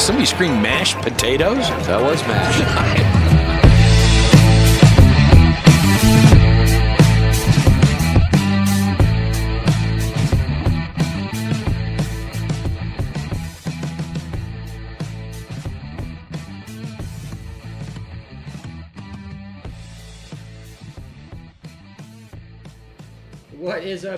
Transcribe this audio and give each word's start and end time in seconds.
Somebody 0.00 0.26
scream 0.26 0.62
mashed 0.62 0.96
potatoes? 0.98 1.68
That 1.86 2.00
was 2.00 2.20
mashed. 2.22 3.16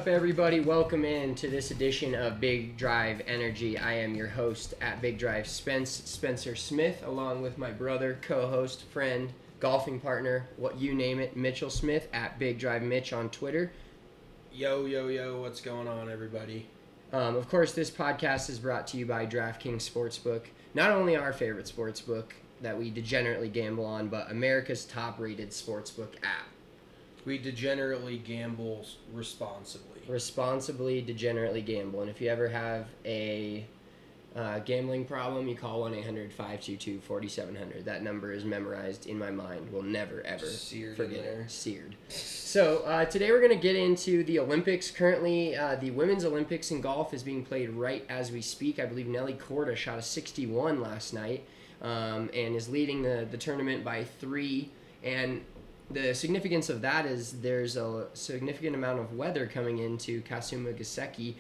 up, 0.03 0.09
everybody? 0.09 0.59
Welcome 0.59 1.05
in 1.05 1.37
to 1.37 1.49
this 1.49 1.71
edition 1.71 2.13
of 2.17 2.41
Big 2.41 2.77
Drive 2.77 3.23
Energy. 3.29 3.79
I 3.79 3.93
am 3.93 4.17
your 4.17 4.27
host 4.27 4.75
at 4.81 5.01
Big 5.01 5.17
Drive, 5.17 5.47
Spence 5.47 5.91
Spencer 5.91 6.57
Smith, 6.57 7.05
along 7.07 7.41
with 7.41 7.57
my 7.57 7.71
brother, 7.71 8.19
co-host, 8.21 8.83
friend, 8.87 9.33
golfing 9.61 10.01
partner, 10.01 10.49
what 10.57 10.77
you 10.77 10.93
name 10.93 11.21
it, 11.21 11.37
Mitchell 11.37 11.71
Smith 11.71 12.09
at 12.13 12.37
Big 12.41 12.59
Drive 12.59 12.83
Mitch 12.83 13.13
on 13.13 13.31
Twitter. 13.31 13.71
Yo, 14.53 14.87
yo, 14.87 15.07
yo, 15.07 15.41
what's 15.41 15.61
going 15.61 15.87
on, 15.87 16.11
everybody? 16.11 16.67
Um, 17.13 17.37
of 17.37 17.49
course, 17.49 17.73
this 17.73 17.93
podcast 17.93 18.51
is 18.51 18.59
brought 18.59 18.89
to 18.89 18.97
you 18.97 19.07
by 19.07 19.25
DraftKings 19.25 19.89
Sportsbook. 19.89 20.47
Not 20.75 20.91
only 20.91 21.15
our 21.15 21.33
favorite 21.33 21.73
sportsbook 21.73 22.33
that 22.61 22.77
we 22.77 22.91
degenerately 22.91 23.53
gamble 23.53 23.87
on, 23.87 24.09
but 24.09 24.33
America's 24.33 24.85
top-rated 24.85 25.51
sportsbook 25.51 26.17
app. 26.25 26.49
We 27.25 27.39
degenerately 27.39 28.19
gamble 28.25 28.85
responsibly. 29.13 29.92
Responsibly 30.09 31.03
degenerately 31.03 31.65
gamble. 31.65 32.01
And 32.01 32.11
if 32.11 32.21
you 32.21 32.29
ever 32.29 32.49
have 32.49 32.87
a 33.05 33.67
uh, 34.35 34.59
gambling 34.61 35.05
problem 35.05 35.47
you 35.47 35.55
call 35.55 35.83
1-800-522-4700 35.83 37.85
that 37.85 38.03
number 38.03 38.33
is 38.33 38.45
memorized 38.45 39.07
in 39.07 39.19
my 39.19 39.31
mind. 39.31 39.71
Will 39.73 39.83
never 39.83 40.23
ever 40.23 40.47
Seared 40.47 40.97
forget 40.97 41.25
it. 41.25 41.51
seared. 41.51 41.97
So 42.09 42.79
uh, 42.87 43.05
today 43.05 43.31
we're 43.31 43.41
going 43.41 43.51
to 43.51 43.57
get 43.57 43.77
into 43.77 44.25
the 44.25 44.39
olympics. 44.39 44.91
Currently 44.91 45.57
uh, 45.57 45.77
the 45.77 45.91
women's 45.91 46.25
olympics 46.25 46.71
in 46.71 46.81
golf 46.81 47.13
is 47.13 47.23
being 47.23 47.45
played 47.45 47.71
right 47.71 48.05
as 48.09 48.33
we 48.33 48.41
speak. 48.41 48.79
I 48.79 48.87
believe 48.87 49.07
Nelly 49.07 49.35
Korda 49.35 49.77
shot 49.77 49.99
a 49.99 50.03
61 50.03 50.81
last 50.81 51.13
night 51.13 51.45
um, 51.83 52.31
and 52.33 52.57
is 52.57 52.69
leading 52.69 53.03
the, 53.03 53.27
the 53.31 53.37
tournament 53.37 53.85
by 53.85 54.05
three. 54.05 54.71
And 55.03 55.43
the 55.93 56.15
significance 56.15 56.69
of 56.69 56.81
that 56.83 57.07
is 57.07 57.41
there's 57.41 57.77
a 57.77 58.07
significant 58.15 58.75
amount 58.75 59.01
of 59.01 59.15
weather 59.17 59.47
coming 59.47 59.79
into 59.79 60.23
Kasuma 60.23 60.73
Gaseki 60.73 61.35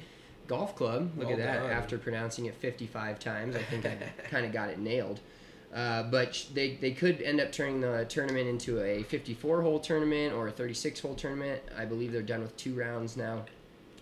Golf 0.47 0.77
Club. 0.77 1.11
Look 1.17 1.29
Well 1.29 1.39
at 1.39 1.45
that. 1.45 1.61
done. 1.61 1.71
After 1.71 1.99
pronouncing 1.99 2.47
it 2.47 2.55
55 2.55 3.19
times, 3.19 3.57
I 3.57 3.63
think 3.63 3.87
I 3.87 3.97
kind 4.31 4.45
of 4.47 4.53
got 4.53 4.69
it 4.71 4.79
nailed. 4.79 5.21
Uh, 5.75 6.03
but 6.05 6.47
they, 6.53 6.75
they 6.77 6.91
could 6.93 7.23
end 7.23 7.41
up 7.41 7.51
turning 7.51 7.81
the 7.81 8.05
tournament 8.09 8.47
into 8.47 8.83
a 8.83 9.03
54 9.05 9.63
hole 9.63 9.81
tournament 9.81 10.35
or 10.35 10.49
a 10.49 10.51
36 10.51 11.01
hole 11.01 11.15
tournament. 11.15 11.63
I 11.79 11.87
believe 11.87 12.13
they're 12.13 12.21
done 12.21 12.43
with 12.43 12.55
two 12.59 12.75
rounds 12.75 13.17
now. 13.17 13.45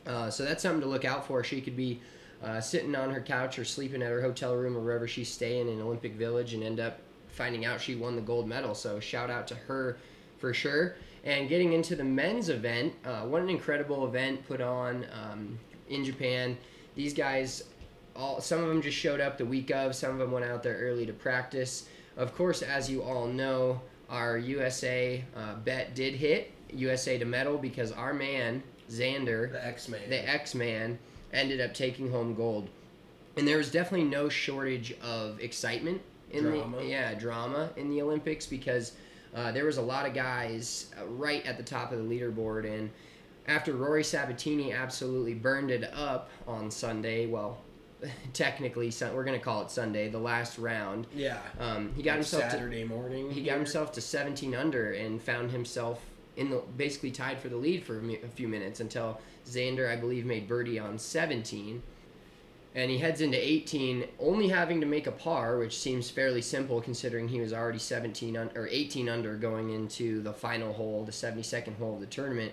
Uh, 0.06 0.30
so 0.30 0.44
that's 0.44 0.62
something 0.62 0.80
to 0.80 0.88
look 0.88 1.04
out 1.04 1.26
for. 1.26 1.44
She 1.44 1.60
could 1.60 1.76
be 1.76 2.00
uh, 2.42 2.60
sitting 2.60 2.96
on 2.96 3.10
her 3.10 3.20
couch 3.20 3.58
or 3.58 3.64
sleeping 3.64 4.02
at 4.02 4.10
her 4.10 4.20
hotel 4.20 4.56
room 4.56 4.76
or 4.76 4.80
wherever 4.80 5.06
she's 5.06 5.30
staying 5.30 5.68
in 5.68 5.80
Olympic 5.80 6.14
Village 6.14 6.54
and 6.54 6.64
end 6.64 6.80
up 6.80 6.98
finding 7.28 7.64
out 7.64 7.80
she 7.80 7.94
won 7.94 8.16
the 8.16 8.22
gold 8.22 8.48
medal. 8.48 8.74
So 8.74 8.98
shout 8.98 9.30
out 9.30 9.46
to 9.48 9.54
her 9.54 9.96
for 10.40 10.52
sure. 10.54 10.96
And 11.24 11.48
getting 11.48 11.74
into 11.74 11.94
the 11.94 12.04
men's 12.04 12.48
event, 12.48 12.94
uh, 13.04 13.20
what 13.22 13.42
an 13.42 13.50
incredible 13.50 14.06
event 14.06 14.46
put 14.48 14.60
on 14.60 15.06
um, 15.12 15.58
in 15.88 16.04
Japan. 16.04 16.56
These 16.96 17.12
guys, 17.14 17.64
all 18.16 18.40
some 18.40 18.62
of 18.62 18.68
them 18.68 18.80
just 18.80 18.96
showed 18.96 19.20
up 19.20 19.36
the 19.36 19.44
week 19.44 19.70
of. 19.70 19.94
Some 19.94 20.12
of 20.12 20.18
them 20.18 20.32
went 20.32 20.46
out 20.46 20.62
there 20.62 20.78
early 20.78 21.04
to 21.06 21.12
practice. 21.12 21.88
Of 22.16 22.34
course, 22.34 22.62
as 22.62 22.90
you 22.90 23.02
all 23.02 23.26
know, 23.26 23.80
our 24.08 24.38
USA 24.38 25.22
uh, 25.36 25.54
bet 25.56 25.94
did 25.94 26.14
hit 26.14 26.52
USA 26.72 27.18
to 27.18 27.24
medal 27.24 27.58
because 27.58 27.92
our 27.92 28.14
man 28.14 28.62
Xander, 28.90 29.52
The 29.52 29.64
X-Man. 29.64 30.00
the 30.08 30.28
X 30.28 30.54
Man, 30.54 30.98
ended 31.32 31.60
up 31.60 31.74
taking 31.74 32.10
home 32.10 32.34
gold. 32.34 32.68
And 33.36 33.46
there 33.46 33.58
was 33.58 33.70
definitely 33.70 34.08
no 34.08 34.28
shortage 34.28 34.94
of 35.00 35.40
excitement 35.40 36.00
in 36.32 36.44
Drama. 36.44 36.78
the 36.78 36.84
yeah 36.86 37.14
drama 37.14 37.70
in 37.76 37.90
the 37.90 38.02
Olympics 38.02 38.46
because 38.46 38.92
uh, 39.34 39.52
there 39.52 39.64
was 39.64 39.76
a 39.78 39.82
lot 39.82 40.06
of 40.06 40.14
guys 40.14 40.86
uh, 41.00 41.06
right 41.06 41.44
at 41.46 41.56
the 41.56 41.62
top 41.62 41.92
of 41.92 41.98
the 41.98 42.04
leaderboard 42.04 42.64
and 42.70 42.90
after 43.46 43.72
Rory 43.72 44.02
Sabbatini 44.02 44.76
absolutely 44.76 45.34
burned 45.34 45.70
it 45.70 45.90
up 45.94 46.30
on 46.46 46.70
Sunday, 46.70 47.26
well, 47.26 47.58
technically 48.32 48.92
we're 49.14 49.24
gonna 49.24 49.38
call 49.38 49.62
it 49.62 49.70
Sunday, 49.70 50.08
the 50.08 50.18
last 50.18 50.58
round. 50.58 51.06
Yeah. 51.14 51.38
Um, 51.58 51.92
he 51.96 52.02
got 52.02 52.12
Like 52.12 52.16
himself 52.18 52.44
to- 52.44 52.50
Saturday 52.50 52.84
morning. 52.84 53.30
he 53.30 53.42
got 53.42 53.56
himself 53.56 53.92
to 53.92 54.00
17 54.00 54.54
under 54.54 54.92
and 54.92 55.20
found 55.20 55.50
himself 55.50 56.00
in 56.36 56.50
the 56.50 56.62
basically 56.76 57.10
tied 57.10 57.38
for 57.40 57.48
the 57.48 57.56
lead 57.56 57.82
for 57.84 57.98
a 57.98 58.28
few 58.28 58.46
minutes 58.48 58.80
until 58.80 59.20
Xander, 59.46 59.90
I 59.90 59.96
believe, 59.96 60.24
made 60.24 60.46
birdie 60.46 60.78
on 60.78 60.98
17. 60.98 61.82
And 62.74 62.90
he 62.90 62.98
heads 62.98 63.20
into 63.20 63.36
18, 63.36 64.06
only 64.20 64.48
having 64.48 64.80
to 64.80 64.86
make 64.86 65.08
a 65.08 65.12
par, 65.12 65.58
which 65.58 65.76
seems 65.76 66.08
fairly 66.08 66.40
simple 66.40 66.80
considering 66.80 67.26
he 67.26 67.40
was 67.40 67.52
already 67.52 67.80
17 67.80 68.36
un- 68.36 68.50
or 68.54 68.68
18 68.68 69.08
under 69.08 69.36
going 69.36 69.70
into 69.70 70.22
the 70.22 70.32
final 70.32 70.72
hole, 70.72 71.04
the 71.04 71.10
72nd 71.10 71.76
hole 71.78 71.94
of 71.94 72.00
the 72.00 72.06
tournament. 72.06 72.52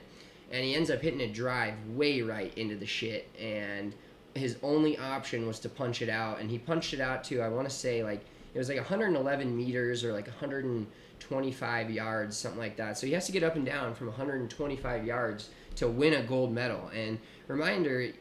And 0.51 0.63
he 0.63 0.73
ends 0.73 0.89
up 0.89 1.01
hitting 1.01 1.21
a 1.21 1.31
drive 1.31 1.75
way 1.89 2.21
right 2.21 2.51
into 2.57 2.75
the 2.75 2.85
shit. 2.85 3.29
And 3.39 3.93
his 4.33 4.57
only 4.63 4.97
option 4.97 5.45
was 5.45 5.59
to 5.59 5.69
punch 5.69 6.01
it 6.01 6.09
out. 6.09 6.39
And 6.39 6.49
he 6.49 6.57
punched 6.57 6.93
it 6.93 7.01
out 7.01 7.23
to, 7.25 7.41
I 7.41 7.49
want 7.49 7.69
to 7.69 7.75
say, 7.75 8.03
like, 8.03 8.25
it 8.55 8.57
was 8.57 8.69
like 8.69 8.77
111 8.77 9.55
meters 9.55 10.03
or 10.03 10.13
like 10.13 10.25
125 10.25 11.91
yards, 11.91 12.35
something 12.35 12.59
like 12.59 12.77
that. 12.77 12.97
So 12.97 13.05
he 13.05 13.13
has 13.13 13.27
to 13.27 13.31
get 13.31 13.43
up 13.43 13.55
and 13.55 13.65
down 13.65 13.93
from 13.93 14.07
125 14.07 15.05
yards 15.05 15.49
to 15.75 15.87
win 15.87 16.13
a 16.13 16.23
gold 16.23 16.51
medal. 16.51 16.89
And 16.95 17.19
reminder, 17.47 18.13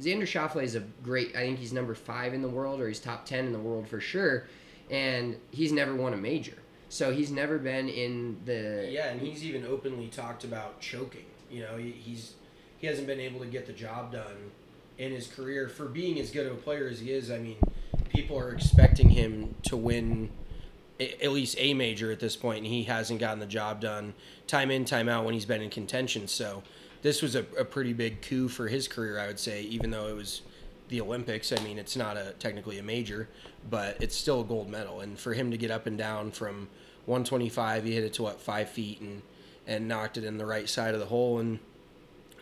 Xander 0.00 0.22
Schauffele 0.22 0.62
is 0.62 0.74
a 0.74 0.80
great. 1.02 1.36
I 1.36 1.40
think 1.40 1.58
he's 1.58 1.72
number 1.72 1.94
five 1.94 2.34
in 2.34 2.42
the 2.42 2.48
world, 2.48 2.80
or 2.80 2.88
he's 2.88 3.00
top 3.00 3.26
ten 3.26 3.46
in 3.46 3.52
the 3.52 3.58
world 3.58 3.88
for 3.88 4.00
sure. 4.00 4.46
And 4.90 5.36
he's 5.50 5.72
never 5.72 5.94
won 5.94 6.14
a 6.14 6.16
major, 6.16 6.56
so 6.88 7.12
he's 7.12 7.30
never 7.30 7.58
been 7.58 7.88
in 7.88 8.40
the. 8.44 8.88
Yeah, 8.90 9.08
and 9.08 9.20
he's 9.20 9.44
even 9.44 9.64
openly 9.64 10.08
talked 10.08 10.44
about 10.44 10.80
choking. 10.80 11.26
You 11.50 11.62
know, 11.62 11.76
he, 11.76 11.90
he's 11.90 12.34
he 12.78 12.86
hasn't 12.86 13.06
been 13.06 13.20
able 13.20 13.40
to 13.40 13.46
get 13.46 13.66
the 13.66 13.72
job 13.72 14.12
done 14.12 14.50
in 14.98 15.12
his 15.12 15.26
career 15.26 15.68
for 15.68 15.86
being 15.86 16.18
as 16.18 16.30
good 16.30 16.46
of 16.46 16.52
a 16.52 16.56
player 16.56 16.88
as 16.88 17.00
he 17.00 17.12
is. 17.12 17.30
I 17.30 17.38
mean, 17.38 17.56
people 18.08 18.38
are 18.38 18.52
expecting 18.52 19.10
him 19.10 19.54
to 19.64 19.76
win 19.76 20.30
at 20.98 21.32
least 21.32 21.56
a 21.58 21.72
major 21.72 22.10
at 22.10 22.20
this 22.20 22.36
point, 22.36 22.58
and 22.58 22.66
he 22.66 22.84
hasn't 22.84 23.20
gotten 23.20 23.38
the 23.38 23.46
job 23.46 23.80
done 23.80 24.12
time 24.46 24.70
in, 24.70 24.84
time 24.84 25.08
out 25.08 25.24
when 25.24 25.34
he's 25.34 25.46
been 25.46 25.62
in 25.62 25.70
contention. 25.70 26.28
So 26.28 26.62
this 27.02 27.22
was 27.22 27.34
a, 27.34 27.44
a 27.58 27.64
pretty 27.64 27.92
big 27.92 28.22
coup 28.22 28.48
for 28.48 28.68
his 28.68 28.88
career, 28.88 29.18
I 29.18 29.26
would 29.26 29.38
say, 29.38 29.62
even 29.62 29.90
though 29.90 30.08
it 30.08 30.14
was 30.14 30.42
the 30.88 31.00
Olympics. 31.00 31.52
I 31.52 31.62
mean, 31.62 31.78
it's 31.78 31.96
not 31.96 32.16
a 32.16 32.34
technically 32.38 32.78
a 32.78 32.82
major, 32.82 33.28
but 33.68 33.96
it's 34.00 34.16
still 34.16 34.42
a 34.42 34.44
gold 34.44 34.68
medal. 34.68 35.00
And 35.00 35.18
for 35.18 35.32
him 35.32 35.50
to 35.50 35.56
get 35.56 35.70
up 35.70 35.86
and 35.86 35.96
down 35.96 36.30
from 36.30 36.68
125, 37.06 37.84
he 37.84 37.94
hit 37.94 38.04
it 38.04 38.12
to 38.14 38.22
what 38.22 38.40
five 38.40 38.68
feet 38.68 39.00
and 39.00 39.22
and 39.66 39.86
knocked 39.86 40.16
it 40.16 40.24
in 40.24 40.36
the 40.36 40.46
right 40.46 40.68
side 40.68 40.94
of 40.94 41.00
the 41.00 41.06
hole 41.06 41.38
and 41.38 41.58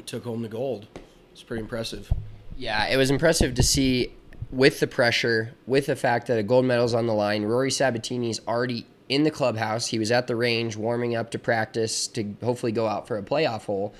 took 0.07 0.25
home 0.25 0.43
the 0.43 0.49
gold. 0.49 0.87
It's 1.33 1.43
pretty 1.43 1.63
impressive. 1.63 2.11
Yeah, 2.57 2.87
it 2.87 2.97
was 2.97 3.11
impressive 3.11 3.55
to 3.55 3.63
see 3.63 4.15
with 4.51 4.81
the 4.81 4.87
pressure, 4.87 5.55
with 5.67 5.87
the 5.87 5.97
fact 5.97 6.27
that 6.29 6.39
a 6.39 6.43
gold 6.43 6.65
medal's 6.65 6.95
on 6.95 7.07
the 7.07 7.13
line. 7.13 7.45
Rory 7.45 7.71
Sabbatini's 7.71 8.41
already 8.49 8.87
in 9.09 9.25
the 9.25 9.31
clubhouse. 9.31 9.87
He 9.87 9.99
was 9.99 10.11
at 10.11 10.27
the 10.27 10.37
range 10.37 10.77
warming 10.77 11.15
up 11.15 11.31
to 11.33 11.39
practice 11.39 12.07
to 12.09 12.35
hopefully 12.43 12.73
go 12.73 12.87
out 12.87 13.07
for 13.07 13.19
a 13.19 13.23
playoff 13.23 13.65
hole. 13.67 13.95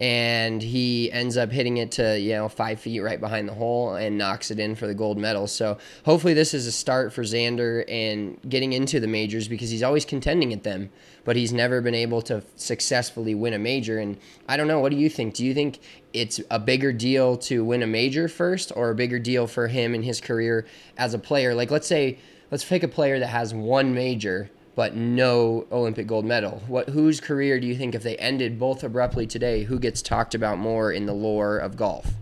And 0.00 0.62
he 0.62 1.12
ends 1.12 1.36
up 1.36 1.52
hitting 1.52 1.76
it 1.76 1.92
to, 1.92 2.18
you 2.18 2.32
know, 2.32 2.48
five 2.48 2.80
feet 2.80 3.00
right 3.00 3.20
behind 3.20 3.46
the 3.46 3.52
hole 3.52 3.96
and 3.96 4.16
knocks 4.16 4.50
it 4.50 4.58
in 4.58 4.74
for 4.74 4.86
the 4.86 4.94
gold 4.94 5.18
medal. 5.18 5.46
So 5.46 5.76
hopefully 6.06 6.32
this 6.32 6.54
is 6.54 6.66
a 6.66 6.72
start 6.72 7.12
for 7.12 7.22
Xander 7.22 7.84
and 7.86 8.40
getting 8.48 8.72
into 8.72 8.98
the 8.98 9.06
majors 9.06 9.46
because 9.46 9.68
he's 9.68 9.82
always 9.82 10.06
contending 10.06 10.54
at 10.54 10.62
them, 10.62 10.88
but 11.24 11.36
he's 11.36 11.52
never 11.52 11.82
been 11.82 11.94
able 11.94 12.22
to 12.22 12.42
successfully 12.56 13.34
win 13.34 13.52
a 13.52 13.58
major. 13.58 13.98
And 13.98 14.16
I 14.48 14.56
don't 14.56 14.68
know, 14.68 14.80
what 14.80 14.90
do 14.90 14.96
you 14.96 15.10
think? 15.10 15.34
Do 15.34 15.44
you 15.44 15.52
think 15.52 15.80
it's 16.14 16.40
a 16.50 16.58
bigger 16.58 16.94
deal 16.94 17.36
to 17.36 17.62
win 17.62 17.82
a 17.82 17.86
major 17.86 18.26
first 18.26 18.72
or 18.74 18.88
a 18.88 18.94
bigger 18.94 19.18
deal 19.18 19.46
for 19.46 19.68
him 19.68 19.94
in 19.94 20.02
his 20.02 20.18
career 20.18 20.66
as 20.96 21.12
a 21.12 21.18
player? 21.18 21.54
Like, 21.54 21.70
let's 21.70 21.86
say, 21.86 22.18
let's 22.50 22.64
pick 22.64 22.82
a 22.82 22.88
player 22.88 23.18
that 23.18 23.26
has 23.26 23.52
one 23.52 23.92
major 23.92 24.50
but 24.74 24.94
no 24.94 25.66
Olympic 25.72 26.06
gold 26.06 26.24
medal. 26.24 26.62
What 26.66 26.90
whose 26.90 27.20
career 27.20 27.60
do 27.60 27.66
you 27.66 27.76
think 27.76 27.94
if 27.94 28.02
they 28.02 28.16
ended 28.16 28.58
both 28.58 28.82
abruptly 28.84 29.26
today, 29.26 29.64
who 29.64 29.78
gets 29.78 30.02
talked 30.02 30.34
about 30.34 30.58
more 30.58 30.92
in 30.92 31.06
the 31.06 31.12
lore 31.12 31.58
of 31.58 31.76
golf? 31.76 32.14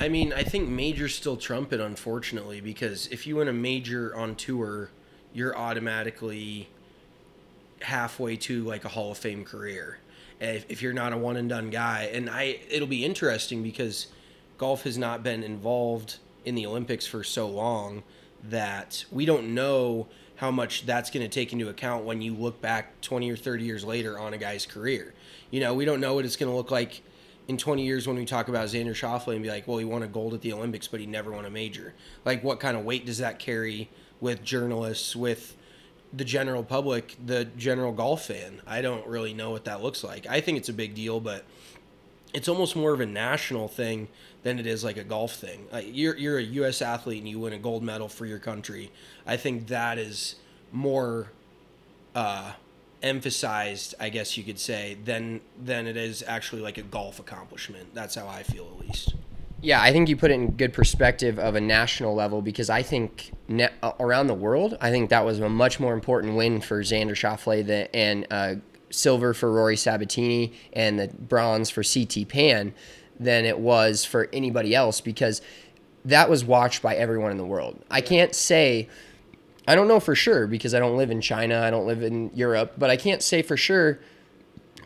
I 0.00 0.08
mean, 0.08 0.32
I 0.32 0.44
think 0.44 0.68
majors 0.68 1.14
still 1.14 1.36
trump 1.36 1.72
it, 1.72 1.80
unfortunately, 1.80 2.60
because 2.60 3.08
if 3.08 3.26
you 3.26 3.36
win 3.36 3.48
a 3.48 3.52
major 3.52 4.14
on 4.14 4.36
tour, 4.36 4.90
you're 5.32 5.56
automatically 5.56 6.68
halfway 7.80 8.36
to 8.36 8.62
like 8.64 8.84
a 8.84 8.88
Hall 8.88 9.10
of 9.10 9.18
Fame 9.18 9.44
career. 9.44 9.98
If, 10.40 10.66
if 10.68 10.82
you're 10.82 10.92
not 10.92 11.12
a 11.12 11.18
one 11.18 11.36
and 11.36 11.48
done 11.48 11.70
guy, 11.70 12.10
and 12.12 12.30
I, 12.30 12.60
it'll 12.70 12.86
be 12.86 13.04
interesting 13.04 13.62
because 13.62 14.06
golf 14.56 14.84
has 14.84 14.96
not 14.96 15.24
been 15.24 15.42
involved 15.42 16.18
in 16.44 16.54
the 16.54 16.66
Olympics 16.66 17.06
for 17.06 17.24
so 17.24 17.48
long 17.48 18.04
that 18.44 19.04
we 19.10 19.26
don't 19.26 19.52
know 19.52 20.06
how 20.38 20.52
much 20.52 20.86
that's 20.86 21.10
going 21.10 21.22
to 21.22 21.28
take 21.28 21.52
into 21.52 21.68
account 21.68 22.04
when 22.04 22.22
you 22.22 22.32
look 22.32 22.60
back 22.60 23.00
20 23.00 23.28
or 23.28 23.36
30 23.36 23.64
years 23.64 23.84
later 23.84 24.18
on 24.18 24.32
a 24.32 24.38
guy's 24.38 24.64
career. 24.64 25.12
You 25.50 25.58
know, 25.58 25.74
we 25.74 25.84
don't 25.84 26.00
know 26.00 26.14
what 26.14 26.24
it's 26.24 26.36
going 26.36 26.50
to 26.50 26.56
look 26.56 26.70
like 26.70 27.02
in 27.48 27.56
20 27.56 27.84
years 27.84 28.06
when 28.06 28.16
we 28.16 28.24
talk 28.24 28.46
about 28.46 28.68
Xander 28.68 28.90
Schauffele 28.90 29.34
and 29.34 29.42
be 29.42 29.48
like, 29.48 29.66
well, 29.66 29.78
he 29.78 29.84
won 29.84 30.04
a 30.04 30.06
gold 30.06 30.34
at 30.34 30.40
the 30.40 30.52
Olympics, 30.52 30.86
but 30.86 31.00
he 31.00 31.06
never 31.06 31.32
won 31.32 31.44
a 31.44 31.50
major. 31.50 31.92
Like, 32.24 32.44
what 32.44 32.60
kind 32.60 32.76
of 32.76 32.84
weight 32.84 33.04
does 33.04 33.18
that 33.18 33.40
carry 33.40 33.90
with 34.20 34.44
journalists, 34.44 35.16
with 35.16 35.56
the 36.12 36.24
general 36.24 36.62
public, 36.62 37.16
the 37.26 37.44
general 37.44 37.90
golf 37.90 38.26
fan? 38.26 38.60
I 38.64 38.80
don't 38.80 39.04
really 39.08 39.34
know 39.34 39.50
what 39.50 39.64
that 39.64 39.82
looks 39.82 40.04
like. 40.04 40.24
I 40.28 40.40
think 40.40 40.56
it's 40.56 40.68
a 40.68 40.74
big 40.74 40.94
deal, 40.94 41.18
but 41.18 41.44
it's 42.34 42.48
almost 42.48 42.76
more 42.76 42.92
of 42.92 43.00
a 43.00 43.06
national 43.06 43.68
thing 43.68 44.08
than 44.42 44.58
it 44.58 44.66
is 44.66 44.84
like 44.84 44.96
a 44.96 45.04
golf 45.04 45.34
thing. 45.34 45.66
Like 45.72 45.86
you're 45.90 46.16
you're 46.16 46.38
a 46.38 46.42
U.S. 46.42 46.82
athlete 46.82 47.18
and 47.18 47.28
you 47.28 47.38
win 47.40 47.52
a 47.52 47.58
gold 47.58 47.82
medal 47.82 48.08
for 48.08 48.26
your 48.26 48.38
country. 48.38 48.90
I 49.26 49.36
think 49.36 49.68
that 49.68 49.98
is 49.98 50.36
more 50.72 51.30
uh, 52.14 52.52
emphasized, 53.02 53.94
I 54.00 54.08
guess 54.08 54.36
you 54.36 54.44
could 54.44 54.58
say, 54.58 54.96
than 55.04 55.40
than 55.62 55.86
it 55.86 55.96
is 55.96 56.22
actually 56.26 56.62
like 56.62 56.78
a 56.78 56.82
golf 56.82 57.18
accomplishment. 57.18 57.94
That's 57.94 58.14
how 58.14 58.28
I 58.28 58.42
feel, 58.42 58.68
at 58.78 58.86
least. 58.86 59.14
Yeah, 59.60 59.82
I 59.82 59.90
think 59.90 60.08
you 60.08 60.16
put 60.16 60.30
it 60.30 60.34
in 60.34 60.52
good 60.52 60.72
perspective 60.72 61.38
of 61.38 61.56
a 61.56 61.60
national 61.60 62.14
level 62.14 62.42
because 62.42 62.70
I 62.70 62.82
think 62.82 63.32
ne- 63.48 63.70
uh, 63.82 63.92
around 63.98 64.28
the 64.28 64.34
world, 64.34 64.78
I 64.80 64.90
think 64.90 65.10
that 65.10 65.24
was 65.24 65.40
a 65.40 65.48
much 65.48 65.80
more 65.80 65.94
important 65.94 66.36
win 66.36 66.60
for 66.60 66.80
Xander 66.82 67.10
Schauffele 67.10 67.66
than, 67.66 67.88
and 67.92 68.26
uh, 68.30 68.54
silver 68.90 69.34
for 69.34 69.52
Rory 69.52 69.76
Sabbatini 69.76 70.52
and 70.72 70.98
the 70.98 71.08
bronze 71.08 71.70
for 71.70 71.82
CT 71.82 72.28
Pan 72.28 72.74
than 73.18 73.44
it 73.44 73.58
was 73.58 74.04
for 74.04 74.28
anybody 74.32 74.74
else 74.74 75.00
because 75.00 75.42
that 76.04 76.30
was 76.30 76.44
watched 76.44 76.82
by 76.82 76.94
everyone 76.94 77.30
in 77.30 77.36
the 77.36 77.44
world. 77.44 77.82
I 77.90 78.00
can't 78.00 78.34
say, 78.34 78.88
I 79.66 79.74
don't 79.74 79.88
know 79.88 80.00
for 80.00 80.14
sure 80.14 80.46
because 80.46 80.74
I 80.74 80.78
don't 80.78 80.96
live 80.96 81.10
in 81.10 81.20
China, 81.20 81.60
I 81.60 81.70
don't 81.70 81.86
live 81.86 82.02
in 82.02 82.30
Europe, 82.34 82.74
but 82.78 82.90
I 82.90 82.96
can't 82.96 83.22
say 83.22 83.42
for 83.42 83.56
sure 83.56 83.98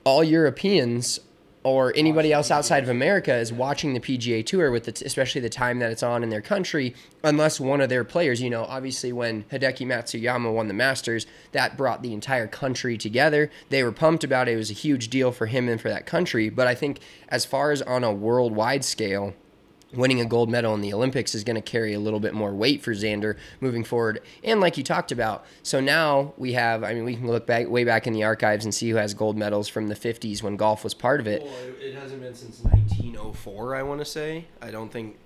all 0.04 0.24
Europeans 0.24 1.20
or 1.64 1.92
anybody 1.96 2.32
else 2.32 2.50
outside 2.50 2.82
of 2.82 2.88
America 2.88 3.34
is 3.34 3.52
watching 3.52 3.94
the 3.94 4.00
PGA 4.00 4.44
Tour 4.44 4.70
with 4.70 4.84
the, 4.84 5.02
especially 5.04 5.40
the 5.40 5.48
time 5.48 5.78
that 5.78 5.92
it's 5.92 6.02
on 6.02 6.22
in 6.22 6.28
their 6.28 6.40
country, 6.40 6.94
unless 7.22 7.60
one 7.60 7.80
of 7.80 7.88
their 7.88 8.04
players, 8.04 8.42
you 8.42 8.50
know, 8.50 8.64
obviously 8.64 9.12
when 9.12 9.44
Hideki 9.44 9.86
Matsuyama 9.86 10.52
won 10.52 10.68
the 10.68 10.74
Masters, 10.74 11.26
that 11.52 11.76
brought 11.76 12.02
the 12.02 12.12
entire 12.12 12.48
country 12.48 12.98
together. 12.98 13.50
They 13.68 13.84
were 13.84 13.92
pumped 13.92 14.24
about 14.24 14.48
it. 14.48 14.54
It 14.54 14.56
was 14.56 14.70
a 14.70 14.74
huge 14.74 15.08
deal 15.08 15.30
for 15.30 15.46
him 15.46 15.68
and 15.68 15.80
for 15.80 15.88
that 15.88 16.06
country. 16.06 16.50
But 16.50 16.66
I 16.66 16.74
think 16.74 16.98
as 17.28 17.44
far 17.44 17.70
as 17.70 17.80
on 17.82 18.02
a 18.02 18.12
worldwide 18.12 18.84
scale, 18.84 19.34
winning 19.92 20.20
a 20.20 20.24
gold 20.24 20.50
medal 20.50 20.74
in 20.74 20.80
the 20.80 20.92
Olympics 20.92 21.34
is 21.34 21.44
going 21.44 21.56
to 21.56 21.62
carry 21.62 21.92
a 21.94 22.00
little 22.00 22.20
bit 22.20 22.34
more 22.34 22.52
weight 22.52 22.82
for 22.82 22.92
Xander 22.92 23.36
moving 23.60 23.84
forward. 23.84 24.20
And 24.42 24.60
like 24.60 24.76
you 24.76 24.84
talked 24.84 25.12
about, 25.12 25.44
so 25.62 25.80
now 25.80 26.34
we 26.36 26.52
have, 26.54 26.82
I 26.84 26.94
mean, 26.94 27.04
we 27.04 27.16
can 27.16 27.26
look 27.26 27.46
back 27.46 27.68
way 27.68 27.84
back 27.84 28.06
in 28.06 28.12
the 28.12 28.24
archives 28.24 28.64
and 28.64 28.74
see 28.74 28.90
who 28.90 28.96
has 28.96 29.14
gold 29.14 29.36
medals 29.36 29.68
from 29.68 29.88
the 29.88 29.94
50s 29.94 30.42
when 30.42 30.56
golf 30.56 30.84
was 30.84 30.94
part 30.94 31.20
of 31.20 31.26
it. 31.26 31.42
Well, 31.42 31.52
it, 31.66 31.76
it 31.80 31.94
hasn't 31.94 32.20
been 32.22 32.34
since 32.34 32.60
1904, 32.60 33.74
I 33.74 33.82
want 33.82 34.00
to 34.00 34.04
say. 34.04 34.46
I 34.60 34.70
don't 34.70 34.90
think 34.90 35.18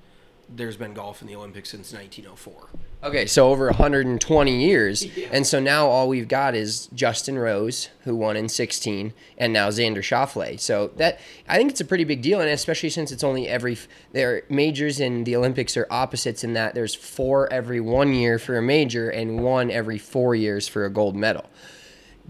there's 0.49 0.77
been 0.77 0.95
golf 0.95 1.23
in 1.23 1.29
the 1.29 1.35
Olympics 1.35 1.71
since 1.71 1.93
1904. 1.93 2.69
Okay, 3.05 3.27
so 3.27 3.51
over 3.51 3.67
120 3.67 4.65
years. 4.65 5.07
And 5.33 5.47
so 5.47 5.59
now 5.61 5.89
all 5.89 6.09
we've 6.09 6.29
got 6.29 6.55
is 6.55 6.87
Justin 6.95 7.39
Rose, 7.39 7.89
who 8.05 8.15
won 8.15 8.37
in 8.37 8.49
16, 8.49 9.13
and 9.37 9.53
now 9.53 9.69
Xander 9.69 9.99
Schauffele. 9.99 10.59
So 10.59 10.93
that 10.97 11.19
I 11.49 11.57
think 11.59 11.71
it's 11.71 11.81
a 11.81 11.85
pretty 11.85 12.05
big 12.05 12.23
deal, 12.23 12.41
and 12.41 12.49
especially 12.49 12.91
since 12.91 13.11
it's 13.11 13.25
only 13.25 13.49
every 13.49 13.77
their 14.13 14.45
majors 14.49 15.01
in 15.01 15.25
the 15.25 15.37
Olympics 15.37 15.77
are 15.77 15.87
opposites 15.91 16.45
in 16.45 16.53
that 16.55 16.75
there's 16.75 16.95
four 16.95 17.53
every 17.53 17.81
one 17.81 18.15
year 18.15 18.39
for 18.39 18.57
a 18.57 18.63
major 18.63 19.11
and 19.11 19.43
one 19.43 19.71
every 19.71 19.99
four 19.99 20.35
years 20.35 20.69
for 20.69 20.85
a 20.85 20.91
gold 20.91 21.17
medal. 21.17 21.45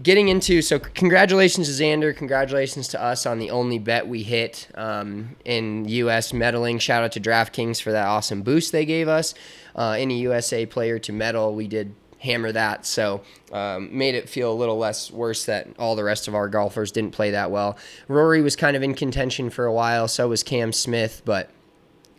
Getting 0.01 0.27
into 0.27 0.61
so 0.61 0.77
congratulations 0.77 1.67
to 1.75 1.83
Xander, 1.83 2.15
congratulations 2.15 2.87
to 2.89 3.01
us 3.01 3.25
on 3.25 3.39
the 3.39 3.49
only 3.49 3.79
bet 3.79 4.07
we 4.07 4.21
hit 4.21 4.67
um, 4.75 5.35
in 5.43 5.87
U.S. 5.87 6.33
medaling. 6.33 6.79
Shout 6.79 7.03
out 7.03 7.13
to 7.13 7.19
DraftKings 7.19 7.81
for 7.81 7.91
that 7.91 8.05
awesome 8.05 8.43
boost 8.43 8.71
they 8.71 8.85
gave 8.85 9.07
us. 9.07 9.33
Uh, 9.75 9.91
any 9.91 10.19
USA 10.19 10.67
player 10.67 10.99
to 10.99 11.11
medal, 11.11 11.55
we 11.55 11.67
did 11.67 11.95
hammer 12.19 12.51
that. 12.51 12.85
So 12.85 13.23
um, 13.51 13.95
made 13.95 14.13
it 14.13 14.29
feel 14.29 14.51
a 14.51 14.53
little 14.53 14.77
less 14.77 15.09
worse 15.09 15.45
that 15.45 15.67
all 15.79 15.95
the 15.95 16.03
rest 16.03 16.27
of 16.27 16.35
our 16.35 16.47
golfers 16.47 16.91
didn't 16.91 17.11
play 17.11 17.31
that 17.31 17.49
well. 17.49 17.75
Rory 18.07 18.41
was 18.41 18.55
kind 18.55 18.77
of 18.77 18.83
in 18.83 18.93
contention 18.93 19.49
for 19.49 19.65
a 19.65 19.73
while. 19.73 20.07
So 20.07 20.27
was 20.27 20.43
Cam 20.43 20.73
Smith, 20.73 21.23
but 21.25 21.49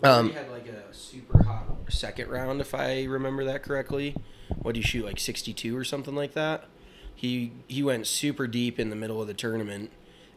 Um, 0.02 0.32
had 0.32 0.50
like 0.50 0.66
a 0.66 0.92
super 0.92 1.44
hot 1.44 1.64
second 1.88 2.28
round, 2.28 2.61
if 2.61 2.75
I 2.75 3.04
remember 3.04 3.44
that 3.44 3.62
correctly. 3.62 4.16
What 4.62 4.75
do 4.75 4.80
you 4.80 4.87
shoot, 4.87 5.04
like 5.04 5.20
62 5.20 5.76
or 5.76 5.85
something 5.85 6.16
like 6.16 6.35
that? 6.35 6.64
He 7.18 7.50
he 7.66 7.82
went 7.82 8.06
super 8.06 8.46
deep 8.46 8.78
in 8.78 8.90
the 8.90 8.96
middle 8.96 9.20
of 9.20 9.26
the 9.26 9.34
tournament, 9.34 9.90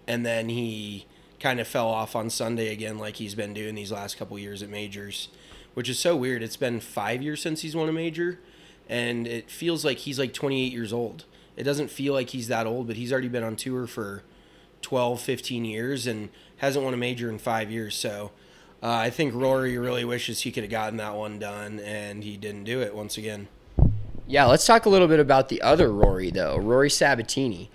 and 0.08 0.26
then 0.26 0.50
he 0.50 1.06
kind 1.40 1.60
of 1.60 1.68
fell 1.68 1.88
off 1.88 2.16
on 2.16 2.32
Sunday 2.32 2.74
again, 2.74 2.98
like 2.98 3.18
he's 3.18 3.36
been 3.36 3.54
doing 3.54 3.76
these 3.76 3.92
last 3.92 4.18
couple 4.18 4.40
years 4.40 4.64
at 4.64 4.70
majors, 4.70 5.28
which 5.76 5.88
is 5.88 6.00
so 6.00 6.16
weird. 6.16 6.42
It's 6.42 6.58
been 6.58 6.80
five 6.80 7.22
years 7.22 7.40
since 7.40 7.62
he's 7.62 7.76
won 7.76 7.88
a 7.88 7.94
major, 7.94 8.40
and 8.90 9.28
it 9.28 9.52
feels 9.52 9.86
like 9.86 10.00
he's 10.00 10.18
like 10.18 10.34
28 10.34 10.74
years 10.74 10.92
old. 10.92 11.26
It 11.56 11.66
doesn't 11.66 11.92
feel 11.92 12.14
like 12.16 12.32
he's 12.32 12.48
that 12.48 12.66
old, 12.66 12.88
but 12.88 12.96
he's 12.96 13.12
already 13.12 13.28
been 13.28 13.44
on 13.44 13.56
tour 13.56 13.86
for 13.86 14.24
12, 14.82 15.22
15 15.22 15.64
years 15.64 16.08
and 16.08 16.30
hasn't 16.58 16.84
won 16.84 16.96
a 16.96 16.98
major 16.98 17.30
in 17.30 17.38
five 17.38 17.70
years. 17.70 17.96
So 17.96 18.32
uh, 18.82 18.90
I 18.90 19.12
think 19.12 19.36
Rory 19.36 19.78
really 19.78 20.04
wishes 20.04 20.42
he 20.42 20.52
could 20.52 20.64
have 20.64 20.72
gotten 20.72 20.98
that 20.98 21.14
one 21.14 21.38
done, 21.38 21.80
and 21.80 22.24
he 22.24 22.38
didn't 22.38 22.64
do 22.64 22.82
it 22.82 22.96
once 22.96 23.20
again. 23.20 23.50
Yeah, 24.32 24.46
let's 24.46 24.66
talk 24.66 24.86
a 24.86 24.90
little 24.90 25.10
bit 25.10 25.20
about 25.20 25.50
the 25.50 25.62
other 25.62 25.92
Rory 25.92 26.32
though, 26.32 26.56
Rory 26.56 26.88
Sabbatini. 26.88 27.68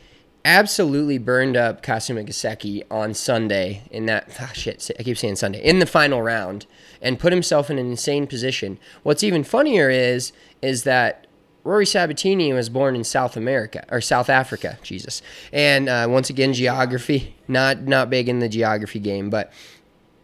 absolutely 0.43 1.19
burned 1.19 1.55
up 1.55 1.83
Kasuma 1.83 2.27
Gasecki 2.27 2.83
on 2.91 3.13
Sunday 3.13 3.83
in 3.91 4.07
that 4.07 4.35
ah, 4.41 4.53
shit. 4.55 4.91
I 4.99 5.03
keep 5.03 5.19
saying 5.19 5.37
Sunday 5.37 5.63
in 5.63 5.81
the 5.81 5.87
final 5.87 6.23
round 6.23 6.65
and 7.03 7.19
put 7.19 7.35
himself 7.35 7.69
in 7.69 7.79
an 7.79 7.91
insane 7.91 8.27
position. 8.27 8.79
What's 9.03 9.23
even 9.23 9.45
funnier 9.45 9.91
is 9.91 10.33
is 10.63 10.85
that 10.85 11.27
Rory 11.63 11.85
Sabbatini 11.85 12.55
was 12.55 12.71
born 12.71 12.97
in 12.97 13.05
South 13.05 13.37
America 13.37 13.85
or 13.91 14.01
South 14.01 14.31
Africa, 14.31 14.79
Jesus. 14.83 15.21
And 15.53 15.91
uh, 15.91 16.07
once 16.09 16.31
again, 16.31 16.55
geography 16.55 17.37
not 17.49 17.83
not 17.83 18.09
big 18.09 18.31
in 18.31 18.39
the 18.39 18.49
geography 18.49 19.01
game, 19.01 19.29
but 19.29 19.53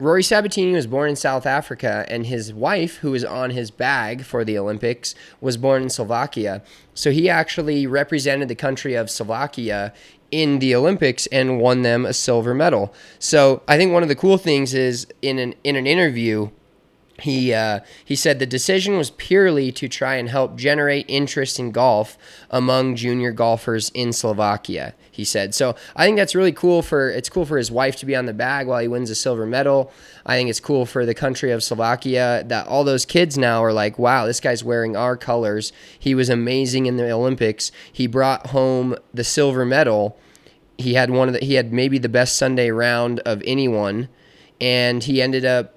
Rory 0.02 0.24
Sabbatini 0.24 0.72
was 0.72 0.88
born 0.88 1.10
in 1.10 1.14
South 1.14 1.46
Africa, 1.46 2.04
and 2.08 2.26
his 2.26 2.52
wife, 2.52 2.96
who 2.96 3.12
was 3.12 3.24
on 3.24 3.50
his 3.50 3.70
bag 3.70 4.24
for 4.24 4.44
the 4.44 4.58
Olympics, 4.58 5.14
was 5.40 5.56
born 5.56 5.84
in 5.84 5.90
Slovakia. 5.90 6.60
So 6.92 7.12
he 7.12 7.30
actually 7.30 7.86
represented 7.86 8.48
the 8.48 8.56
country 8.56 8.96
of 8.96 9.08
Slovakia 9.08 9.92
in 10.32 10.58
the 10.58 10.74
Olympics 10.74 11.28
and 11.28 11.60
won 11.60 11.82
them 11.82 12.04
a 12.04 12.12
silver 12.12 12.52
medal. 12.52 12.92
So 13.20 13.62
I 13.68 13.76
think 13.76 13.92
one 13.92 14.02
of 14.02 14.08
the 14.08 14.16
cool 14.16 14.38
things 14.38 14.74
is 14.74 15.06
in 15.22 15.38
an 15.38 15.54
in 15.62 15.76
an 15.76 15.86
interview 15.86 16.50
he 17.20 17.54
uh, 17.54 17.80
he 18.04 18.16
said 18.16 18.40
the 18.40 18.46
decision 18.46 18.96
was 18.96 19.10
purely 19.10 19.70
to 19.72 19.88
try 19.88 20.16
and 20.16 20.28
help 20.28 20.56
generate 20.56 21.06
interest 21.08 21.60
in 21.60 21.70
golf 21.70 22.18
among 22.50 22.96
junior 22.96 23.30
golfers 23.30 23.90
in 23.90 24.12
Slovakia. 24.12 24.94
He 25.14 25.26
said 25.26 25.54
so. 25.54 25.76
I 25.94 26.06
think 26.06 26.16
that's 26.16 26.34
really 26.34 26.52
cool 26.52 26.80
for 26.80 27.10
it's 27.10 27.28
cool 27.28 27.44
for 27.44 27.58
his 27.58 27.70
wife 27.70 27.96
to 27.96 28.06
be 28.06 28.16
on 28.16 28.24
the 28.24 28.32
bag 28.32 28.66
while 28.66 28.80
he 28.80 28.88
wins 28.88 29.10
a 29.10 29.14
silver 29.14 29.44
medal. 29.44 29.92
I 30.24 30.36
think 30.36 30.48
it's 30.48 30.58
cool 30.58 30.86
for 30.86 31.04
the 31.04 31.12
country 31.12 31.50
of 31.50 31.62
Slovakia 31.62 32.44
that 32.46 32.66
all 32.66 32.82
those 32.82 33.04
kids 33.04 33.36
now 33.36 33.62
are 33.62 33.74
like, 33.74 33.98
wow, 33.98 34.24
this 34.24 34.40
guy's 34.40 34.64
wearing 34.64 34.96
our 34.96 35.18
colors. 35.18 35.70
He 35.98 36.14
was 36.14 36.30
amazing 36.30 36.86
in 36.86 36.96
the 36.96 37.12
Olympics. 37.12 37.70
He 37.92 38.06
brought 38.06 38.48
home 38.48 38.96
the 39.12 39.22
silver 39.22 39.66
medal. 39.66 40.18
He 40.78 40.94
had 40.94 41.10
one 41.10 41.28
of 41.28 41.34
the 41.34 41.44
he 41.44 41.54
had 41.54 41.74
maybe 41.74 41.98
the 41.98 42.08
best 42.08 42.38
Sunday 42.38 42.70
round 42.70 43.20
of 43.20 43.42
anyone, 43.44 44.08
and 44.62 45.04
he 45.04 45.20
ended 45.20 45.44
up 45.44 45.74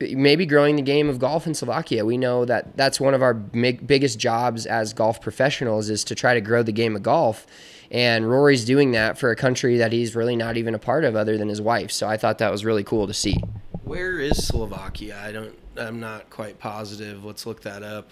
maybe 0.00 0.46
growing 0.46 0.76
the 0.76 0.82
game 0.82 1.10
of 1.10 1.18
golf 1.18 1.46
in 1.46 1.52
Slovakia. 1.52 2.06
We 2.06 2.16
know 2.16 2.46
that 2.46 2.78
that's 2.78 2.98
one 2.98 3.12
of 3.12 3.20
our 3.20 3.34
big, 3.34 3.86
biggest 3.86 4.18
jobs 4.18 4.64
as 4.64 4.94
golf 4.94 5.20
professionals 5.20 5.90
is 5.90 6.02
to 6.04 6.14
try 6.14 6.32
to 6.32 6.40
grow 6.40 6.62
the 6.62 6.72
game 6.72 6.96
of 6.96 7.02
golf. 7.02 7.46
And 7.90 8.30
Rory's 8.30 8.64
doing 8.64 8.92
that 8.92 9.18
for 9.18 9.30
a 9.30 9.36
country 9.36 9.78
that 9.78 9.92
he's 9.92 10.14
really 10.14 10.36
not 10.36 10.56
even 10.56 10.74
a 10.74 10.78
part 10.78 11.04
of 11.04 11.16
other 11.16 11.36
than 11.36 11.48
his 11.48 11.60
wife. 11.60 11.90
So 11.90 12.06
I 12.06 12.16
thought 12.16 12.38
that 12.38 12.50
was 12.52 12.64
really 12.64 12.84
cool 12.84 13.06
to 13.06 13.14
see. 13.14 13.36
Where 13.84 14.20
is 14.20 14.46
Slovakia? 14.46 15.20
I 15.20 15.32
don't. 15.32 15.58
I'm 15.76 15.98
not 15.98 16.30
quite 16.30 16.58
positive. 16.58 17.24
Let's 17.24 17.46
look 17.46 17.62
that 17.62 17.82
up. 17.82 18.10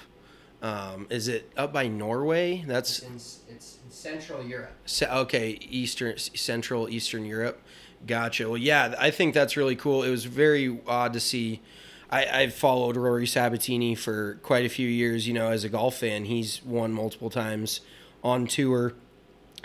Um, 0.60 1.06
is 1.10 1.28
it 1.28 1.52
up 1.56 1.72
by 1.72 1.86
Norway? 1.86 2.64
That's 2.66 2.98
It's 2.98 3.40
in, 3.48 3.54
it's 3.54 3.78
in 3.84 3.90
Central 3.90 4.42
Europe. 4.42 4.72
Se- 4.86 5.06
okay, 5.08 5.58
Eastern, 5.70 6.18
Central, 6.18 6.88
Eastern 6.88 7.24
Europe. 7.24 7.62
Gotcha. 8.06 8.48
Well, 8.48 8.58
yeah, 8.58 8.94
I 8.98 9.10
think 9.10 9.34
that's 9.34 9.56
really 9.56 9.76
cool. 9.76 10.02
It 10.02 10.10
was 10.10 10.24
very 10.24 10.80
odd 10.86 11.12
to 11.12 11.20
see. 11.20 11.60
I, 12.10 12.26
I've 12.26 12.54
followed 12.54 12.96
Rory 12.96 13.26
Sabbatini 13.26 13.96
for 13.96 14.38
quite 14.42 14.64
a 14.64 14.68
few 14.68 14.88
years. 14.88 15.28
You 15.28 15.34
know, 15.34 15.50
as 15.50 15.62
a 15.62 15.68
golf 15.68 15.98
fan, 15.98 16.24
he's 16.24 16.60
won 16.64 16.92
multiple 16.92 17.30
times 17.30 17.80
on 18.24 18.46
tour, 18.46 18.94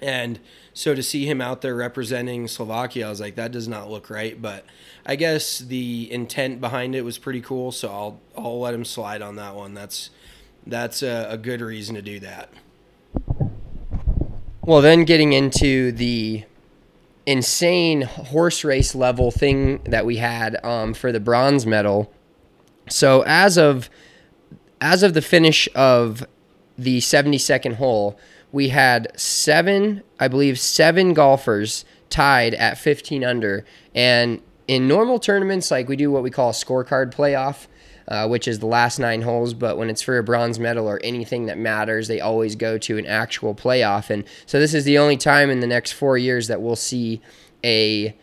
and 0.03 0.39
so 0.73 0.93
to 0.93 1.01
see 1.01 1.25
him 1.25 1.39
out 1.39 1.61
there 1.61 1.75
representing 1.75 2.47
Slovakia, 2.47 3.07
I 3.07 3.09
was 3.09 3.21
like, 3.21 3.35
that 3.35 3.51
does 3.51 3.67
not 3.67 3.89
look 3.89 4.09
right. 4.09 4.39
But 4.39 4.65
I 5.05 5.15
guess 5.15 5.59
the 5.59 6.11
intent 6.11 6.59
behind 6.59 6.93
it 6.93 7.03
was 7.03 7.17
pretty 7.17 7.41
cool, 7.41 7.71
so 7.71 7.89
I'll 7.89 8.19
I'll 8.37 8.59
let 8.59 8.73
him 8.73 8.83
slide 8.83 9.21
on 9.21 9.37
that 9.37 9.55
one. 9.55 9.73
That's 9.73 10.09
that's 10.67 11.01
a, 11.01 11.27
a 11.29 11.37
good 11.37 11.61
reason 11.61 11.95
to 11.95 12.01
do 12.01 12.19
that. 12.19 12.49
Well, 14.65 14.81
then 14.81 15.05
getting 15.05 15.33
into 15.33 15.91
the 15.91 16.43
insane 17.25 18.01
horse 18.01 18.63
race 18.63 18.93
level 18.93 19.31
thing 19.31 19.81
that 19.83 20.05
we 20.05 20.17
had 20.17 20.63
um, 20.65 20.93
for 20.93 21.11
the 21.11 21.19
bronze 21.19 21.65
medal. 21.65 22.11
So 22.89 23.23
as 23.25 23.57
of 23.57 23.89
as 24.81 25.01
of 25.01 25.13
the 25.13 25.21
finish 25.21 25.69
of 25.75 26.25
the 26.77 26.99
72nd 26.99 27.75
hole, 27.75 28.19
we 28.53 28.69
had 28.69 29.11
seven, 29.19 30.03
I 30.19 30.29
believe, 30.29 30.57
seven 30.57 31.13
golfers 31.13 31.83
tied 32.09 32.53
at 32.53 32.77
15 32.77 33.23
under. 33.23 33.65
And 33.95 34.41
in 34.67 34.87
normal 34.87 35.19
tournaments, 35.19 35.71
like 35.71 35.89
we 35.89 35.95
do 35.95 36.11
what 36.11 36.21
we 36.21 36.29
call 36.29 36.51
a 36.51 36.53
scorecard 36.53 37.13
playoff, 37.13 37.65
uh, 38.07 38.27
which 38.27 38.47
is 38.47 38.59
the 38.59 38.67
last 38.67 38.99
nine 38.99 39.23
holes. 39.23 39.55
But 39.55 39.77
when 39.77 39.89
it's 39.89 40.03
for 40.03 40.19
a 40.19 40.23
bronze 40.23 40.59
medal 40.59 40.87
or 40.87 41.01
anything 41.03 41.47
that 41.47 41.57
matters, 41.57 42.07
they 42.07 42.21
always 42.21 42.55
go 42.55 42.77
to 42.77 42.97
an 42.99 43.07
actual 43.07 43.55
playoff. 43.55 44.11
And 44.11 44.23
so 44.45 44.59
this 44.59 44.75
is 44.75 44.85
the 44.85 44.99
only 44.99 45.17
time 45.17 45.49
in 45.49 45.59
the 45.59 45.67
next 45.67 45.93
four 45.93 46.15
years 46.15 46.47
that 46.47 46.61
we'll 46.61 46.75
see 46.75 47.21
a 47.65 48.15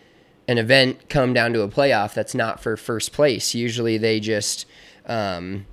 an 0.46 0.58
event 0.58 1.08
come 1.08 1.32
down 1.32 1.52
to 1.52 1.62
a 1.62 1.68
playoff 1.68 2.14
that's 2.14 2.34
not 2.34 2.60
for 2.60 2.76
first 2.76 3.12
place. 3.12 3.54
Usually 3.54 3.98
they 3.98 4.20
just 4.20 4.64
um, 5.06 5.66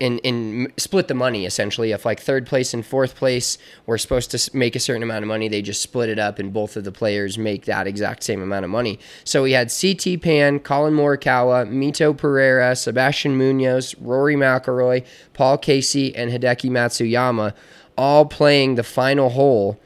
in 0.00 0.18
in 0.20 0.72
split 0.78 1.08
the 1.08 1.14
money 1.14 1.46
essentially. 1.46 1.92
If 1.92 2.04
like 2.04 2.18
third 2.18 2.46
place 2.46 2.74
and 2.74 2.84
fourth 2.84 3.14
place 3.14 3.58
were 3.86 3.98
supposed 3.98 4.30
to 4.32 4.56
make 4.56 4.74
a 4.74 4.80
certain 4.80 5.02
amount 5.02 5.22
of 5.22 5.28
money, 5.28 5.46
they 5.46 5.62
just 5.62 5.82
split 5.82 6.08
it 6.08 6.18
up, 6.18 6.38
and 6.38 6.52
both 6.52 6.76
of 6.76 6.84
the 6.84 6.90
players 6.90 7.38
make 7.38 7.66
that 7.66 7.86
exact 7.86 8.24
same 8.24 8.42
amount 8.42 8.64
of 8.64 8.70
money. 8.70 8.98
So 9.24 9.44
we 9.44 9.52
had 9.52 9.70
CT 9.70 10.22
Pan, 10.22 10.58
Collin 10.58 10.94
Morikawa, 10.94 11.68
Mito 11.68 12.16
Pereira, 12.16 12.74
Sebastian 12.74 13.36
Munoz, 13.36 13.94
Rory 14.00 14.34
McIlroy, 14.34 15.04
Paul 15.34 15.58
Casey, 15.58 16.16
and 16.16 16.32
Hideki 16.32 16.70
Matsuyama, 16.70 17.54
all 17.96 18.24
playing 18.24 18.74
the 18.74 18.82
final 18.82 19.30
hole. 19.30 19.78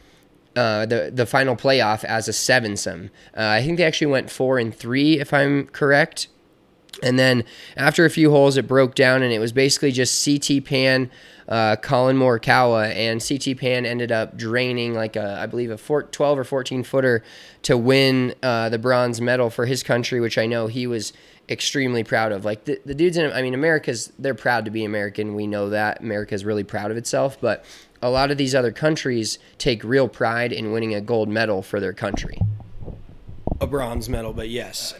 Uh, 0.56 0.86
the 0.86 1.10
the 1.12 1.26
final 1.26 1.56
playoff 1.56 2.04
as 2.04 2.28
a 2.28 2.30
sevensome. 2.30 3.06
Uh, 3.36 3.42
I 3.42 3.62
think 3.64 3.76
they 3.76 3.82
actually 3.82 4.06
went 4.06 4.30
four 4.30 4.60
and 4.60 4.72
three, 4.72 5.18
if 5.18 5.34
I'm 5.34 5.66
correct. 5.66 6.28
And 7.04 7.18
then 7.18 7.44
after 7.76 8.04
a 8.04 8.10
few 8.10 8.30
holes, 8.30 8.56
it 8.56 8.66
broke 8.66 8.94
down, 8.94 9.22
and 9.22 9.32
it 9.32 9.38
was 9.38 9.52
basically 9.52 9.92
just 9.92 10.24
CT 10.24 10.64
Pan, 10.64 11.10
uh, 11.48 11.76
Collin 11.76 12.16
Morikawa, 12.16 12.92
and 12.94 13.22
CT 13.22 13.58
Pan 13.58 13.84
ended 13.84 14.10
up 14.10 14.36
draining 14.36 14.94
like 14.94 15.14
a, 15.14 15.38
I 15.38 15.46
believe 15.46 15.70
a 15.70 15.76
four, 15.76 16.04
12 16.04 16.38
or 16.38 16.44
14 16.44 16.82
footer 16.82 17.22
to 17.62 17.76
win 17.76 18.34
uh, 18.42 18.70
the 18.70 18.78
bronze 18.78 19.20
medal 19.20 19.50
for 19.50 19.66
his 19.66 19.82
country, 19.82 20.18
which 20.18 20.38
I 20.38 20.46
know 20.46 20.66
he 20.66 20.86
was 20.86 21.12
extremely 21.48 22.02
proud 22.02 22.32
of. 22.32 22.46
Like 22.46 22.64
the, 22.64 22.80
the 22.86 22.94
dudes 22.94 23.18
in, 23.18 23.30
I 23.30 23.42
mean, 23.42 23.52
America's, 23.52 24.10
they're 24.18 24.34
proud 24.34 24.64
to 24.64 24.70
be 24.70 24.84
American. 24.84 25.34
We 25.34 25.46
know 25.46 25.68
that 25.70 26.00
America's 26.00 26.44
really 26.44 26.64
proud 26.64 26.90
of 26.90 26.96
itself, 26.96 27.38
but 27.38 27.64
a 28.00 28.08
lot 28.08 28.30
of 28.30 28.38
these 28.38 28.54
other 28.54 28.72
countries 28.72 29.38
take 29.58 29.84
real 29.84 30.08
pride 30.08 30.52
in 30.52 30.72
winning 30.72 30.94
a 30.94 31.02
gold 31.02 31.28
medal 31.28 31.60
for 31.60 31.80
their 31.80 31.92
country. 31.92 32.38
A 33.60 33.66
bronze 33.66 34.08
medal, 34.08 34.32
but 34.32 34.48
yes. 34.48 34.94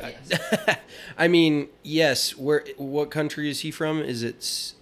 I 1.18 1.28
mean, 1.28 1.68
yes. 1.82 2.36
Where? 2.36 2.64
What 2.76 3.10
country 3.10 3.50
is 3.50 3.60
he 3.60 3.70
from? 3.70 4.00
Is 4.00 4.22
it 4.22 4.74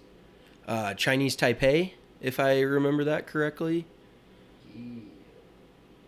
uh, 0.67 0.93
Chinese 0.93 1.35
Taipei, 1.35 1.93
if 2.21 2.39
I 2.39 2.61
remember 2.61 3.03
that 3.03 3.25
correctly? 3.25 3.85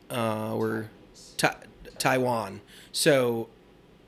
Uh, 0.10 0.56
we're 0.56 0.86
Ta- 1.38 1.58
Taiwan. 1.98 2.62
So 2.92 3.50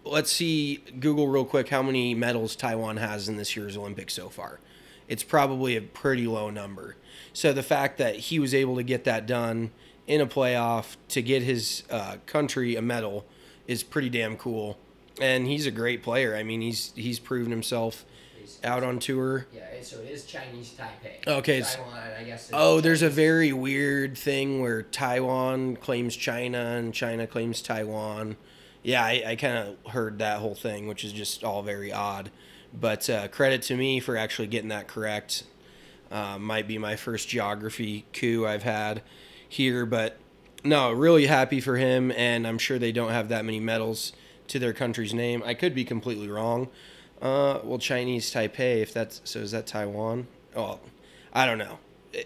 let's 0.05 0.31
see. 0.31 0.77
Google 0.99 1.27
real 1.27 1.45
quick 1.45 1.69
how 1.69 1.81
many 1.81 2.13
medals 2.13 2.55
Taiwan 2.55 2.97
has 2.97 3.27
in 3.27 3.37
this 3.37 3.55
year's 3.55 3.75
Olympics 3.75 4.13
so 4.13 4.29
far. 4.29 4.59
It's 5.07 5.23
probably 5.23 5.75
a 5.75 5.81
pretty 5.81 6.27
low 6.27 6.49
number. 6.49 6.95
So 7.33 7.53
the 7.53 7.63
fact 7.63 7.97
that 7.97 8.15
he 8.15 8.39
was 8.39 8.53
able 8.53 8.75
to 8.75 8.83
get 8.83 9.03
that 9.05 9.25
done 9.25 9.71
in 10.05 10.21
a 10.21 10.27
playoff 10.27 10.95
to 11.09 11.21
get 11.21 11.43
his 11.43 11.83
uh, 11.89 12.17
country 12.25 12.75
a 12.75 12.81
medal 12.81 13.25
is 13.67 13.83
pretty 13.83 14.09
damn 14.09 14.37
cool. 14.37 14.77
And 15.21 15.47
he's 15.47 15.65
a 15.65 15.71
great 15.71 16.03
player. 16.03 16.35
I 16.35 16.43
mean, 16.43 16.61
he's 16.61 16.93
he's 16.95 17.19
proven 17.19 17.51
himself 17.51 18.05
out 18.63 18.83
on 18.83 18.99
tour. 18.99 19.45
Yeah, 19.53 19.65
so 19.81 19.99
it 19.99 20.09
is 20.09 20.25
Chinese 20.25 20.73
Taipei. 20.77 21.27
Okay, 21.27 21.57
it's- 21.57 21.75
Taiwan, 21.75 21.99
I 22.19 22.23
guess. 22.23 22.49
Oh, 22.53 22.81
there's 22.81 23.01
a 23.01 23.09
very 23.09 23.51
weird 23.51 24.17
thing 24.17 24.61
where 24.61 24.83
Taiwan 24.83 25.75
claims 25.75 26.15
China 26.15 26.57
and 26.57 26.93
China 26.93 27.27
claims 27.27 27.61
Taiwan. 27.61 28.37
Yeah, 28.83 29.03
I, 29.03 29.23
I 29.27 29.35
kind 29.35 29.57
of 29.85 29.91
heard 29.91 30.19
that 30.19 30.39
whole 30.39 30.55
thing, 30.55 30.87
which 30.87 31.03
is 31.03 31.11
just 31.11 31.43
all 31.43 31.61
very 31.61 31.91
odd. 31.91 32.31
But 32.73 33.09
uh, 33.09 33.27
credit 33.27 33.63
to 33.63 33.75
me 33.75 33.99
for 33.99 34.15
actually 34.17 34.47
getting 34.47 34.69
that 34.69 34.87
correct. 34.87 35.43
Uh, 36.09 36.37
might 36.39 36.67
be 36.67 36.77
my 36.77 36.95
first 36.95 37.27
geography 37.27 38.05
coup 38.13 38.45
I've 38.47 38.63
had 38.63 39.01
here, 39.49 39.85
but 39.85 40.17
no, 40.63 40.91
really 40.91 41.27
happy 41.27 41.61
for 41.61 41.77
him, 41.77 42.11
and 42.11 42.47
I'm 42.47 42.57
sure 42.57 42.79
they 42.79 42.91
don't 42.91 43.11
have 43.11 43.29
that 43.29 43.45
many 43.45 43.59
medals 43.59 44.13
to 44.47 44.59
their 44.59 44.73
country's 44.73 45.13
name. 45.13 45.43
I 45.45 45.53
could 45.53 45.75
be 45.75 45.83
completely 45.83 46.29
wrong. 46.29 46.69
Uh, 47.21 47.59
well, 47.63 47.79
Chinese 47.79 48.31
Taipei, 48.31 48.81
if 48.81 48.93
that's 48.93 49.21
so, 49.23 49.39
is 49.39 49.51
that 49.51 49.67
Taiwan? 49.67 50.27
Oh, 50.55 50.79
I 51.33 51.45
don't 51.45 51.57
know. 51.57 51.79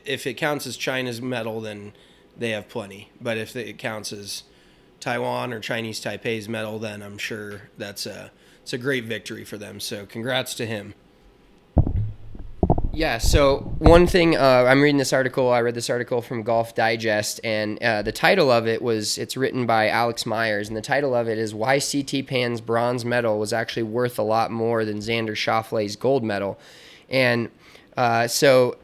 If 0.06 0.28
it 0.28 0.36
counts 0.36 0.68
as 0.68 0.78
China's 0.78 1.22
medal, 1.22 1.62
then 1.62 1.94
they 2.38 2.52
have 2.52 2.70
plenty. 2.70 3.10
But 3.20 3.38
if 3.38 3.56
it 3.56 3.78
counts 3.78 4.12
as 4.12 4.44
Taiwan 5.00 5.54
or 5.54 5.60
Chinese 5.60 6.00
Taipei's 6.00 6.48
medal, 6.48 6.80
then 6.80 7.02
I'm 7.02 7.18
sure 7.18 7.70
that's 7.78 8.06
a 8.06 8.32
it's 8.62 8.74
a 8.74 8.78
great 8.78 9.06
victory 9.06 9.44
for 9.44 9.58
them. 9.58 9.80
So 9.80 10.06
congrats 10.06 10.54
to 10.56 10.66
him. 10.66 10.94
Yeah. 12.94 13.20
So 13.20 13.60
one 13.80 14.06
thing 14.06 14.36
uh, 14.36 14.66
I'm 14.68 14.82
reading 14.82 14.98
this 14.98 15.14
article. 15.14 15.50
I 15.50 15.62
read 15.62 15.76
this 15.76 15.90
article 15.90 16.22
from 16.22 16.44
Golf 16.44 16.76
Digest, 16.76 17.40
and 17.42 17.82
uh, 17.82 18.02
the 18.02 18.12
title 18.12 18.52
of 18.52 18.68
it 18.68 18.82
was 18.82 19.18
it's 19.18 19.38
written 19.38 19.66
by 19.66 19.88
Alex 19.88 20.26
Myers, 20.26 20.68
and 20.68 20.76
the 20.76 20.82
title 20.82 21.16
of 21.16 21.30
it 21.30 21.38
is 21.38 21.54
"Why 21.54 21.80
CT 21.80 22.28
Pan's 22.28 22.60
bronze 22.60 23.06
medal 23.06 23.40
was 23.40 23.54
actually 23.54 23.84
worth 23.84 24.20
a 24.20 24.24
lot 24.24 24.52
more 24.52 24.84
than 24.84 24.98
Xander 24.98 25.38
Schauffele's 25.38 25.96
gold 25.96 26.22
medal," 26.22 26.60
and 27.10 27.48
uh, 27.96 28.28
so 28.28 28.78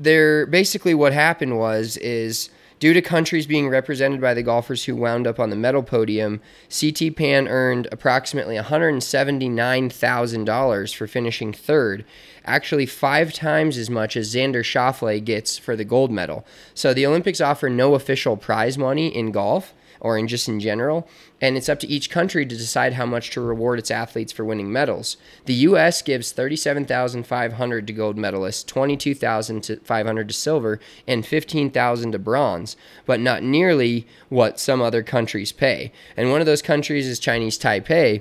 there 0.00 0.46
basically 0.46 0.94
what 0.94 1.12
happened 1.12 1.58
was 1.58 1.98
is 1.98 2.48
due 2.80 2.92
to 2.92 3.00
countries 3.00 3.46
being 3.46 3.68
represented 3.68 4.20
by 4.20 4.34
the 4.34 4.42
golfers 4.42 4.84
who 4.84 4.96
wound 4.96 5.26
up 5.26 5.40
on 5.40 5.48
the 5.50 5.56
medal 5.56 5.82
podium, 5.82 6.40
CT 6.68 7.16
Pan 7.16 7.48
earned 7.48 7.88
approximately 7.92 8.56
$179,000 8.56 10.94
for 10.94 11.06
finishing 11.06 11.52
third, 11.52 12.04
actually 12.44 12.86
five 12.86 13.32
times 13.32 13.78
as 13.78 13.88
much 13.88 14.16
as 14.16 14.34
Xander 14.34 14.62
Schauffele 14.62 15.24
gets 15.24 15.58
for 15.58 15.76
the 15.76 15.84
gold 15.84 16.10
medal. 16.10 16.44
So 16.74 16.92
the 16.92 17.06
Olympics 17.06 17.40
offer 17.40 17.68
no 17.68 17.94
official 17.94 18.36
prize 18.36 18.76
money 18.76 19.14
in 19.14 19.32
golf 19.32 19.74
or 20.00 20.18
in 20.18 20.28
just 20.28 20.48
in 20.48 20.60
general, 20.60 21.08
and 21.40 21.56
it's 21.56 21.68
up 21.68 21.80
to 21.80 21.86
each 21.86 22.10
country 22.10 22.44
to 22.44 22.56
decide 22.56 22.92
how 22.92 23.06
much 23.06 23.30
to 23.30 23.40
reward 23.40 23.78
its 23.78 23.90
athletes 23.90 24.32
for 24.32 24.44
winning 24.44 24.70
medals. 24.70 25.16
The 25.46 25.54
U.S. 25.54 26.02
gives 26.02 26.30
thirty-seven 26.30 26.84
thousand 26.84 27.26
five 27.26 27.54
hundred 27.54 27.86
to 27.86 27.92
gold 27.94 28.18
medalists, 28.18 28.66
twenty-two 28.66 29.14
thousand 29.14 29.80
five 29.82 30.04
hundred 30.04 30.28
to 30.28 30.34
silver, 30.34 30.78
and 31.06 31.24
fifteen 31.24 31.70
thousand 31.70 32.12
to 32.12 32.18
bronze, 32.18 32.76
but 33.06 33.18
not 33.18 33.42
nearly 33.42 34.06
what 34.28 34.60
some 34.60 34.82
other 34.82 35.02
countries 35.02 35.52
pay. 35.52 35.90
And 36.18 36.30
one 36.30 36.40
of 36.40 36.46
those 36.46 36.60
countries 36.60 37.06
is 37.06 37.18
Chinese 37.18 37.58
Taipei. 37.58 38.20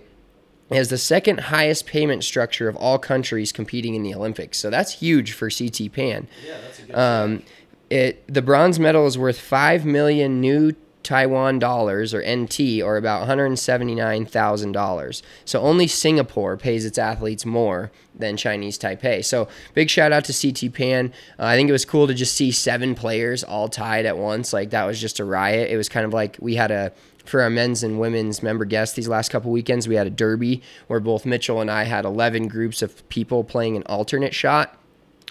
Has 0.74 0.90
the 0.90 0.98
second 0.98 1.40
highest 1.40 1.86
payment 1.86 2.24
structure 2.24 2.68
of 2.68 2.76
all 2.76 3.00
countries 3.00 3.52
competing 3.52 3.96
in 3.96 4.04
the 4.04 4.14
Olympics, 4.14 4.58
so 4.60 4.70
that's 4.70 4.94
huge 4.94 5.34
for 5.34 5.50
CT 5.50 5.92
Pan. 5.92 6.28
Yeah, 6.46 6.58
that's 6.62 6.80
a 6.80 6.82
good. 6.84 6.96
Um, 6.96 7.44
it 7.90 8.28
the 8.28 8.42
bronze 8.42 8.80
medal 8.80 9.06
is 9.06 9.18
worth 9.18 9.40
five 9.40 9.86
million 9.86 10.42
new 10.42 10.74
Taiwan 11.04 11.60
dollars 11.60 12.14
or 12.14 12.24
NT 12.26 12.82
or 12.82 12.98
about 12.98 13.28
$179,000. 13.28 15.22
So 15.46 15.62
only 15.62 15.88
Singapore 15.88 16.58
pays 16.58 16.86
its 16.86 16.98
athletes 16.98 17.46
more 17.46 17.92
than 18.16 18.38
Chinese 18.38 18.80
Taipei. 18.80 19.24
So 19.24 19.48
big 19.74 19.90
shout 19.90 20.12
out 20.12 20.26
to 20.26 20.34
CT 20.34 20.74
Pan. 20.74 21.14
Uh, 21.38 21.46
I 21.46 21.56
think 21.56 21.70
it 21.70 21.74
was 21.74 21.86
cool 21.86 22.08
to 22.08 22.14
just 22.14 22.36
see 22.36 22.52
seven 22.52 22.96
players 22.96 23.44
all 23.44 23.68
tied 23.68 24.06
at 24.06 24.18
once. 24.18 24.54
Like 24.54 24.70
that 24.72 24.86
was 24.86 25.00
just 25.00 25.20
a 25.20 25.26
riot. 25.26 25.70
It 25.70 25.78
was 25.78 25.90
kind 25.90 26.06
of 26.06 26.14
like 26.14 26.38
we 26.40 26.56
had 26.56 26.72
a 26.72 26.94
for 27.26 27.42
our 27.42 27.50
men's 27.50 27.84
and 27.84 28.00
women's 28.00 28.44
member 28.44 28.66
guests 28.66 28.96
these 28.96 29.08
last 29.08 29.32
couple 29.32 29.52
weekends 29.52 29.88
we 29.88 29.96
had 29.96 30.08
a 30.08 30.12
derby 30.12 30.62
where 30.88 31.00
both 31.00 31.26
Mitchell 31.26 31.62
and 31.62 31.72
I 31.72 31.84
had 31.84 32.06
11 32.06 32.48
groups 32.48 32.82
of 32.82 33.08
people 33.10 33.44
playing 33.44 33.76
an 33.76 33.84
alternate 33.84 34.34
shot 34.34 34.78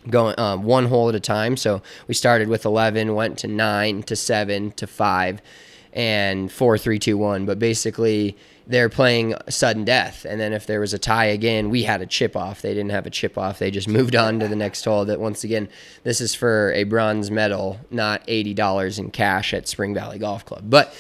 going 0.08 0.38
um, 0.38 0.64
one 0.64 0.86
hole 0.86 1.08
at 1.08 1.14
a 1.14 1.20
time. 1.20 1.56
So 1.56 1.82
we 2.08 2.14
started 2.14 2.48
with 2.48 2.64
11, 2.64 3.14
went 3.14 3.38
to 3.38 3.48
9, 3.48 4.02
to 4.04 4.16
7, 4.16 4.72
to 4.72 4.86
5, 4.86 5.42
and 5.92 6.50
4, 6.50 6.78
3, 6.78 6.98
2, 6.98 7.18
1. 7.18 7.46
But 7.46 7.58
basically, 7.58 8.36
they're 8.66 8.88
playing 8.88 9.34
sudden 9.48 9.84
death. 9.84 10.24
And 10.24 10.40
then 10.40 10.52
if 10.52 10.66
there 10.66 10.80
was 10.80 10.94
a 10.94 10.98
tie 10.98 11.26
again, 11.26 11.70
we 11.70 11.82
had 11.82 12.00
a 12.00 12.06
chip 12.06 12.36
off. 12.36 12.62
They 12.62 12.74
didn't 12.74 12.90
have 12.90 13.06
a 13.06 13.10
chip 13.10 13.36
off. 13.36 13.58
They 13.58 13.70
just 13.70 13.88
moved 13.98 14.16
on 14.16 14.40
to 14.40 14.48
the 14.48 14.56
next 14.56 14.84
hole. 14.84 15.04
That 15.04 15.20
once 15.20 15.44
again, 15.44 15.68
this 16.04 16.20
is 16.20 16.34
for 16.34 16.72
a 16.72 16.84
bronze 16.84 17.30
medal, 17.30 17.80
not 17.90 18.26
$80 18.26 18.98
in 18.98 19.10
cash 19.10 19.54
at 19.54 19.68
Spring 19.68 19.94
Valley 19.94 20.18
Golf 20.18 20.44
Club. 20.44 20.64
But 20.68 20.94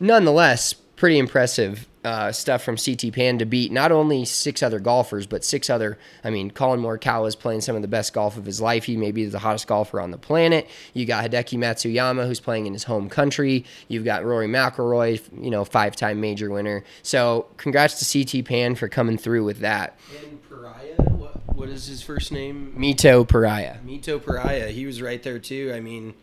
nonetheless, 0.00 0.74
pretty 0.74 1.18
impressive 1.18 1.86
uh, 2.06 2.30
stuff 2.30 2.62
from 2.62 2.76
CT 2.76 3.12
Pan 3.12 3.38
to 3.38 3.44
beat 3.44 3.72
not 3.72 3.90
only 3.90 4.24
six 4.24 4.62
other 4.62 4.78
golfers, 4.78 5.26
but 5.26 5.44
six 5.44 5.68
other. 5.68 5.98
I 6.22 6.30
mean, 6.30 6.52
Collin 6.52 6.80
Morikawa 6.80 7.26
is 7.26 7.34
playing 7.34 7.62
some 7.62 7.74
of 7.74 7.82
the 7.82 7.88
best 7.88 8.12
golf 8.12 8.36
of 8.36 8.44
his 8.44 8.60
life. 8.60 8.84
He 8.84 8.96
may 8.96 9.10
be 9.10 9.26
the 9.26 9.40
hottest 9.40 9.66
golfer 9.66 10.00
on 10.00 10.12
the 10.12 10.18
planet. 10.18 10.68
You 10.94 11.04
got 11.04 11.28
Hideki 11.28 11.58
Matsuyama, 11.58 12.26
who's 12.26 12.38
playing 12.38 12.66
in 12.66 12.72
his 12.72 12.84
home 12.84 13.08
country. 13.08 13.64
You've 13.88 14.04
got 14.04 14.24
Rory 14.24 14.46
McIlroy, 14.46 15.20
you 15.42 15.50
know, 15.50 15.64
five-time 15.64 16.20
major 16.20 16.48
winner. 16.48 16.84
So, 17.02 17.46
congrats 17.56 17.98
to 17.98 18.24
CT 18.24 18.44
Pan 18.44 18.76
for 18.76 18.88
coming 18.88 19.18
through 19.18 19.44
with 19.44 19.58
that. 19.58 19.98
And 20.22 20.40
Pereira, 20.48 20.76
what, 21.10 21.56
what 21.56 21.68
is 21.68 21.86
his 21.88 22.02
first 22.02 22.30
name? 22.30 22.72
Mito 22.78 23.26
Pereira. 23.26 23.80
Mito 23.84 24.22
Pereira. 24.22 24.68
He 24.68 24.86
was 24.86 25.02
right 25.02 25.22
there 25.24 25.40
too. 25.40 25.72
I 25.74 25.80
mean 25.80 26.14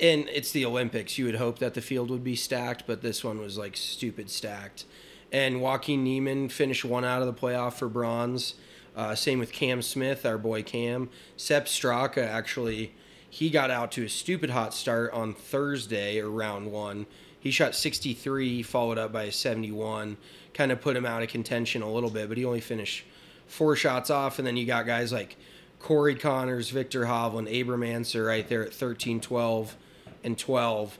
and 0.00 0.28
it's 0.28 0.52
the 0.52 0.64
Olympics. 0.64 1.18
You 1.18 1.26
would 1.26 1.36
hope 1.36 1.58
that 1.60 1.74
the 1.74 1.80
field 1.80 2.10
would 2.10 2.24
be 2.24 2.36
stacked, 2.36 2.84
but 2.86 3.02
this 3.02 3.22
one 3.22 3.38
was 3.38 3.58
like 3.58 3.76
stupid 3.76 4.30
stacked 4.30 4.84
and 5.32 5.62
Joaquin 5.62 6.04
Niemann 6.04 6.50
finished 6.50 6.84
one 6.84 7.04
out 7.04 7.22
of 7.22 7.26
the 7.26 7.32
playoff 7.32 7.74
for 7.74 7.88
bronze. 7.88 8.54
Uh, 8.94 9.14
same 9.14 9.38
with 9.38 9.50
Cam 9.50 9.80
Smith, 9.80 10.26
our 10.26 10.36
boy 10.36 10.62
Cam. 10.62 11.08
Sepp 11.38 11.64
Straka 11.64 12.28
actually, 12.28 12.92
he 13.28 13.48
got 13.48 13.70
out 13.70 13.90
to 13.92 14.04
a 14.04 14.08
stupid 14.08 14.50
hot 14.50 14.74
start 14.74 15.10
on 15.12 15.32
Thursday 15.32 16.20
or 16.20 16.28
round 16.28 16.70
one. 16.70 17.06
He 17.40 17.50
shot 17.50 17.74
63, 17.74 18.62
followed 18.62 18.98
up 18.98 19.10
by 19.10 19.24
a 19.24 19.32
71, 19.32 20.18
kind 20.52 20.70
of 20.70 20.80
put 20.82 20.96
him 20.96 21.06
out 21.06 21.22
of 21.22 21.28
contention 21.28 21.80
a 21.80 21.90
little 21.90 22.10
bit, 22.10 22.28
but 22.28 22.36
he 22.36 22.44
only 22.44 22.60
finished 22.60 23.04
four 23.46 23.74
shots 23.74 24.10
off. 24.10 24.38
And 24.38 24.46
then 24.46 24.58
you 24.58 24.66
got 24.66 24.86
guys 24.86 25.12
like 25.12 25.36
Corey 25.82 26.14
Conners, 26.14 26.70
Viktor 26.70 27.06
Hovland, 27.06 27.48
Abraham 27.48 27.82
Ancer 27.82 28.24
right 28.24 28.48
there 28.48 28.62
at 28.62 28.72
13, 28.72 29.20
12, 29.20 29.76
and 30.22 30.38
12. 30.38 30.98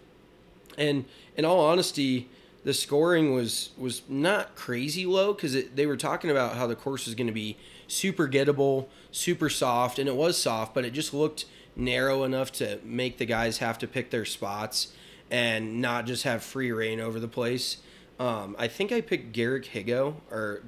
And 0.77 1.05
in 1.37 1.45
all 1.45 1.61
honesty, 1.61 2.29
the 2.65 2.75
scoring 2.75 3.35
was 3.35 3.71
was 3.79 4.03
not 4.09 4.55
crazy 4.55 5.07
low 5.07 5.33
because 5.33 5.57
they 5.75 5.87
were 5.87 5.97
talking 5.97 6.31
about 6.31 6.57
how 6.57 6.67
the 6.67 6.77
course 6.77 7.07
was 7.07 7.15
going 7.15 7.27
to 7.27 7.33
be 7.33 7.57
super 7.87 8.29
gettable, 8.29 8.87
super 9.11 9.49
soft, 9.49 9.99
and 9.99 10.09
it 10.09 10.17
was 10.17 10.37
soft, 10.37 10.75
but 10.75 10.85
it 10.85 10.93
just 10.93 11.13
looked 11.13 11.45
narrow 11.75 12.25
enough 12.25 12.53
to 12.53 12.79
make 12.85 13.19
the 13.19 13.27
guys 13.27 13.59
have 13.59 13.79
to 13.79 13.87
pick 13.87 14.11
their 14.11 14.25
spots 14.25 14.93
and 15.31 15.81
not 15.81 16.07
just 16.07 16.25
have 16.25 16.43
free 16.43 16.71
reign 16.71 17.01
over 17.01 17.19
the 17.19 17.29
place. 17.29 17.79
Um, 18.19 18.55
I 18.59 18.69
think 18.69 18.93
I 18.93 19.01
picked 19.01 19.33
Garrick 19.33 19.65
Higgo, 19.65 20.15
or 20.31 20.63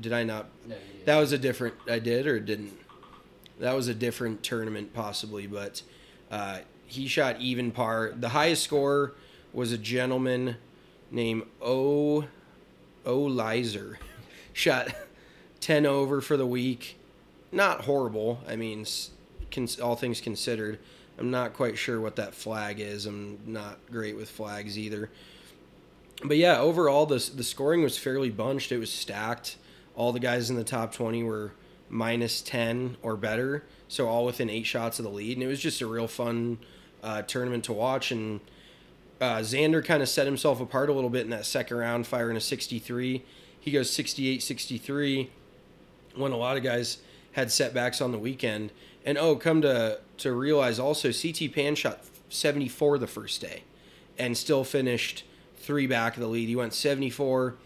did 0.00 0.12
I 0.12 0.24
not? 0.24 0.46
No, 0.66 0.76
that 1.04 1.18
was 1.18 1.32
a 1.32 1.38
different. 1.38 1.74
I 1.88 1.98
did 1.98 2.26
or 2.26 2.38
didn't. 2.38 2.78
That 3.60 3.74
was 3.74 3.88
a 3.88 3.94
different 3.94 4.42
tournament 4.42 4.92
possibly, 4.92 5.46
but 5.46 5.82
uh, 6.30 6.58
he 6.86 7.06
shot 7.06 7.40
even 7.40 7.70
par. 7.70 8.12
The 8.14 8.30
highest 8.30 8.62
score 8.62 9.14
was 9.52 9.72
a 9.72 9.78
gentleman 9.78 10.56
named 11.10 11.44
O 11.62 12.26
O 13.04 13.18
Lizer. 13.18 13.98
Shot 14.52 14.94
10 15.60 15.84
over 15.84 16.20
for 16.20 16.36
the 16.36 16.46
week. 16.46 16.98
Not 17.52 17.82
horrible. 17.82 18.40
I 18.48 18.56
mean, 18.56 18.86
all 19.82 19.96
things 19.96 20.20
considered. 20.20 20.78
I'm 21.18 21.30
not 21.30 21.54
quite 21.54 21.78
sure 21.78 22.00
what 22.00 22.16
that 22.16 22.34
flag 22.34 22.80
is. 22.80 23.06
I'm 23.06 23.38
not 23.46 23.78
great 23.90 24.16
with 24.16 24.28
flags 24.28 24.78
either. 24.78 25.10
But 26.24 26.36
yeah, 26.36 26.58
overall, 26.58 27.06
the, 27.06 27.30
the 27.34 27.44
scoring 27.44 27.82
was 27.82 27.96
fairly 27.96 28.30
bunched. 28.30 28.72
It 28.72 28.78
was 28.78 28.92
stacked. 28.92 29.56
All 29.94 30.12
the 30.12 30.20
guys 30.20 30.50
in 30.50 30.56
the 30.56 30.64
top 30.64 30.92
20 30.92 31.22
were 31.22 31.52
minus 31.88 32.40
10 32.42 32.96
or 33.02 33.16
better. 33.16 33.64
So 33.88 34.08
all 34.08 34.24
within 34.24 34.50
eight 34.50 34.66
shots 34.66 34.98
of 34.98 35.04
the 35.04 35.10
lead. 35.10 35.36
And 35.36 35.44
it 35.44 35.46
was 35.46 35.60
just 35.60 35.80
a 35.80 35.86
real 35.86 36.08
fun 36.08 36.58
uh, 37.02 37.22
tournament 37.22 37.64
to 37.64 37.72
watch. 37.72 38.10
And 38.10 38.40
uh, 39.20 39.38
Xander 39.38 39.84
kind 39.84 40.02
of 40.02 40.08
set 40.08 40.26
himself 40.26 40.60
apart 40.60 40.88
a 40.88 40.92
little 40.92 41.10
bit 41.10 41.22
in 41.22 41.30
that 41.30 41.46
second 41.46 41.76
round, 41.76 42.06
firing 42.06 42.36
a 42.36 42.40
63. 42.40 43.24
He 43.60 43.70
goes 43.70 43.90
68 43.90 44.42
63 44.42 45.30
when 46.14 46.32
a 46.32 46.36
lot 46.36 46.56
of 46.56 46.62
guys 46.62 46.98
had 47.32 47.52
setbacks 47.52 48.00
on 48.00 48.12
the 48.12 48.18
weekend. 48.18 48.72
And 49.04 49.18
oh, 49.18 49.36
come 49.36 49.62
to, 49.62 50.00
to 50.18 50.32
realize 50.32 50.78
also, 50.78 51.12
CT 51.12 51.52
Pan 51.52 51.74
shot 51.74 52.00
74 52.28 52.98
the 52.98 53.06
first 53.06 53.40
day 53.40 53.62
and 54.18 54.36
still 54.36 54.64
finished 54.64 55.24
three 55.56 55.86
back 55.86 56.14
of 56.14 56.20
the 56.20 56.28
lead. 56.28 56.48
He 56.48 56.56
went 56.56 56.72
74, 56.72 57.56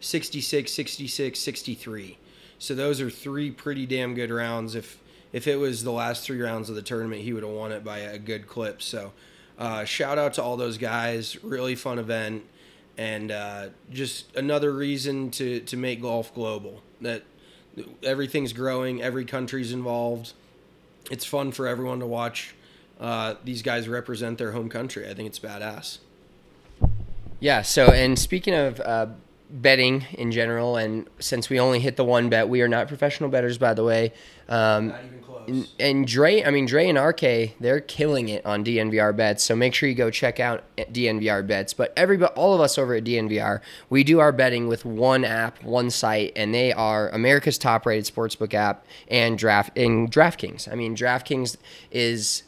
66, 0.00 0.72
66, 0.72 1.38
63. 1.38 2.18
So 2.60 2.74
those 2.74 3.00
are 3.00 3.08
three 3.08 3.50
pretty 3.50 3.86
damn 3.86 4.14
good 4.14 4.30
rounds. 4.30 4.74
If 4.74 5.00
if 5.32 5.48
it 5.48 5.56
was 5.56 5.82
the 5.82 5.92
last 5.92 6.24
three 6.24 6.40
rounds 6.40 6.68
of 6.68 6.76
the 6.76 6.82
tournament, 6.82 7.22
he 7.22 7.32
would 7.32 7.42
have 7.42 7.52
won 7.52 7.72
it 7.72 7.82
by 7.82 7.98
a 7.98 8.18
good 8.18 8.46
clip. 8.46 8.82
So 8.82 9.12
uh, 9.58 9.84
shout 9.84 10.18
out 10.18 10.34
to 10.34 10.42
all 10.42 10.58
those 10.58 10.76
guys. 10.76 11.42
Really 11.42 11.74
fun 11.74 11.98
event, 11.98 12.44
and 12.98 13.32
uh, 13.32 13.68
just 13.90 14.36
another 14.36 14.72
reason 14.72 15.30
to 15.32 15.60
to 15.60 15.76
make 15.78 16.02
golf 16.02 16.34
global. 16.34 16.82
That 17.00 17.22
everything's 18.02 18.52
growing. 18.52 19.00
Every 19.00 19.24
country's 19.24 19.72
involved. 19.72 20.34
It's 21.10 21.24
fun 21.24 21.52
for 21.52 21.66
everyone 21.66 22.00
to 22.00 22.06
watch. 22.06 22.54
Uh, 23.00 23.36
these 23.42 23.62
guys 23.62 23.88
represent 23.88 24.36
their 24.36 24.52
home 24.52 24.68
country. 24.68 25.08
I 25.08 25.14
think 25.14 25.28
it's 25.28 25.38
badass. 25.38 25.98
Yeah. 27.40 27.62
So, 27.62 27.86
and 27.86 28.18
speaking 28.18 28.52
of 28.52 28.80
uh, 28.80 29.06
betting 29.50 30.06
in 30.12 30.30
general, 30.32 30.76
and 30.76 31.08
since 31.18 31.50
we 31.50 31.58
only 31.58 31.80
hit 31.80 31.96
the 31.96 32.04
one 32.04 32.28
bet, 32.28 32.48
we 32.48 32.62
are 32.62 32.68
not 32.68 32.88
professional 32.88 33.28
bettors, 33.28 33.58
by 33.58 33.74
the 33.74 33.84
way. 33.84 34.12
Um, 34.48 34.88
Not 34.88 35.04
even 35.04 35.20
close. 35.20 35.48
and, 35.48 35.68
and 35.78 36.06
Dre, 36.06 36.42
I 36.44 36.50
mean 36.50 36.66
Dre 36.66 36.88
and 36.88 36.98
RK, 36.98 37.56
they're 37.60 37.80
killing 37.80 38.28
it 38.28 38.44
on 38.44 38.64
DNVR 38.64 39.16
bets. 39.16 39.44
So 39.44 39.54
make 39.54 39.74
sure 39.74 39.88
you 39.88 39.94
go 39.94 40.10
check 40.10 40.40
out 40.40 40.64
DNVR 40.76 41.46
bets. 41.46 41.72
But 41.74 41.92
everybody, 41.96 42.32
all 42.34 42.54
of 42.54 42.60
us 42.60 42.78
over 42.78 42.94
at 42.94 43.04
DNVR, 43.04 43.60
we 43.88 44.04
do 44.04 44.18
our 44.20 44.32
betting 44.32 44.66
with 44.68 44.84
one 44.84 45.24
app, 45.24 45.62
one 45.62 45.90
site, 45.90 46.32
and 46.36 46.54
they 46.54 46.72
are 46.72 47.08
America's 47.10 47.58
top-rated 47.58 48.12
sportsbook 48.12 48.54
app 48.54 48.84
and 49.08 49.38
draft 49.38 49.76
and 49.76 50.10
DraftKings. 50.10 50.70
I 50.70 50.74
mean 50.74 50.96
DraftKings 50.96 51.56
is 51.90 52.42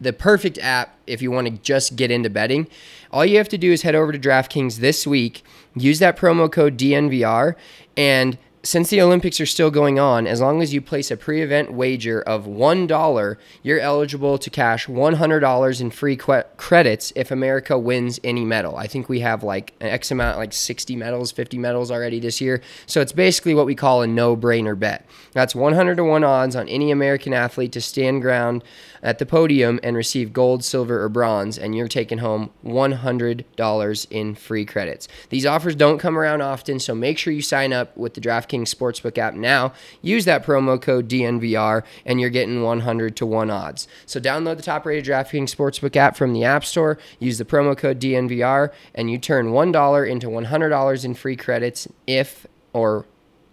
the 0.00 0.12
perfect 0.12 0.58
app 0.58 0.96
if 1.06 1.22
you 1.22 1.30
want 1.30 1.46
to 1.46 1.52
just 1.62 1.96
get 1.96 2.10
into 2.10 2.28
betting. 2.28 2.68
All 3.10 3.24
you 3.24 3.38
have 3.38 3.48
to 3.48 3.58
do 3.58 3.72
is 3.72 3.82
head 3.82 3.94
over 3.94 4.12
to 4.12 4.18
DraftKings 4.18 4.76
this 4.78 5.06
week, 5.06 5.42
use 5.76 5.98
that 5.98 6.16
promo 6.16 6.50
code 6.50 6.76
DNVR, 6.76 7.54
and 7.96 8.38
since 8.66 8.90
the 8.90 9.00
Olympics 9.00 9.40
are 9.40 9.46
still 9.46 9.70
going 9.70 10.00
on, 10.00 10.26
as 10.26 10.40
long 10.40 10.60
as 10.60 10.74
you 10.74 10.80
place 10.80 11.12
a 11.12 11.16
pre 11.16 11.40
event 11.40 11.72
wager 11.72 12.20
of 12.20 12.46
$1, 12.46 13.36
you're 13.62 13.78
eligible 13.78 14.38
to 14.38 14.50
cash 14.50 14.88
$100 14.88 15.80
in 15.80 15.90
free 15.90 16.16
credits 16.16 17.12
if 17.14 17.30
America 17.30 17.78
wins 17.78 18.18
any 18.24 18.44
medal. 18.44 18.76
I 18.76 18.88
think 18.88 19.08
we 19.08 19.20
have 19.20 19.44
like 19.44 19.74
an 19.80 19.86
X 19.86 20.10
amount, 20.10 20.38
like 20.38 20.52
60 20.52 20.96
medals, 20.96 21.30
50 21.30 21.58
medals 21.58 21.92
already 21.92 22.18
this 22.18 22.40
year. 22.40 22.60
So 22.86 23.00
it's 23.00 23.12
basically 23.12 23.54
what 23.54 23.66
we 23.66 23.76
call 23.76 24.02
a 24.02 24.06
no 24.06 24.36
brainer 24.36 24.76
bet. 24.76 25.06
That's 25.32 25.54
100 25.54 25.96
to 25.98 26.04
1 26.04 26.24
odds 26.24 26.56
on 26.56 26.68
any 26.68 26.90
American 26.90 27.32
athlete 27.32 27.70
to 27.72 27.80
stand 27.80 28.20
ground 28.22 28.64
at 29.02 29.18
the 29.18 29.26
podium 29.26 29.80
and 29.82 29.96
receive 29.96 30.32
gold, 30.32 30.64
silver, 30.64 31.02
or 31.02 31.08
bronze, 31.08 31.58
and 31.58 31.74
you're 31.74 31.88
taking 31.88 32.18
home 32.18 32.50
$100 32.64 34.06
in 34.10 34.34
free 34.34 34.64
credits. 34.64 35.08
These 35.30 35.46
offers 35.46 35.74
don't 35.74 35.98
come 35.98 36.18
around 36.18 36.42
often, 36.42 36.78
so 36.78 36.94
make 36.94 37.18
sure 37.18 37.32
you 37.32 37.42
sign 37.42 37.72
up 37.72 37.96
with 37.96 38.14
the 38.14 38.20
DraftKings 38.20 38.74
Sportsbook 38.74 39.18
app 39.18 39.34
now. 39.34 39.72
Use 40.02 40.24
that 40.24 40.44
promo 40.44 40.80
code 40.80 41.08
DNVR, 41.08 41.82
and 42.04 42.20
you're 42.20 42.30
getting 42.30 42.62
100 42.62 43.16
to 43.16 43.26
1 43.26 43.50
odds. 43.50 43.88
So 44.06 44.20
download 44.20 44.56
the 44.56 44.62
top 44.62 44.86
rated 44.86 45.04
DraftKings 45.04 45.54
Sportsbook 45.54 45.96
app 45.96 46.16
from 46.16 46.32
the 46.32 46.44
App 46.44 46.64
Store, 46.64 46.98
use 47.18 47.38
the 47.38 47.44
promo 47.44 47.76
code 47.76 48.00
DNVR, 48.00 48.72
and 48.94 49.10
you 49.10 49.18
turn 49.18 49.48
$1 49.48 50.10
into 50.10 50.28
$100 50.28 51.04
in 51.04 51.14
free 51.14 51.36
credits 51.36 51.88
if, 52.06 52.46
or 52.72 53.06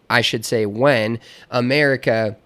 I 0.10 0.22
should 0.22 0.46
say, 0.46 0.66
when 0.66 1.20
America 1.50 2.38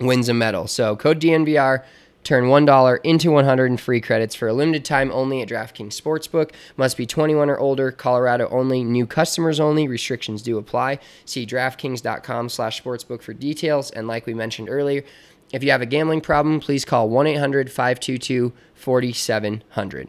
wins 0.00 0.28
a 0.28 0.34
medal. 0.34 0.66
So 0.66 0.94
code 0.96 1.20
DNVR. 1.20 1.82
Turn 2.24 2.44
$1 2.44 2.98
into 3.04 3.30
100 3.30 3.66
in 3.66 3.76
free 3.78 4.00
credits 4.00 4.34
for 4.34 4.48
a 4.48 4.52
limited 4.52 4.84
time 4.84 5.10
only 5.12 5.40
at 5.40 5.48
DraftKings 5.48 5.98
Sportsbook. 5.98 6.50
Must 6.76 6.96
be 6.96 7.06
21 7.06 7.48
or 7.48 7.58
older. 7.58 7.90
Colorado 7.90 8.48
only. 8.50 8.84
New 8.84 9.06
customers 9.06 9.58
only. 9.58 9.88
Restrictions 9.88 10.42
do 10.42 10.58
apply. 10.58 10.98
See 11.24 11.46
DraftKings.com 11.46 12.50
slash 12.50 12.82
sportsbook 12.82 13.22
for 13.22 13.32
details. 13.32 13.90
And 13.90 14.06
like 14.06 14.26
we 14.26 14.34
mentioned 14.34 14.68
earlier, 14.68 15.04
if 15.52 15.64
you 15.64 15.70
have 15.70 15.80
a 15.80 15.86
gambling 15.86 16.20
problem, 16.20 16.60
please 16.60 16.84
call 16.84 17.08
1-800-522-4700. 17.08 20.08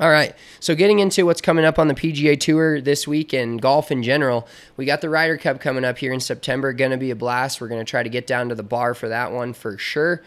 All 0.00 0.10
right. 0.10 0.34
So 0.58 0.74
getting 0.74 1.00
into 1.00 1.26
what's 1.26 1.40
coming 1.40 1.64
up 1.64 1.78
on 1.78 1.88
the 1.88 1.94
PGA 1.94 2.38
Tour 2.40 2.80
this 2.80 3.06
week 3.06 3.32
and 3.32 3.60
golf 3.60 3.90
in 3.90 4.02
general, 4.02 4.48
we 4.76 4.86
got 4.86 5.00
the 5.00 5.10
Ryder 5.10 5.36
Cup 5.36 5.60
coming 5.60 5.84
up 5.84 5.98
here 5.98 6.12
in 6.12 6.20
September. 6.20 6.72
Going 6.72 6.92
to 6.92 6.96
be 6.96 7.10
a 7.10 7.16
blast. 7.16 7.60
We're 7.60 7.68
going 7.68 7.84
to 7.84 7.90
try 7.90 8.02
to 8.02 8.08
get 8.08 8.26
down 8.26 8.48
to 8.48 8.54
the 8.54 8.62
bar 8.62 8.94
for 8.94 9.08
that 9.08 9.32
one 9.32 9.52
for 9.52 9.76
sure. 9.76 10.22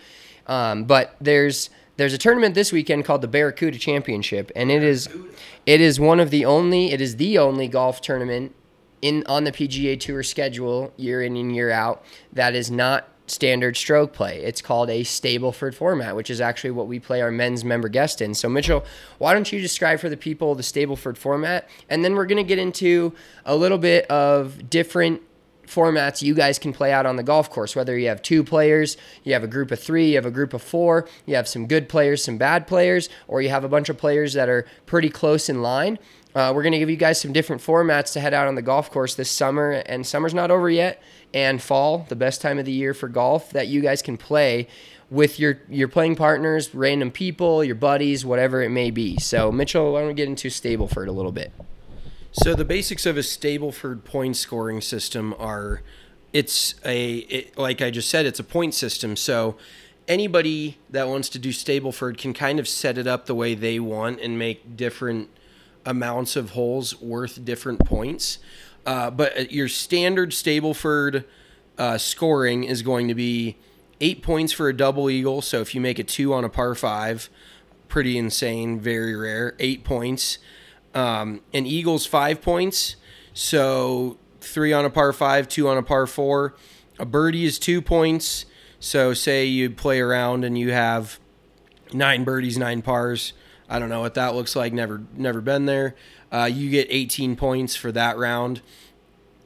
Um, 0.48 0.86
but 0.86 1.16
there's 1.20 1.70
there's 1.98 2.14
a 2.14 2.18
tournament 2.18 2.56
this 2.56 2.72
weekend 2.72 3.06
called 3.06 3.22
the 3.22 3.28
Barracuda 3.28 3.78
Championship, 3.78 4.52
and 4.56 4.72
it 4.72 4.84
is 4.84 5.08
it 5.66 5.82
is 5.82 6.00
one 6.00 6.20
of 6.20 6.30
the 6.30 6.46
only 6.46 6.92
it 6.92 7.02
is 7.02 7.18
the 7.18 7.38
only 7.38 7.68
golf 7.68 8.02
tournament 8.02 8.54
in 9.02 9.24
on 9.28 9.44
the 9.44 9.52
PGA 9.52 10.00
Tour 10.00 10.24
schedule 10.24 10.94
year 10.98 11.22
in 11.22 11.36
and 11.36 11.56
year 11.56 11.72
out 11.72 12.04
that 12.34 12.56
is 12.56 12.70
not 12.70 13.10
standard 13.28 13.76
stroke 13.76 14.14
play. 14.14 14.44
It's 14.44 14.62
called 14.62 14.90
a 14.90 15.02
Stableford 15.02 15.74
format, 15.74 16.16
which 16.16 16.30
is 16.30 16.40
actually 16.40 16.72
what 16.72 16.88
we 16.88 17.00
play 17.00 17.22
our 17.22 17.32
men's 17.32 17.64
member 17.64 17.90
guest 17.90 18.22
in. 18.22 18.34
So 18.36 18.48
Mitchell, 18.50 18.86
why 19.18 19.34
don't 19.34 19.52
you 19.52 19.60
describe 19.62 20.00
for 20.00 20.10
the 20.10 20.18
people 20.18 20.54
the 20.54 20.64
Stableford 20.64 21.18
format, 21.18 21.70
and 21.90 22.04
then 22.04 22.16
we're 22.16 22.26
gonna 22.26 22.44
get 22.44 22.60
into 22.60 23.14
a 23.46 23.56
little 23.56 23.78
bit 23.78 24.06
of 24.08 24.70
different 24.70 25.22
formats 25.68 26.22
you 26.22 26.34
guys 26.34 26.60
can 26.60 26.74
play 26.74 26.92
out 26.92 27.06
on 27.06 27.16
the 27.16 27.24
golf 27.24 27.50
course. 27.50 27.76
Whether 27.76 27.98
you 27.98 28.08
have 28.08 28.22
two 28.22 28.44
players, 28.44 28.98
you 29.24 29.34
have 29.34 29.44
a 29.44 29.48
group 29.48 29.72
of 29.72 29.80
three, 29.80 30.10
you 30.10 30.16
have 30.16 30.26
a 30.26 30.32
group 30.32 30.54
of 30.54 30.62
four, 30.62 31.08
you 31.26 31.36
have 31.36 31.48
some 31.48 31.68
good 31.68 31.90
players, 31.90 32.24
some 32.24 32.38
bad 32.38 32.68
players, 32.68 33.10
or 33.28 33.42
you 33.42 33.50
have 33.50 33.64
a 33.64 33.70
bunch 33.70 33.90
of 33.90 33.98
players 33.98 34.34
that 34.34 34.50
are 34.50 34.66
pretty 34.86 35.10
close 35.10 35.50
in 35.50 35.62
line. 35.62 36.00
Uh, 36.36 36.52
we're 36.54 36.64
going 36.64 36.74
to 36.74 36.80
give 36.80 36.90
you 36.90 36.98
guys 36.98 37.20
some 37.20 37.32
different 37.32 37.62
formats 37.62 38.12
to 38.12 38.20
head 38.20 38.34
out 38.34 38.48
on 38.48 38.56
the 38.56 38.62
golf 38.62 38.92
course 38.92 39.16
this 39.16 39.32
summer, 39.32 39.72
and 39.72 40.06
summer's 40.06 40.34
not 40.34 40.52
over 40.52 40.70
yet. 40.70 41.02
And 41.34 41.62
fall, 41.62 42.06
the 42.10 42.16
best 42.16 42.42
time 42.42 42.60
of 42.60 42.66
the 42.66 42.72
year 42.72 42.94
for 42.94 43.08
golf, 43.08 43.52
that 43.52 43.68
you 43.68 43.82
guys 43.82 44.02
can 44.02 44.18
play 44.18 44.68
with 45.10 45.40
your 45.40 45.60
your 45.70 45.88
playing 45.88 46.16
partners, 46.16 46.74
random 46.74 47.12
people, 47.12 47.64
your 47.64 47.76
buddies, 47.76 48.26
whatever 48.26 48.62
it 48.62 48.70
may 48.70 48.92
be. 48.92 49.18
So, 49.18 49.52
Mitchell, 49.52 49.94
why 49.94 50.00
don't 50.00 50.10
we 50.10 50.14
get 50.14 50.28
into 50.28 50.50
Stableford 50.50 51.08
a 51.08 51.12
little 51.12 51.32
bit? 51.32 51.52
So 52.38 52.54
the 52.54 52.66
basics 52.66 53.06
of 53.06 53.16
a 53.16 53.22
Stableford 53.22 54.04
point 54.04 54.36
scoring 54.36 54.82
system 54.82 55.34
are 55.40 55.82
it's 56.34 56.76
a 56.84 57.20
it, 57.20 57.58
like 57.58 57.82
I 57.82 57.92
just 57.92 58.10
said 58.10 58.26
it's 58.26 58.42
a 58.42 58.44
point 58.44 58.74
system. 58.74 59.16
So 59.16 59.56
anybody 60.06 60.78
that 60.90 61.08
wants 61.08 61.30
to 61.30 61.40
do 61.40 61.50
Stableford 61.50 62.18
can 62.18 62.34
kind 62.34 62.60
of 62.60 62.68
set 62.68 62.98
it 62.98 63.08
up 63.08 63.26
the 63.26 63.34
way 63.34 63.56
they 63.56 63.80
want 63.80 64.20
and 64.20 64.38
make 64.38 64.76
different 64.76 65.30
amounts 65.86 66.36
of 66.36 66.52
holes 66.52 67.00
worth 67.02 67.46
different 67.46 67.86
points. 67.86 68.40
Uh, 68.86 69.10
but 69.10 69.54
your 69.54 69.70
standard 69.70 70.32
Stableford 70.32 71.24
uh, 71.78 71.98
scoring 71.98 72.66
is 72.66 72.82
going 72.82 73.08
to 73.08 73.16
be 73.16 73.56
eight 74.02 74.22
points 74.22 74.52
for 74.52 74.68
a 74.68 74.76
double 74.76 75.10
eagle. 75.10 75.42
So 75.42 75.62
if 75.62 75.74
you 75.74 75.80
make 75.80 76.00
a 76.00 76.04
two 76.04 76.34
on 76.34 76.44
a 76.44 76.50
par 76.50 76.76
five, 76.76 77.30
pretty 77.88 78.18
insane, 78.18 78.78
very 78.78 79.16
rare. 79.16 79.56
Eight 79.58 79.86
points. 79.86 80.38
Um, 80.96 81.42
an 81.54 81.66
eagle's 81.66 82.06
five 82.06 82.42
points. 82.42 82.96
So 83.34 84.18
three 84.40 84.74
on 84.74 84.86
a 84.86 84.90
par 84.90 85.14
five, 85.14 85.48
two 85.48 85.68
on 85.68 85.78
a 85.78 85.84
par 85.84 86.08
four. 86.08 86.56
A 86.98 87.06
birdie 87.06 87.46
is 87.46 87.60
two 87.60 87.82
points. 87.82 88.46
So 88.80 89.14
say 89.14 89.46
you 89.46 89.70
play 89.70 90.00
around 90.00 90.44
and 90.46 90.58
you 90.58 90.72
have 90.72 91.20
nine 91.94 92.24
birdies, 92.24 92.58
nine 92.58 92.82
pars. 92.82 93.34
I 93.70 93.80
don't 93.80 93.90
know 93.90 94.02
what 94.02 94.14
that 94.14 94.36
looks 94.36 94.56
like. 94.56 94.74
Never, 94.74 95.04
never 95.16 95.42
been 95.42 95.66
there. 95.66 95.96
Uh, 96.32 96.50
you 96.52 96.70
get 96.70 96.88
18 96.90 97.36
points 97.36 97.76
for 97.76 97.92
that 97.92 98.18
round, 98.18 98.62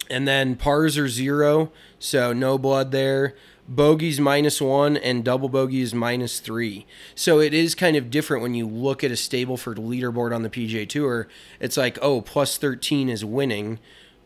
and 0.09 0.27
then 0.27 0.55
pars 0.55 0.97
are 0.97 1.07
zero, 1.07 1.71
so 1.99 2.33
no 2.33 2.57
blood 2.57 2.91
there. 2.91 3.35
Bogeys 3.69 4.19
minus 4.19 4.59
one 4.59 4.97
and 4.97 5.23
double 5.23 5.47
bogey 5.47 5.81
is 5.81 5.93
minus 5.93 6.39
three. 6.39 6.87
So 7.13 7.39
it 7.39 7.53
is 7.53 7.75
kind 7.75 7.95
of 7.95 8.09
different 8.09 8.41
when 8.41 8.55
you 8.55 8.67
look 8.67 9.03
at 9.03 9.11
a 9.11 9.13
Stableford 9.13 9.75
leaderboard 9.75 10.33
on 10.33 10.41
the 10.41 10.49
PGA 10.49 10.89
Tour. 10.89 11.27
It's 11.59 11.77
like, 11.77 11.99
oh, 12.01 12.21
plus 12.21 12.57
13 12.57 13.09
is 13.09 13.23
winning, 13.23 13.77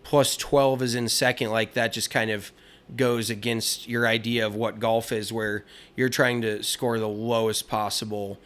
plus 0.04 0.38
12 0.38 0.82
is 0.84 0.96
in 0.96 1.10
second. 1.10 1.52
Like 1.52 1.74
that 1.74 1.92
just 1.92 2.10
kind 2.10 2.32
of 2.32 2.54
goes 2.96 3.30
against 3.30 3.90
your 3.90 4.08
idea 4.08 4.48
of 4.48 4.56
what 4.56 4.80
golf 4.80 5.12
is, 5.12 5.34
where 5.34 5.66
you're 5.94 6.08
trying 6.08 6.42
to 6.44 6.64
score 6.64 6.98
the 6.98 7.10
lowest 7.10 7.68
possible 7.68 8.40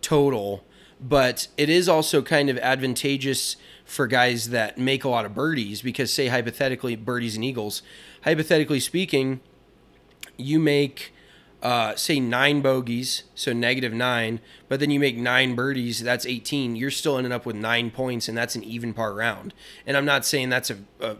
total. 0.00 0.64
But 0.98 1.48
it 1.58 1.68
is 1.68 1.90
also 1.90 2.22
kind 2.22 2.48
of 2.48 2.56
advantageous 2.58 3.56
for 3.84 4.06
guys 4.06 4.48
that 4.48 4.78
make 4.78 5.04
a 5.04 5.10
lot 5.10 5.26
of 5.26 5.34
birdies 5.34 5.82
because, 5.82 6.10
say, 6.10 6.28
hypothetically, 6.28 6.96
birdies 6.96 7.36
and 7.36 7.44
eagles, 7.44 7.82
hypothetically 8.24 8.80
speaking, 8.80 9.40
you 10.38 10.58
make 10.58 11.12
uh, 11.62 11.96
say 11.96 12.20
nine 12.20 12.60
bogeys, 12.60 13.24
so 13.34 13.52
negative 13.52 13.92
nine, 13.92 14.40
but 14.68 14.80
then 14.80 14.90
you 14.90 15.00
make 15.00 15.16
nine 15.16 15.54
birdies, 15.54 16.02
that's 16.02 16.24
18. 16.24 16.76
You're 16.76 16.90
still 16.90 17.18
ending 17.18 17.32
up 17.32 17.44
with 17.44 17.56
nine 17.56 17.90
points, 17.90 18.28
and 18.28 18.38
that's 18.38 18.54
an 18.54 18.62
even 18.62 18.94
par 18.94 19.12
round. 19.12 19.52
And 19.84 19.96
I'm 19.96 20.04
not 20.04 20.24
saying 20.24 20.50
that's 20.50 20.70
a, 20.70 20.78
a, 21.00 21.16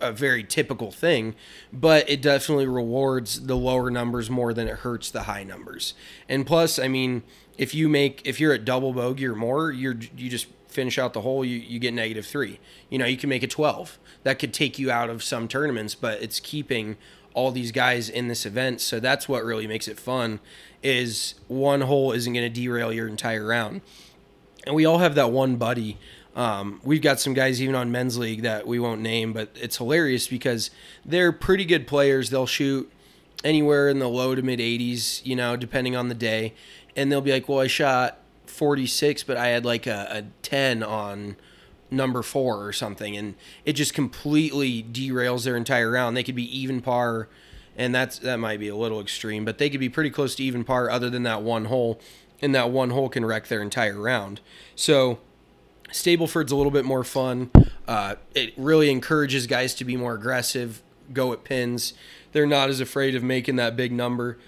a 0.00 0.12
very 0.12 0.42
typical 0.42 0.90
thing, 0.90 1.34
but 1.70 2.08
it 2.08 2.22
definitely 2.22 2.66
rewards 2.66 3.46
the 3.46 3.56
lower 3.56 3.90
numbers 3.90 4.30
more 4.30 4.54
than 4.54 4.68
it 4.68 4.78
hurts 4.78 5.10
the 5.10 5.24
high 5.24 5.44
numbers. 5.44 5.92
And 6.28 6.46
plus, 6.46 6.78
I 6.78 6.88
mean, 6.88 7.22
if 7.58 7.74
you 7.74 7.90
make 7.90 8.22
if 8.24 8.40
you're 8.40 8.54
at 8.54 8.64
double 8.64 8.94
bogey 8.94 9.26
or 9.26 9.34
more, 9.34 9.70
you're 9.70 9.98
you 10.16 10.30
just 10.30 10.46
finish 10.68 10.98
out 10.98 11.12
the 11.12 11.20
hole, 11.20 11.44
you, 11.44 11.58
you 11.58 11.78
get 11.78 11.92
negative 11.92 12.26
three. 12.26 12.58
You 12.88 12.98
know, 12.98 13.04
you 13.04 13.18
can 13.18 13.28
make 13.28 13.42
a 13.42 13.46
12. 13.46 13.98
That 14.22 14.38
could 14.38 14.54
take 14.54 14.78
you 14.78 14.90
out 14.90 15.10
of 15.10 15.22
some 15.22 15.46
tournaments, 15.46 15.94
but 15.94 16.22
it's 16.22 16.40
keeping 16.40 16.96
all 17.34 17.50
these 17.50 17.72
guys 17.72 18.08
in 18.08 18.28
this 18.28 18.44
event. 18.46 18.80
So 18.80 19.00
that's 19.00 19.28
what 19.28 19.44
really 19.44 19.66
makes 19.66 19.88
it 19.88 19.98
fun 19.98 20.40
is 20.82 21.34
one 21.48 21.82
hole 21.82 22.12
isn't 22.12 22.32
going 22.32 22.50
to 22.50 22.60
derail 22.60 22.92
your 22.92 23.08
entire 23.08 23.46
round. 23.46 23.80
And 24.66 24.74
we 24.74 24.84
all 24.84 24.98
have 24.98 25.14
that 25.14 25.30
one 25.30 25.56
buddy. 25.56 25.98
Um, 26.34 26.80
we've 26.82 27.02
got 27.02 27.20
some 27.20 27.34
guys 27.34 27.60
even 27.60 27.74
on 27.74 27.92
men's 27.92 28.16
league 28.16 28.42
that 28.42 28.66
we 28.66 28.78
won't 28.78 29.00
name, 29.00 29.32
but 29.32 29.50
it's 29.54 29.76
hilarious 29.76 30.28
because 30.28 30.70
they're 31.04 31.32
pretty 31.32 31.64
good 31.64 31.86
players. 31.86 32.30
They'll 32.30 32.46
shoot 32.46 32.90
anywhere 33.44 33.88
in 33.88 33.98
the 33.98 34.08
low 34.08 34.34
to 34.34 34.42
mid 34.42 34.58
80s, 34.58 35.24
you 35.24 35.36
know, 35.36 35.56
depending 35.56 35.94
on 35.94 36.08
the 36.08 36.14
day. 36.14 36.54
And 36.96 37.10
they'll 37.10 37.20
be 37.20 37.32
like, 37.32 37.48
well, 37.48 37.60
I 37.60 37.66
shot 37.66 38.18
46, 38.46 39.24
but 39.24 39.36
I 39.36 39.48
had 39.48 39.64
like 39.64 39.86
a, 39.86 40.06
a 40.10 40.22
10 40.42 40.82
on 40.82 41.36
number 41.92 42.22
four 42.22 42.66
or 42.66 42.72
something, 42.72 43.16
and 43.16 43.34
it 43.64 43.74
just 43.74 43.94
completely 43.94 44.82
derails 44.82 45.44
their 45.44 45.56
entire 45.56 45.90
round. 45.90 46.16
They 46.16 46.22
could 46.22 46.34
be 46.34 46.58
even 46.58 46.80
par, 46.80 47.28
and 47.76 47.94
that's 47.94 48.18
that 48.20 48.38
might 48.38 48.58
be 48.58 48.68
a 48.68 48.76
little 48.76 49.00
extreme, 49.00 49.44
but 49.44 49.58
they 49.58 49.70
could 49.70 49.80
be 49.80 49.88
pretty 49.88 50.10
close 50.10 50.34
to 50.36 50.42
even 50.42 50.64
par, 50.64 50.90
other 50.90 51.10
than 51.10 51.22
that 51.24 51.42
one 51.42 51.66
hole, 51.66 52.00
and 52.40 52.54
that 52.54 52.70
one 52.70 52.90
hole 52.90 53.08
can 53.08 53.24
wreck 53.24 53.48
their 53.48 53.62
entire 53.62 54.00
round. 54.00 54.40
So. 54.74 55.18
Stableford's 55.90 56.50
a 56.50 56.56
little 56.56 56.72
bit 56.72 56.86
more 56.86 57.04
fun. 57.04 57.50
Uh, 57.86 58.14
it 58.34 58.54
really 58.56 58.90
encourages 58.90 59.46
guys 59.46 59.74
to 59.74 59.84
be 59.84 59.94
more 59.94 60.14
aggressive, 60.14 60.82
go 61.12 61.34
at 61.34 61.44
pins. 61.44 61.92
They're 62.32 62.46
not 62.46 62.70
as 62.70 62.80
afraid 62.80 63.14
of 63.14 63.22
making 63.22 63.56
that 63.56 63.76
big 63.76 63.92
number 63.92 64.38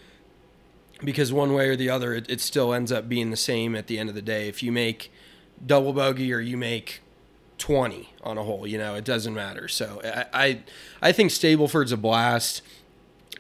because 1.03 1.35
one 1.35 1.53
way 1.53 1.69
or 1.69 1.77
the 1.77 1.91
other, 1.91 2.15
it, 2.15 2.31
it 2.31 2.41
still 2.41 2.73
ends 2.73 2.91
up 2.91 3.11
being 3.11 3.31
the 3.31 3.37
same 3.37 3.77
at 3.77 3.89
the 3.89 3.99
end 3.99 4.09
of 4.09 4.15
the 4.15 4.23
day. 4.23 4.49
If 4.49 4.63
you 4.63 4.73
make 4.73 5.13
double 5.65 5.93
bogey 5.93 6.33
or 6.33 6.41
you 6.41 6.57
make 6.57 7.03
20 7.65 8.11
on 8.23 8.37
a 8.37 8.43
hole, 8.43 8.67
you 8.67 8.77
know, 8.77 8.95
it 8.95 9.07
doesn't 9.07 9.33
matter. 9.33 9.69
So 9.69 9.99
I, 10.05 10.27
I, 10.35 10.61
I 11.01 11.13
think 11.13 11.31
Stableford's 11.31 11.93
a 11.93 11.97
blast. 11.97 12.61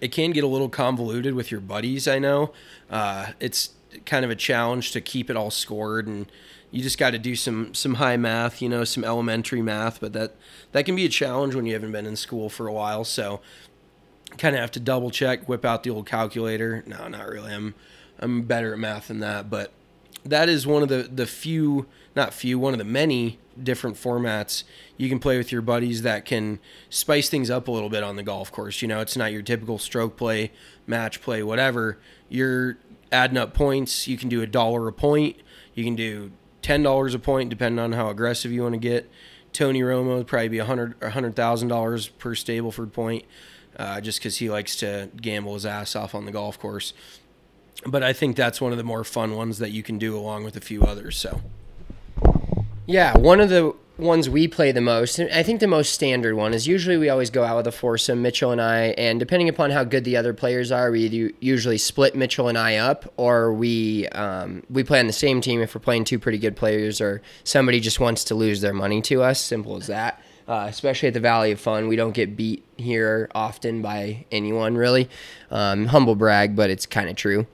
It 0.00 0.12
can 0.12 0.30
get 0.30 0.42
a 0.42 0.46
little 0.46 0.70
convoluted 0.70 1.34
with 1.34 1.50
your 1.50 1.60
buddies, 1.60 2.08
I 2.08 2.18
know. 2.18 2.54
Uh, 2.88 3.32
it's 3.38 3.74
kind 4.06 4.24
of 4.24 4.30
a 4.30 4.34
challenge 4.34 4.92
to 4.92 5.02
keep 5.02 5.28
it 5.28 5.36
all 5.36 5.50
scored 5.50 6.06
and 6.06 6.24
you 6.70 6.82
just 6.82 6.96
got 6.96 7.10
to 7.10 7.18
do 7.18 7.36
some 7.36 7.74
some 7.74 7.96
high 7.96 8.16
math, 8.16 8.62
you 8.62 8.68
know, 8.70 8.82
some 8.84 9.04
elementary 9.04 9.60
math, 9.60 10.00
but 10.00 10.14
that 10.14 10.36
that 10.72 10.86
can 10.86 10.96
be 10.96 11.04
a 11.04 11.10
challenge 11.10 11.54
when 11.54 11.66
you 11.66 11.74
haven't 11.74 11.92
been 11.92 12.06
in 12.06 12.16
school 12.16 12.48
for 12.48 12.66
a 12.66 12.72
while. 12.72 13.04
So 13.04 13.42
kind 14.38 14.56
of 14.56 14.62
have 14.62 14.70
to 14.70 14.80
double 14.80 15.10
check, 15.10 15.46
whip 15.46 15.66
out 15.66 15.82
the 15.82 15.90
old 15.90 16.06
calculator. 16.06 16.82
No, 16.86 17.08
not 17.08 17.28
really. 17.28 17.52
I'm 17.52 17.74
I'm 18.18 18.40
better 18.44 18.72
at 18.72 18.78
math 18.78 19.08
than 19.08 19.20
that, 19.20 19.50
but 19.50 19.70
that 20.24 20.48
is 20.48 20.66
one 20.66 20.82
of 20.82 20.88
the 20.88 21.02
the 21.12 21.26
few, 21.26 21.84
not 22.16 22.32
few, 22.32 22.58
one 22.58 22.72
of 22.72 22.78
the 22.78 22.84
many 22.84 23.38
different 23.62 23.96
formats 23.96 24.64
you 24.96 25.08
can 25.08 25.18
play 25.18 25.36
with 25.36 25.50
your 25.50 25.62
buddies 25.62 26.02
that 26.02 26.24
can 26.24 26.58
spice 26.88 27.28
things 27.28 27.50
up 27.50 27.68
a 27.68 27.70
little 27.70 27.88
bit 27.88 28.02
on 28.02 28.16
the 28.16 28.22
golf 28.22 28.52
course. 28.52 28.82
You 28.82 28.88
know, 28.88 29.00
it's 29.00 29.16
not 29.16 29.32
your 29.32 29.42
typical 29.42 29.78
stroke 29.78 30.16
play, 30.16 30.52
match 30.86 31.20
play, 31.20 31.42
whatever. 31.42 31.98
You're 32.28 32.78
adding 33.10 33.36
up 33.36 33.54
points. 33.54 34.06
You 34.06 34.16
can 34.16 34.28
do 34.28 34.42
a 34.42 34.46
dollar 34.46 34.86
a 34.88 34.92
point. 34.92 35.36
You 35.74 35.84
can 35.84 35.96
do 35.96 36.32
ten 36.62 36.82
dollars 36.82 37.14
a 37.14 37.18
point, 37.18 37.50
depending 37.50 37.78
on 37.78 37.92
how 37.92 38.08
aggressive 38.08 38.52
you 38.52 38.62
want 38.62 38.74
to 38.74 38.78
get. 38.78 39.10
Tony 39.52 39.80
Romo 39.82 40.18
would 40.18 40.26
probably 40.26 40.48
be 40.48 40.58
a 40.58 40.64
hundred 40.64 40.94
hundred 41.02 41.36
thousand 41.36 41.68
dollars 41.68 42.08
per 42.08 42.34
Stableford 42.34 42.92
point, 42.92 43.24
uh, 43.76 44.00
just 44.00 44.18
because 44.18 44.36
he 44.38 44.50
likes 44.50 44.76
to 44.76 45.10
gamble 45.20 45.54
his 45.54 45.66
ass 45.66 45.96
off 45.96 46.14
on 46.14 46.24
the 46.24 46.32
golf 46.32 46.58
course. 46.58 46.92
But 47.86 48.02
I 48.02 48.12
think 48.12 48.36
that's 48.36 48.60
one 48.60 48.72
of 48.72 48.78
the 48.78 48.84
more 48.84 49.04
fun 49.04 49.36
ones 49.36 49.58
that 49.58 49.70
you 49.70 49.82
can 49.82 49.98
do 49.98 50.16
along 50.16 50.44
with 50.44 50.56
a 50.56 50.60
few 50.60 50.84
others. 50.84 51.16
So 51.16 51.40
Yeah, 52.86 53.16
one 53.16 53.40
of 53.40 53.48
the 53.48 53.74
ones 53.96 54.28
we 54.28 54.48
play 54.48 54.72
the 54.72 54.80
most, 54.80 55.18
and 55.18 55.32
I 55.32 55.42
think 55.42 55.60
the 55.60 55.66
most 55.66 55.94
standard 55.94 56.34
one, 56.34 56.52
is 56.52 56.66
usually 56.66 56.96
we 56.96 57.08
always 57.08 57.30
go 57.30 57.44
out 57.44 57.56
with 57.56 57.66
a 57.66 57.72
foursome, 57.72 58.20
Mitchell 58.20 58.50
and 58.50 58.60
I, 58.60 58.88
and 58.98 59.18
depending 59.18 59.48
upon 59.48 59.70
how 59.70 59.84
good 59.84 60.04
the 60.04 60.16
other 60.16 60.34
players 60.34 60.70
are, 60.70 60.90
we 60.90 61.32
usually 61.40 61.78
split 61.78 62.14
Mitchell 62.14 62.48
and 62.48 62.58
I 62.58 62.76
up, 62.76 63.10
or 63.16 63.52
we 63.54 64.08
um, 64.08 64.64
we 64.68 64.84
play 64.84 65.00
on 65.00 65.06
the 65.06 65.12
same 65.12 65.40
team 65.40 65.62
if 65.62 65.74
we're 65.74 65.80
playing 65.80 66.04
two 66.04 66.18
pretty 66.18 66.38
good 66.38 66.56
players, 66.56 67.00
or 67.00 67.22
somebody 67.44 67.80
just 67.80 68.00
wants 68.00 68.24
to 68.24 68.34
lose 68.34 68.60
their 68.60 68.74
money 68.74 69.00
to 69.02 69.22
us. 69.22 69.40
Simple 69.40 69.76
as 69.76 69.86
that. 69.86 70.20
Uh, 70.46 70.66
especially 70.68 71.08
at 71.08 71.14
the 71.14 71.20
Valley 71.20 71.52
of 71.52 71.60
Fun, 71.60 71.88
we 71.88 71.96
don't 71.96 72.12
get 72.12 72.36
beat 72.36 72.62
here 72.76 73.30
often 73.34 73.80
by 73.80 74.26
anyone 74.30 74.76
really. 74.76 75.08
Um, 75.50 75.86
humble 75.86 76.16
brag, 76.16 76.54
but 76.54 76.68
it's 76.68 76.84
kind 76.84 77.08
of 77.08 77.16
true. 77.16 77.46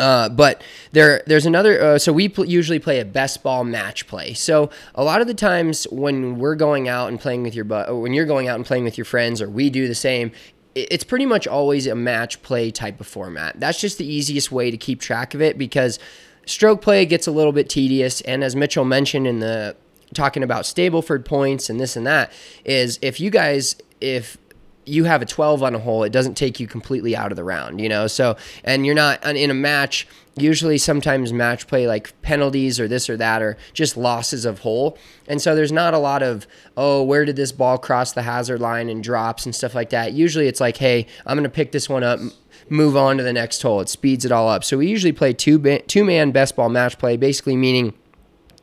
Uh, 0.00 0.28
but 0.30 0.62
there, 0.92 1.22
there's 1.26 1.46
another. 1.46 1.80
Uh, 1.80 1.98
so 1.98 2.12
we 2.12 2.28
pl- 2.28 2.46
usually 2.46 2.78
play 2.78 3.00
a 3.00 3.04
best 3.04 3.42
ball 3.42 3.64
match 3.64 4.06
play. 4.06 4.32
So 4.32 4.70
a 4.94 5.04
lot 5.04 5.20
of 5.20 5.26
the 5.26 5.34
times 5.34 5.84
when 5.92 6.38
we're 6.38 6.54
going 6.54 6.88
out 6.88 7.08
and 7.08 7.20
playing 7.20 7.42
with 7.42 7.54
your, 7.54 7.66
bu- 7.66 7.94
when 7.94 8.14
you're 8.14 8.26
going 8.26 8.48
out 8.48 8.56
and 8.56 8.64
playing 8.64 8.84
with 8.84 8.96
your 8.96 9.04
friends, 9.04 9.42
or 9.42 9.48
we 9.50 9.68
do 9.68 9.86
the 9.86 9.94
same, 9.94 10.32
it's 10.74 11.04
pretty 11.04 11.26
much 11.26 11.46
always 11.46 11.86
a 11.86 11.94
match 11.94 12.42
play 12.42 12.70
type 12.70 13.00
of 13.00 13.06
format. 13.06 13.60
That's 13.60 13.80
just 13.80 13.98
the 13.98 14.06
easiest 14.06 14.50
way 14.50 14.70
to 14.70 14.76
keep 14.76 15.00
track 15.00 15.34
of 15.34 15.42
it 15.42 15.58
because 15.58 15.98
stroke 16.46 16.80
play 16.80 17.04
gets 17.04 17.26
a 17.26 17.30
little 17.30 17.52
bit 17.52 17.68
tedious. 17.68 18.20
And 18.22 18.42
as 18.42 18.56
Mitchell 18.56 18.84
mentioned 18.84 19.26
in 19.26 19.40
the 19.40 19.76
talking 20.14 20.42
about 20.42 20.64
Stableford 20.64 21.24
points 21.24 21.70
and 21.70 21.78
this 21.78 21.96
and 21.96 22.06
that, 22.06 22.32
is 22.64 22.98
if 23.02 23.20
you 23.20 23.30
guys 23.30 23.76
if 24.00 24.38
you 24.86 25.04
have 25.04 25.22
a 25.22 25.26
12 25.26 25.62
on 25.62 25.74
a 25.74 25.78
hole, 25.78 26.02
it 26.04 26.12
doesn't 26.12 26.34
take 26.34 26.58
you 26.58 26.66
completely 26.66 27.14
out 27.14 27.30
of 27.30 27.36
the 27.36 27.44
round, 27.44 27.80
you 27.80 27.88
know? 27.88 28.06
So, 28.06 28.36
and 28.64 28.86
you're 28.86 28.94
not 28.94 29.24
in 29.24 29.50
a 29.50 29.54
match, 29.54 30.06
usually 30.36 30.78
sometimes 30.78 31.32
match 31.32 31.66
play 31.66 31.86
like 31.86 32.20
penalties 32.22 32.80
or 32.80 32.88
this 32.88 33.10
or 33.10 33.16
that 33.16 33.42
or 33.42 33.56
just 33.72 33.96
losses 33.96 34.44
of 34.44 34.60
hole. 34.60 34.96
And 35.28 35.40
so 35.40 35.54
there's 35.54 35.72
not 35.72 35.94
a 35.94 35.98
lot 35.98 36.22
of, 36.22 36.46
oh, 36.76 37.02
where 37.02 37.24
did 37.24 37.36
this 37.36 37.52
ball 37.52 37.78
cross 37.78 38.12
the 38.12 38.22
hazard 38.22 38.60
line 38.60 38.88
and 38.88 39.02
drops 39.02 39.44
and 39.44 39.54
stuff 39.54 39.74
like 39.74 39.90
that. 39.90 40.12
Usually 40.12 40.48
it's 40.48 40.60
like, 40.60 40.78
hey, 40.78 41.06
I'm 41.26 41.36
going 41.36 41.44
to 41.44 41.50
pick 41.50 41.72
this 41.72 41.88
one 41.88 42.02
up, 42.02 42.20
move 42.68 42.96
on 42.96 43.16
to 43.18 43.22
the 43.22 43.32
next 43.32 43.62
hole. 43.62 43.80
It 43.80 43.88
speeds 43.88 44.24
it 44.24 44.32
all 44.32 44.48
up. 44.48 44.64
So 44.64 44.78
we 44.78 44.88
usually 44.88 45.12
play 45.12 45.32
two, 45.32 45.58
ba- 45.58 45.82
two 45.82 46.04
man 46.04 46.30
best 46.30 46.56
ball 46.56 46.68
match 46.68 46.98
play, 46.98 47.16
basically 47.16 47.56
meaning 47.56 47.94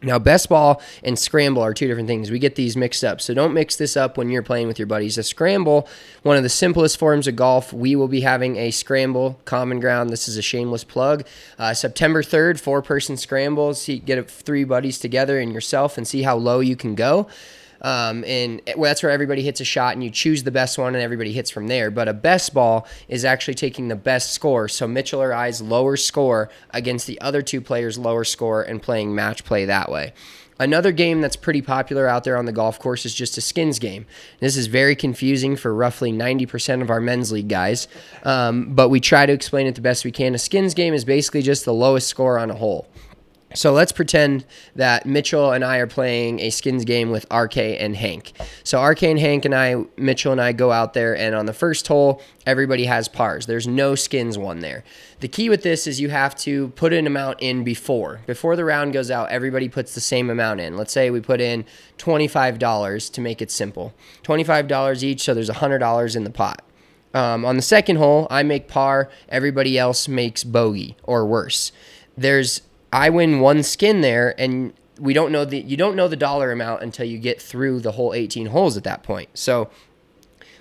now, 0.03 0.19
best 0.19 0.47
ball 0.47 0.79
and 1.03 1.17
scramble 1.17 1.63
are 1.63 1.73
two 1.73 1.87
different 1.87 2.07
things. 2.07 2.29
We 2.29 2.37
get 2.37 2.53
these 2.53 2.77
mixed 2.77 3.03
up. 3.03 3.19
So 3.19 3.33
don't 3.33 3.53
mix 3.53 3.75
this 3.75 3.97
up 3.97 4.15
when 4.15 4.29
you're 4.29 4.43
playing 4.43 4.67
with 4.67 4.77
your 4.77 4.85
buddies. 4.85 5.17
A 5.17 5.23
scramble, 5.23 5.87
one 6.21 6.37
of 6.37 6.43
the 6.43 6.49
simplest 6.49 6.97
forms 6.97 7.27
of 7.27 7.35
golf, 7.35 7.73
we 7.73 7.95
will 7.95 8.07
be 8.07 8.21
having 8.21 8.57
a 8.57 8.69
scramble 8.69 9.39
common 9.45 9.79
ground. 9.79 10.11
This 10.11 10.27
is 10.27 10.37
a 10.37 10.43
shameless 10.43 10.83
plug. 10.83 11.25
Uh, 11.57 11.73
September 11.73 12.21
3rd, 12.21 12.59
four 12.59 12.83
person 12.83 13.17
scramble. 13.17 13.73
See, 13.73 13.97
get 13.97 14.29
three 14.29 14.63
buddies 14.63 14.99
together 14.99 15.39
and 15.39 15.51
yourself 15.51 15.97
and 15.97 16.07
see 16.07 16.21
how 16.21 16.37
low 16.37 16.59
you 16.59 16.75
can 16.75 16.93
go. 16.93 17.27
Um, 17.81 18.23
and 18.25 18.61
that's 18.77 19.03
where 19.03 19.11
everybody 19.11 19.41
hits 19.43 19.61
a 19.61 19.65
shot 19.65 19.93
and 19.93 20.03
you 20.03 20.09
choose 20.09 20.43
the 20.43 20.51
best 20.51 20.77
one 20.77 20.95
and 20.95 21.03
everybody 21.03 21.31
hits 21.31 21.49
from 21.49 21.67
there. 21.67 21.91
But 21.91 22.07
a 22.07 22.13
best 22.13 22.53
ball 22.53 22.87
is 23.07 23.25
actually 23.25 23.55
taking 23.55 23.87
the 23.87 23.95
best 23.95 24.31
score. 24.31 24.67
So 24.67 24.87
Mitchell 24.87 25.21
or 25.21 25.33
I's 25.33 25.61
lower 25.61 25.97
score 25.97 26.49
against 26.71 27.07
the 27.07 27.19
other 27.21 27.41
two 27.41 27.61
players' 27.61 27.97
lower 27.97 28.23
score 28.23 28.61
and 28.61 28.81
playing 28.81 29.13
match 29.13 29.43
play 29.43 29.65
that 29.65 29.91
way. 29.91 30.13
Another 30.59 30.91
game 30.91 31.21
that's 31.21 31.35
pretty 31.35 31.61
popular 31.61 32.07
out 32.07 32.23
there 32.23 32.35
on 32.35 32.45
the 32.45 32.51
golf 32.51 32.79
course 32.79 33.05
is 33.05 33.13
just 33.13 33.37
a 33.37 33.41
skins 33.41 33.77
game. 33.77 34.05
This 34.39 34.57
is 34.57 34.67
very 34.67 34.95
confusing 34.95 35.55
for 35.55 35.73
roughly 35.73 36.11
90% 36.11 36.81
of 36.81 36.89
our 36.89 36.99
men's 36.99 37.31
league 37.31 37.47
guys, 37.47 37.87
um, 38.23 38.73
but 38.73 38.89
we 38.89 38.99
try 38.99 39.25
to 39.25 39.33
explain 39.33 39.67
it 39.67 39.75
the 39.75 39.81
best 39.81 40.03
we 40.03 40.11
can. 40.11 40.33
A 40.33 40.39
skins 40.39 40.73
game 40.73 40.93
is 40.93 41.05
basically 41.05 41.43
just 41.43 41.65
the 41.65 41.73
lowest 41.73 42.07
score 42.07 42.39
on 42.39 42.49
a 42.49 42.55
hole. 42.55 42.87
So 43.53 43.71
let's 43.71 43.93
pretend 43.93 44.45
that 44.75 45.05
Mitchell 45.05 45.53
and 45.53 45.63
I 45.63 45.77
are 45.77 45.87
playing 45.87 46.41
a 46.41 46.49
skins 46.49 46.83
game 46.83 47.11
with 47.11 47.25
RK 47.33 47.57
and 47.57 47.95
Hank. 47.95 48.33
So 48.63 48.83
RK 48.83 49.03
and 49.03 49.19
Hank 49.19 49.45
and 49.45 49.55
I, 49.55 49.85
Mitchell 49.95 50.33
and 50.33 50.41
I 50.41 50.51
go 50.51 50.71
out 50.71 50.93
there, 50.93 51.15
and 51.15 51.33
on 51.33 51.45
the 51.45 51.53
first 51.53 51.87
hole, 51.87 52.21
everybody 52.45 52.85
has 52.85 53.07
pars. 53.07 53.45
There's 53.45 53.65
no 53.65 53.95
skins 53.95 54.37
one 54.37 54.59
there. 54.59 54.83
The 55.21 55.29
key 55.29 55.49
with 55.49 55.63
this 55.63 55.87
is 55.87 56.01
you 56.01 56.09
have 56.09 56.35
to 56.39 56.69
put 56.69 56.91
an 56.91 57.07
amount 57.07 57.39
in 57.39 57.63
before. 57.63 58.19
Before 58.27 58.57
the 58.57 58.65
round 58.65 58.91
goes 58.91 59.09
out, 59.09 59.29
everybody 59.29 59.69
puts 59.69 59.95
the 59.95 60.01
same 60.01 60.29
amount 60.29 60.59
in. 60.59 60.75
Let's 60.75 60.91
say 60.91 61.09
we 61.09 61.21
put 61.21 61.39
in 61.39 61.63
$25 61.99 63.11
to 63.13 63.21
make 63.21 63.41
it 63.41 63.49
simple. 63.49 63.93
$25 64.23 65.03
each, 65.03 65.21
so 65.21 65.33
there's 65.33 65.49
$100 65.49 66.15
in 66.15 66.23
the 66.25 66.29
pot. 66.29 66.61
Um, 67.13 67.45
on 67.45 67.55
the 67.55 67.61
second 67.61 67.95
hole, 67.95 68.27
I 68.29 68.43
make 68.43 68.67
par, 68.67 69.09
everybody 69.29 69.77
else 69.77 70.09
makes 70.09 70.43
bogey 70.43 70.97
or 71.03 71.25
worse. 71.25 71.71
There's 72.17 72.61
I 72.91 73.09
win 73.09 73.39
one 73.39 73.63
skin 73.63 74.01
there, 74.01 74.33
and 74.39 74.73
we 74.99 75.13
don't 75.13 75.31
know 75.31 75.45
the 75.45 75.59
you 75.59 75.77
don't 75.77 75.95
know 75.95 76.07
the 76.07 76.15
dollar 76.15 76.51
amount 76.51 76.83
until 76.83 77.05
you 77.05 77.17
get 77.17 77.41
through 77.41 77.79
the 77.81 77.93
whole 77.93 78.13
18 78.13 78.47
holes 78.47 78.77
at 78.77 78.83
that 78.83 79.03
point. 79.03 79.29
So 79.33 79.69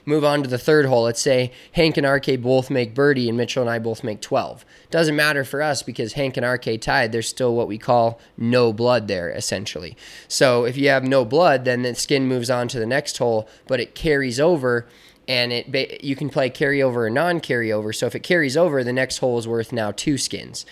move 0.05 0.25
on 0.25 0.43
to 0.43 0.49
the 0.49 0.59
third 0.59 0.87
hole. 0.87 1.05
Let's 1.05 1.21
say 1.21 1.53
Hank 1.73 1.97
and 1.97 2.07
RK 2.07 2.41
both 2.41 2.71
make 2.71 2.95
birdie 2.95 3.29
and 3.29 3.37
Mitchell 3.37 3.63
and 3.63 3.71
I 3.71 3.79
both 3.79 4.05
make 4.05 4.21
12. 4.21 4.65
Doesn't 4.91 5.17
matter 5.17 5.45
for 5.45 5.63
us 5.63 5.83
because 5.83 6.15
Hank 6.15 6.37
and 6.37 6.47
RK 6.47 6.81
tied. 6.81 7.13
There's 7.13 7.29
still 7.29 7.55
what 7.55 7.69
we 7.69 7.79
call 7.79 8.21
no 8.37 8.73
blood 8.73 9.09
there, 9.09 9.31
essentially. 9.31 9.97
So 10.29 10.65
if 10.65 10.77
you 10.77 10.89
have 10.89 11.05
no 11.05 11.25
blood, 11.25 11.65
then 11.65 11.83
the 11.83 11.95
skin 11.95 12.27
moves 12.27 12.51
on 12.51 12.69
to 12.69 12.79
the 12.79 12.87
next 12.87 13.19
hole, 13.19 13.49
but 13.67 13.81
it 13.81 13.95
carries 13.95 14.39
over 14.39 14.87
and 15.29 15.53
it 15.53 16.05
you 16.05 16.15
can 16.15 16.31
play 16.31 16.49
carryover 16.49 17.07
or 17.07 17.11
non-carryover. 17.11 17.95
So 17.95 18.07
if 18.07 18.15
it 18.15 18.23
carries 18.23 18.57
over, 18.57 18.85
the 18.85 18.93
next 18.93 19.19
hole 19.19 19.39
is 19.39 19.49
worth 19.49 19.73
now 19.73 19.91
two 19.91 20.19
skins 20.19 20.65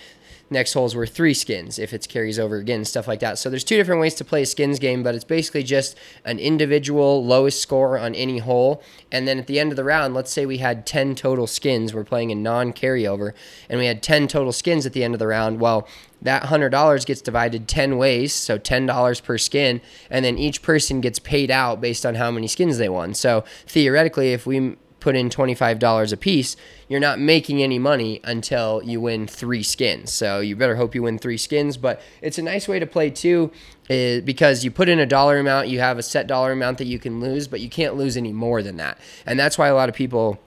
next 0.49 0.73
holes 0.73 0.95
were 0.95 1.07
three 1.07 1.33
skins 1.33 1.79
if 1.79 1.93
it 1.93 2.07
carries 2.07 2.37
over 2.37 2.57
again, 2.57 2.85
stuff 2.85 3.07
like 3.07 3.19
that. 3.19 3.37
So 3.37 3.49
there's 3.49 3.63
two 3.63 3.77
different 3.77 4.01
ways 4.01 4.15
to 4.15 4.25
play 4.25 4.43
a 4.43 4.45
skins 4.45 4.79
game, 4.79 5.03
but 5.03 5.15
it's 5.15 5.23
basically 5.23 5.63
just 5.63 5.97
an 6.23 6.39
individual 6.39 7.25
lowest 7.25 7.61
score 7.61 7.97
on 7.97 8.13
any 8.15 8.39
hole. 8.39 8.83
And 9.11 9.27
then 9.27 9.39
at 9.39 9.47
the 9.47 9.59
end 9.59 9.71
of 9.71 9.75
the 9.75 9.83
round, 9.83 10.13
let's 10.13 10.31
say 10.31 10.45
we 10.45 10.57
had 10.57 10.85
10 10.85 11.15
total 11.15 11.47
skins. 11.47 11.93
We're 11.93 12.03
playing 12.03 12.31
a 12.31 12.35
non 12.35 12.73
carryover, 12.73 13.33
and 13.69 13.79
we 13.79 13.87
had 13.87 14.03
10 14.03 14.27
total 14.27 14.51
skins 14.51 14.85
at 14.85 14.93
the 14.93 15.03
end 15.03 15.15
of 15.15 15.19
the 15.19 15.27
round. 15.27 15.59
Well, 15.59 15.87
that 16.21 16.43
$100 16.43 17.05
gets 17.05 17.21
divided 17.21 17.67
10 17.67 17.97
ways, 17.97 18.33
so 18.33 18.57
$10 18.57 19.23
per 19.23 19.37
skin, 19.37 19.81
and 20.09 20.25
then 20.25 20.37
each 20.37 20.61
person 20.61 21.01
gets 21.01 21.19
paid 21.19 21.51
out 21.51 21.81
based 21.81 22.05
on 22.05 22.15
how 22.15 22.31
many 22.31 22.47
skins 22.47 22.77
they 22.77 22.89
won. 22.89 23.13
So 23.13 23.43
theoretically, 23.67 24.33
if 24.33 24.45
we 24.45 24.75
put 25.05 25.15
in 25.15 25.29
$25 25.29 26.11
a 26.11 26.17
piece, 26.17 26.57
you're 26.89 26.99
not 26.99 27.19
making 27.19 27.61
any 27.61 27.77
money 27.77 28.19
until 28.23 28.81
you 28.83 28.99
win 28.99 29.27
three 29.27 29.61
skins. 29.61 30.11
So 30.11 30.39
you 30.39 30.55
better 30.55 30.77
hope 30.77 30.95
you 30.95 31.03
win 31.03 31.19
three 31.19 31.37
skins. 31.37 31.77
But 31.77 32.01
it's 32.23 32.39
a 32.39 32.41
nice 32.41 32.67
way 32.67 32.79
to 32.79 32.87
play 32.87 33.11
too, 33.11 33.51
is 33.87 34.23
because 34.23 34.65
you 34.65 34.71
put 34.71 34.89
in 34.89 34.97
a 34.97 35.05
dollar 35.05 35.37
amount, 35.37 35.67
you 35.67 35.79
have 35.79 35.99
a 35.99 36.03
set 36.03 36.25
dollar 36.25 36.53
amount 36.53 36.79
that 36.79 36.87
you 36.87 36.97
can 36.97 37.19
lose, 37.19 37.47
but 37.47 37.61
you 37.61 37.69
can't 37.69 37.93
lose 37.93 38.17
any 38.17 38.33
more 38.33 38.63
than 38.63 38.77
that. 38.77 38.97
And 39.27 39.37
that's 39.37 39.59
why 39.59 39.67
a 39.67 39.75
lot 39.75 39.89
of 39.89 39.95
people 39.95 40.39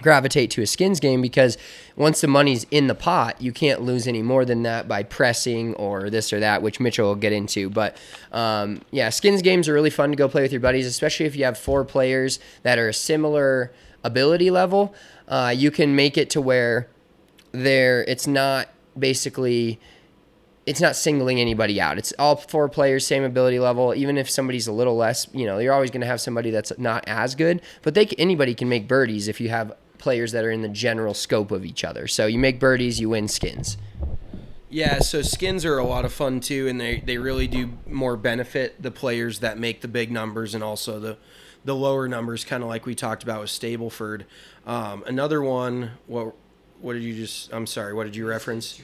gravitate 0.00 0.50
to 0.52 0.62
a 0.62 0.66
skins 0.66 0.98
game 0.98 1.20
because 1.20 1.58
once 1.94 2.22
the 2.22 2.26
money's 2.26 2.64
in 2.70 2.86
the 2.86 2.94
pot, 2.94 3.40
you 3.40 3.52
can't 3.52 3.82
lose 3.82 4.06
any 4.06 4.22
more 4.22 4.46
than 4.46 4.62
that 4.62 4.88
by 4.88 5.02
pressing 5.02 5.74
or 5.74 6.08
this 6.08 6.32
or 6.32 6.40
that, 6.40 6.62
which 6.62 6.80
Mitchell 6.80 7.08
will 7.08 7.16
get 7.16 7.34
into. 7.34 7.68
But 7.68 7.98
um, 8.32 8.80
yeah, 8.90 9.10
skins 9.10 9.42
games 9.42 9.68
are 9.68 9.74
really 9.74 9.90
fun 9.90 10.08
to 10.08 10.16
go 10.16 10.26
play 10.26 10.40
with 10.40 10.52
your 10.52 10.60
buddies, 10.62 10.86
especially 10.86 11.26
if 11.26 11.36
you 11.36 11.44
have 11.44 11.58
four 11.58 11.84
players 11.84 12.38
that 12.62 12.78
are 12.78 12.94
similar 12.94 13.72
ability 14.06 14.50
level. 14.50 14.94
Uh, 15.28 15.52
you 15.54 15.70
can 15.70 15.96
make 15.96 16.16
it 16.16 16.30
to 16.30 16.40
where 16.40 16.88
there 17.52 18.04
it's 18.04 18.26
not 18.26 18.68
basically 18.98 19.80
it's 20.66 20.80
not 20.80 20.96
singling 20.96 21.40
anybody 21.40 21.80
out. 21.80 21.96
It's 21.96 22.12
all 22.18 22.36
four 22.36 22.68
players, 22.68 23.06
same 23.06 23.22
ability 23.22 23.60
level. 23.60 23.94
Even 23.94 24.18
if 24.18 24.28
somebody's 24.28 24.66
a 24.66 24.72
little 24.72 24.96
less, 24.96 25.28
you 25.32 25.46
know, 25.46 25.58
you're 25.58 25.72
always 25.72 25.92
going 25.92 26.00
to 26.00 26.08
have 26.08 26.20
somebody 26.20 26.50
that's 26.50 26.76
not 26.76 27.04
as 27.06 27.36
good. 27.36 27.62
But 27.82 27.94
they 27.94 28.06
anybody 28.18 28.54
can 28.54 28.68
make 28.68 28.88
birdies 28.88 29.28
if 29.28 29.40
you 29.40 29.48
have 29.48 29.76
players 29.98 30.32
that 30.32 30.44
are 30.44 30.50
in 30.50 30.62
the 30.62 30.68
general 30.68 31.14
scope 31.14 31.50
of 31.50 31.64
each 31.64 31.84
other. 31.84 32.06
So 32.08 32.26
you 32.26 32.38
make 32.38 32.58
birdies, 32.58 33.00
you 33.00 33.10
win 33.10 33.28
skins. 33.28 33.76
Yeah, 34.68 34.98
so 34.98 35.22
skins 35.22 35.64
are 35.64 35.78
a 35.78 35.84
lot 35.86 36.04
of 36.04 36.12
fun 36.12 36.40
too, 36.40 36.66
and 36.66 36.80
they, 36.80 37.00
they 37.00 37.18
really 37.18 37.46
do 37.46 37.72
more 37.86 38.16
benefit 38.16 38.82
the 38.82 38.90
players 38.90 39.38
that 39.38 39.58
make 39.58 39.80
the 39.80 39.88
big 39.88 40.10
numbers 40.10 40.54
and 40.54 40.64
also 40.64 40.98
the 40.98 41.16
the 41.66 41.74
lower 41.74 42.08
numbers, 42.08 42.44
kind 42.44 42.62
of 42.62 42.68
like 42.68 42.86
we 42.86 42.94
talked 42.94 43.24
about 43.24 43.40
with 43.40 43.50
Stableford. 43.50 44.22
Um, 44.66 45.02
another 45.06 45.42
one, 45.42 45.90
what 46.06 46.34
what 46.80 46.94
did 46.94 47.02
you 47.02 47.14
just? 47.14 47.52
I'm 47.52 47.66
sorry, 47.66 47.92
what 47.92 48.04
did 48.04 48.16
you 48.16 48.26
reference? 48.26 48.80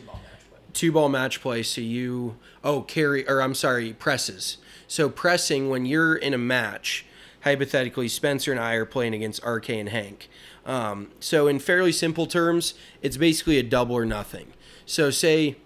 Two 0.73 0.91
ball 0.91 1.09
match 1.09 1.41
play. 1.41 1.63
So 1.63 1.81
you 1.81 2.37
oh 2.65 2.83
carry 2.83 3.27
or 3.29 3.41
I'm 3.41 3.55
sorry 3.55 3.93
presses. 3.93 4.59
So 4.89 5.09
pressing 5.09 5.71
when 5.71 5.87
you're 5.87 6.17
in 6.17 6.35
a 6.35 6.39
match, 6.39 7.07
hypothetically, 7.43 8.09
Spencer 8.09 8.51
and 8.51 8.61
I 8.61 8.75
are 8.75 8.85
playing 8.85 9.15
against 9.15 9.45
RK 9.45 9.71
and 9.71 9.89
Hank. 9.89 10.29
Um, 10.67 11.11
so 11.21 11.47
in 11.47 11.61
fairly 11.61 11.93
simple 11.93 12.27
terms, 12.27 12.75
it's 13.01 13.17
basically 13.17 13.59
a 13.59 13.63
double 13.63 13.97
or 13.97 14.05
nothing. 14.05 14.53
So 14.87 15.11
say 15.11 15.57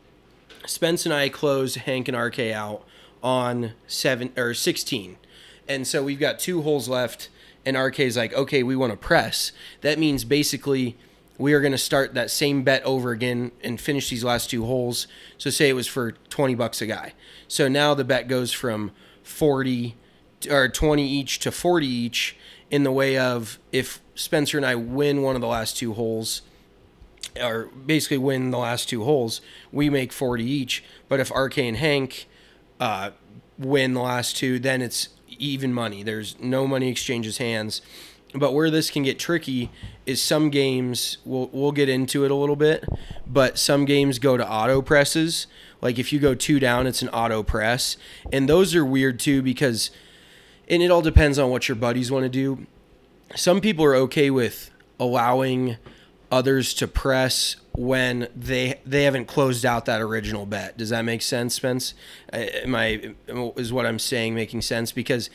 Spence 0.67 1.07
and 1.07 1.15
I 1.15 1.29
close 1.31 1.77
Hank 1.77 2.09
and 2.09 2.17
RK 2.17 2.41
out 2.41 2.85
on 3.23 3.73
seven 3.87 4.33
or 4.37 4.53
sixteen, 4.53 5.17
and 5.69 5.87
so 5.87 6.03
we've 6.03 6.21
got 6.21 6.39
two 6.39 6.63
holes 6.63 6.89
left. 6.89 7.29
And 7.65 7.77
RK 7.77 7.99
is 7.99 8.17
like, 8.17 8.33
okay, 8.33 8.63
we 8.63 8.77
want 8.77 8.93
to 8.93 8.97
press. 8.97 9.51
That 9.81 9.99
means 9.99 10.23
basically 10.23 10.97
we 11.37 11.53
are 11.53 11.61
going 11.61 11.73
to 11.73 11.79
start 11.79 12.15
that 12.15 12.31
same 12.31 12.63
bet 12.63 12.83
over 12.85 13.11
again 13.11 13.51
and 13.63 13.81
finish 13.81 14.09
these 14.09 14.25
last 14.25 14.51
two 14.51 14.65
holes. 14.65 15.07
So 15.37 15.51
say 15.51 15.69
it 15.69 15.75
was 15.75 15.89
for 15.89 16.13
20 16.13 16.55
bucks 16.55 16.81
a 16.81 16.87
guy. 16.87 17.13
So 17.49 17.69
now 17.69 17.93
the 17.95 18.05
bet 18.05 18.29
goes 18.29 18.53
from 18.53 18.93
40 19.23 19.97
or 20.49 20.69
20 20.69 21.07
each 21.07 21.41
to 21.41 21.51
40 21.51 21.87
each 21.87 22.37
in 22.71 22.85
the 22.85 22.93
way 22.93 23.19
of 23.19 23.59
if 23.73 24.01
Spencer 24.15 24.57
and 24.57 24.65
I 24.65 24.77
win 24.77 25.23
one 25.23 25.35
of 25.35 25.41
the 25.41 25.49
last 25.49 25.77
two 25.77 25.95
holes 25.95 26.43
or 27.41 27.67
basically 27.85 28.19
win 28.19 28.51
the 28.51 28.59
last 28.59 28.89
two 28.89 29.05
holes, 29.05 29.41
we 29.73 29.91
make 29.91 30.13
40 30.13 30.45
each. 30.45 30.83
But 31.09 31.21
if 31.21 31.31
RK 31.31 31.59
and 31.59 31.77
Hank 31.77 32.29
uh, 32.81 33.11
win 33.59 33.95
the 33.95 34.01
last 34.01 34.37
two, 34.37 34.59
then 34.59 34.81
it's 34.81 35.09
even 35.39 35.73
money. 35.73 36.03
There's 36.03 36.39
no 36.41 36.67
money 36.67 36.89
exchanges 36.89 37.39
hands. 37.39 37.83
But 38.35 38.53
where 38.53 38.71
this 38.71 38.91
can 38.91 39.03
get 39.03 39.19
tricky 39.19 39.71
is 40.05 40.21
some 40.21 40.51
games 40.51 41.19
we'll 41.25 41.49
we'll 41.53 41.73
get 41.73 41.89
into 41.89 42.25
it 42.25 42.31
a 42.31 42.35
little 42.35 42.57
bit, 42.57 42.85
but 43.27 43.59
some 43.59 43.85
games 43.85 44.19
go 44.19 44.37
to 44.37 44.49
auto 44.49 44.83
presses. 44.83 45.47
Like 45.81 45.99
if 45.99 46.13
you 46.13 46.19
go 46.19 46.35
two 46.35 46.59
down, 46.59 46.87
it's 46.87 47.03
an 47.03 47.09
auto 47.11 47.43
press, 47.43 47.97
and 48.33 48.49
those 48.49 48.75
are 48.75 48.85
weird 48.85 49.21
too 49.21 49.43
because, 49.43 49.91
and 50.69 50.83
it 50.83 50.91
all 50.91 51.03
depends 51.03 51.39
on 51.39 51.51
what 51.51 51.69
your 51.69 51.77
buddies 51.77 52.11
want 52.11 52.25
to 52.25 52.29
do. 52.29 52.67
Some 53.35 53.61
people 53.61 53.85
are 53.85 53.95
okay 53.95 54.31
with 54.31 54.71
allowing 54.99 55.77
others 56.31 56.75
to 56.75 56.89
press 56.89 57.57
when 57.77 58.29
they 58.35 58.81
they 58.85 59.05
haven't 59.05 59.27
closed 59.27 59.65
out 59.65 59.85
that 59.85 60.01
original 60.01 60.47
bet. 60.47 60.77
Does 60.77 60.91
that 60.91 61.05
make 61.05 61.23
sense, 61.23 61.55
Spence? 61.55 61.95
Am 62.33 62.75
I 62.75 63.15
is 63.29 63.73
what 63.73 63.87
I'm 63.87 63.99
saying 63.99 64.35
making 64.35 64.63
sense? 64.63 64.93
Because 64.93 65.31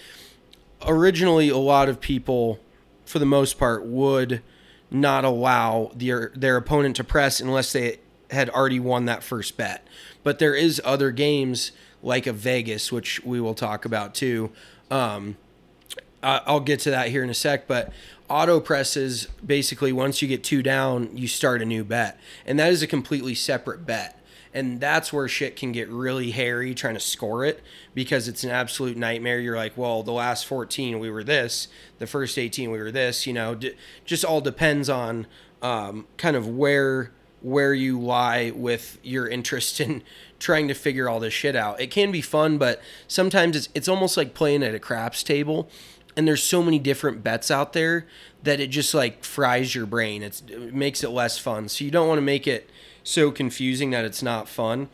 originally 0.86 1.50
a 1.50 1.58
lot 1.58 1.88
of 1.88 2.02
people, 2.02 2.60
for 3.06 3.20
the 3.20 3.26
most 3.26 3.58
part, 3.58 3.86
would 3.86 4.42
not 4.90 5.24
allow 5.24 5.92
their 5.96 6.32
their 6.36 6.58
opponent 6.58 6.96
to 6.98 7.04
press 7.04 7.40
unless 7.40 7.72
they 7.72 8.00
had 8.32 8.50
already 8.50 8.80
won 8.80 9.06
that 9.06 9.24
first 9.24 9.56
bet. 9.58 9.86
But 10.24 10.40
there 10.40 10.56
is 10.56 10.82
other 10.84 11.12
games 11.12 11.72
like 12.02 12.26
a 12.26 12.34
Vegas, 12.34 12.92
which 12.92 13.24
we 13.24 13.40
will 13.40 13.54
talk 13.54 13.86
about 13.86 14.16
too. 14.16 14.52
Um, 14.90 15.38
I'll 16.24 16.60
get 16.60 16.80
to 16.82 16.92
that 16.92 17.10
here 17.10 17.24
in 17.24 17.30
a 17.30 17.34
sec, 17.34 17.68
but 17.68 17.92
auto 18.32 18.60
presses 18.60 19.28
basically 19.46 19.92
once 19.92 20.22
you 20.22 20.28
get 20.28 20.44
two 20.44 20.64
down, 20.64 21.16
you 21.16 21.28
start 21.28 21.62
a 21.62 21.66
new 21.66 21.84
bet, 21.84 22.20
and 22.46 22.58
that 22.60 22.72
is 22.72 22.82
a 22.82 22.88
completely 22.88 23.36
separate 23.36 23.86
bet. 23.86 24.18
And 24.54 24.82
that's 24.82 25.14
where 25.14 25.30
shit 25.30 25.56
can 25.56 25.72
get 25.72 25.88
really 25.88 26.32
hairy 26.32 26.74
trying 26.74 26.96
to 26.96 27.00
score 27.00 27.46
it 27.46 27.62
because 27.94 28.28
it's 28.28 28.44
an 28.44 28.50
absolute 28.50 28.98
nightmare. 28.98 29.40
You're 29.40 29.56
like, 29.56 29.78
well, 29.78 30.04
the 30.04 30.12
last 30.12 30.46
14 30.46 31.00
we 31.00 31.10
were 31.10 31.24
this, 31.24 31.70
the 32.00 32.08
first 32.08 32.38
18 32.38 32.70
we 32.70 32.78
were 32.78 32.92
this. 32.92 33.26
You 33.26 33.32
know, 33.32 33.56
d- 33.56 33.76
just 34.04 34.26
all 34.26 34.42
depends 34.42 34.90
on 34.90 35.26
um, 35.62 36.06
kind 36.18 36.36
of 36.36 36.48
where 36.48 37.12
where 37.42 37.74
you 37.74 38.00
lie 38.00 38.52
with 38.54 39.00
your 39.04 39.28
interest 39.28 39.80
in 39.82 40.04
trying 40.38 40.68
to 40.68 40.74
figure 40.74 41.08
all 41.08 41.20
this 41.20 41.34
shit 41.34 41.56
out. 41.56 41.80
It 41.80 41.90
can 41.92 42.12
be 42.12 42.22
fun, 42.22 42.58
but 42.58 42.82
sometimes 43.08 43.56
it's 43.56 43.70
it's 43.74 43.88
almost 43.88 44.18
like 44.18 44.34
playing 44.34 44.64
at 44.64 44.76
a 44.76 44.80
craps 44.80 45.24
table 45.24 45.70
and 46.22 46.28
there's 46.28 46.44
so 46.44 46.62
many 46.62 46.78
different 46.78 47.24
bets 47.24 47.50
out 47.50 47.74
there 47.74 48.06
that 48.44 48.60
it 48.60 48.68
just 48.68 48.94
like 48.94 49.24
fries 49.24 49.74
your 49.74 49.88
brain. 49.88 50.22
It's, 50.22 50.42
it 50.42 50.72
makes 50.72 51.04
it 51.04 51.10
less 51.10 51.40
fun. 51.40 51.68
So 51.68 51.84
you 51.84 51.90
don't 51.90 52.08
want 52.08 52.20
to 52.20 52.22
make 52.22 52.46
it 52.46 52.70
so 53.04 53.32
confusing 53.32 53.90
that 53.90 54.06
it's 54.06 54.22
not 54.22 54.48
fun. 54.48 54.88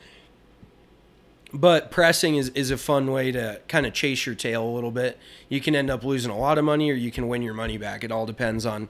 But 1.52 1.92
pressing 1.92 2.38
is, 2.38 2.48
is 2.52 2.72
a 2.72 2.78
fun 2.78 3.12
way 3.12 3.34
to 3.34 3.60
kind 3.68 3.86
of 3.86 3.92
chase 3.92 4.26
your 4.26 4.36
tail 4.36 4.64
a 4.64 4.72
little 4.72 4.90
bit. 4.90 5.20
You 5.50 5.60
can 5.60 5.76
end 5.76 5.90
up 5.90 6.06
losing 6.06 6.32
a 6.32 6.38
lot 6.38 6.58
of 6.58 6.64
money 6.64 6.90
or 6.90 6.94
you 6.94 7.12
can 7.12 7.28
win 7.28 7.42
your 7.42 7.54
money 7.54 7.78
back. 7.78 8.06
It 8.06 8.12
all 8.14 8.26
depends 8.26 8.66
on 8.66 8.88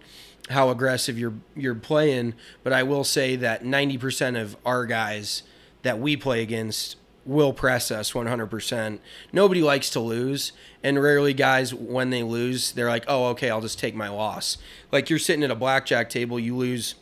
how 0.52 0.70
aggressive 0.70 1.18
you're 1.18 1.34
you're 1.56 1.74
playing. 1.74 2.36
But 2.62 2.72
I 2.72 2.84
will 2.84 3.04
say 3.04 3.36
that 3.38 3.64
90% 3.64 4.40
of 4.40 4.56
our 4.64 4.86
guys 4.86 5.42
that 5.82 5.98
we 5.98 6.16
play 6.16 6.44
against 6.44 6.98
will 7.28 7.54
press 7.54 7.92
us 7.92 8.14
100%. 8.14 9.00
Nobody 9.32 9.62
likes 9.62 9.90
to 9.92 10.00
lose, 10.00 10.54
and 10.84 11.02
rarely 11.02 11.34
guys 11.34 11.74
when 11.74 12.10
they 12.10 12.24
lose, 12.24 12.72
they're 12.72 12.90
like, 12.90 13.06
"Oh, 13.08 13.26
okay, 13.28 13.50
I'll 13.50 13.62
just 13.62 13.80
take 13.80 13.96
my 13.96 14.10
loss." 14.10 14.58
Like 14.92 15.10
you're 15.10 15.20
sitting 15.20 15.44
at 15.44 15.52
a 15.52 15.56
blackjack 15.56 16.10
table, 16.10 16.40
you 16.40 16.56
lose 16.56 16.96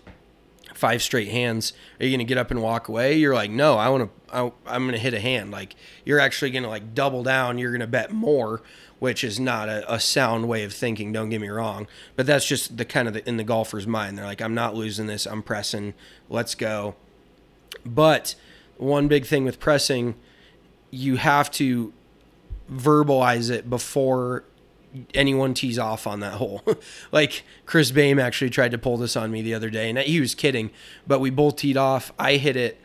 five 0.74 1.02
straight 1.02 1.30
hands. 1.30 1.74
Are 2.00 2.06
you 2.06 2.12
going 2.12 2.26
to 2.26 2.30
get 2.30 2.38
up 2.38 2.52
and 2.52 2.62
walk 2.62 2.88
away? 2.88 3.16
You're 3.16 3.34
like, 3.34 3.52
"No, 3.52 3.78
I 3.78 3.90
want 3.90 4.12
to 4.32 4.36
I'm 4.66 4.84
going 4.84 4.92
to 4.92 5.00
hit 5.00 5.14
a 5.14 5.20
hand." 5.20 5.52
Like 5.52 5.76
you're 6.04 6.20
actually 6.20 6.52
going 6.52 6.64
to 6.64 6.70
like 6.70 6.94
double 6.94 7.24
down, 7.24 7.58
you're 7.58 7.72
going 7.72 7.82
to 7.82 7.88
bet 7.88 8.12
more, 8.12 8.62
which 9.00 9.24
is 9.24 9.40
not 9.40 9.70
a, 9.70 9.94
a 9.94 10.00
sound 10.00 10.48
way 10.48 10.64
of 10.64 10.74
thinking, 10.74 11.12
don't 11.12 11.30
get 11.30 11.42
me 11.42 11.50
wrong, 11.50 11.88
but 12.16 12.26
that's 12.26 12.46
just 12.46 12.78
the 12.78 12.86
kind 12.86 13.08
of 13.08 13.14
the, 13.14 13.28
in 13.28 13.38
the 13.38 13.44
golfer's 13.44 13.88
mind. 13.88 14.18
They're 14.18 14.26
like, 14.26 14.42
"I'm 14.42 14.56
not 14.56 14.76
losing 14.76 15.08
this. 15.08 15.26
I'm 15.26 15.44
pressing. 15.44 15.94
Let's 16.30 16.56
go." 16.56 16.96
But 17.86 18.36
one 18.78 19.08
big 19.08 19.26
thing 19.26 19.44
with 19.46 19.60
pressing, 19.60 20.16
you 20.92 21.18
have 21.18 21.52
to 21.52 21.94
verbalize 22.72 23.50
it 23.50 23.70
before 23.70 24.44
anyone 25.14 25.54
tees 25.54 25.78
off 25.78 26.08
on 26.08 26.20
that 26.22 26.34
hole. 26.34 26.64
like 27.12 27.44
Chris 27.66 27.92
Bame 27.92 28.20
actually 28.20 28.50
tried 28.50 28.72
to 28.72 28.78
pull 28.78 28.98
this 28.98 29.16
on 29.16 29.32
me 29.32 29.42
the 29.42 29.54
other 29.54 29.70
day, 29.70 29.90
and 29.90 30.00
he 30.00 30.20
was 30.20 30.36
kidding, 30.36 30.72
but 31.08 31.20
we 31.20 31.30
both 31.30 31.58
teed 31.58 31.78
off. 31.78 32.12
I 32.18 32.38
hit 32.38 32.56
it 32.56 32.80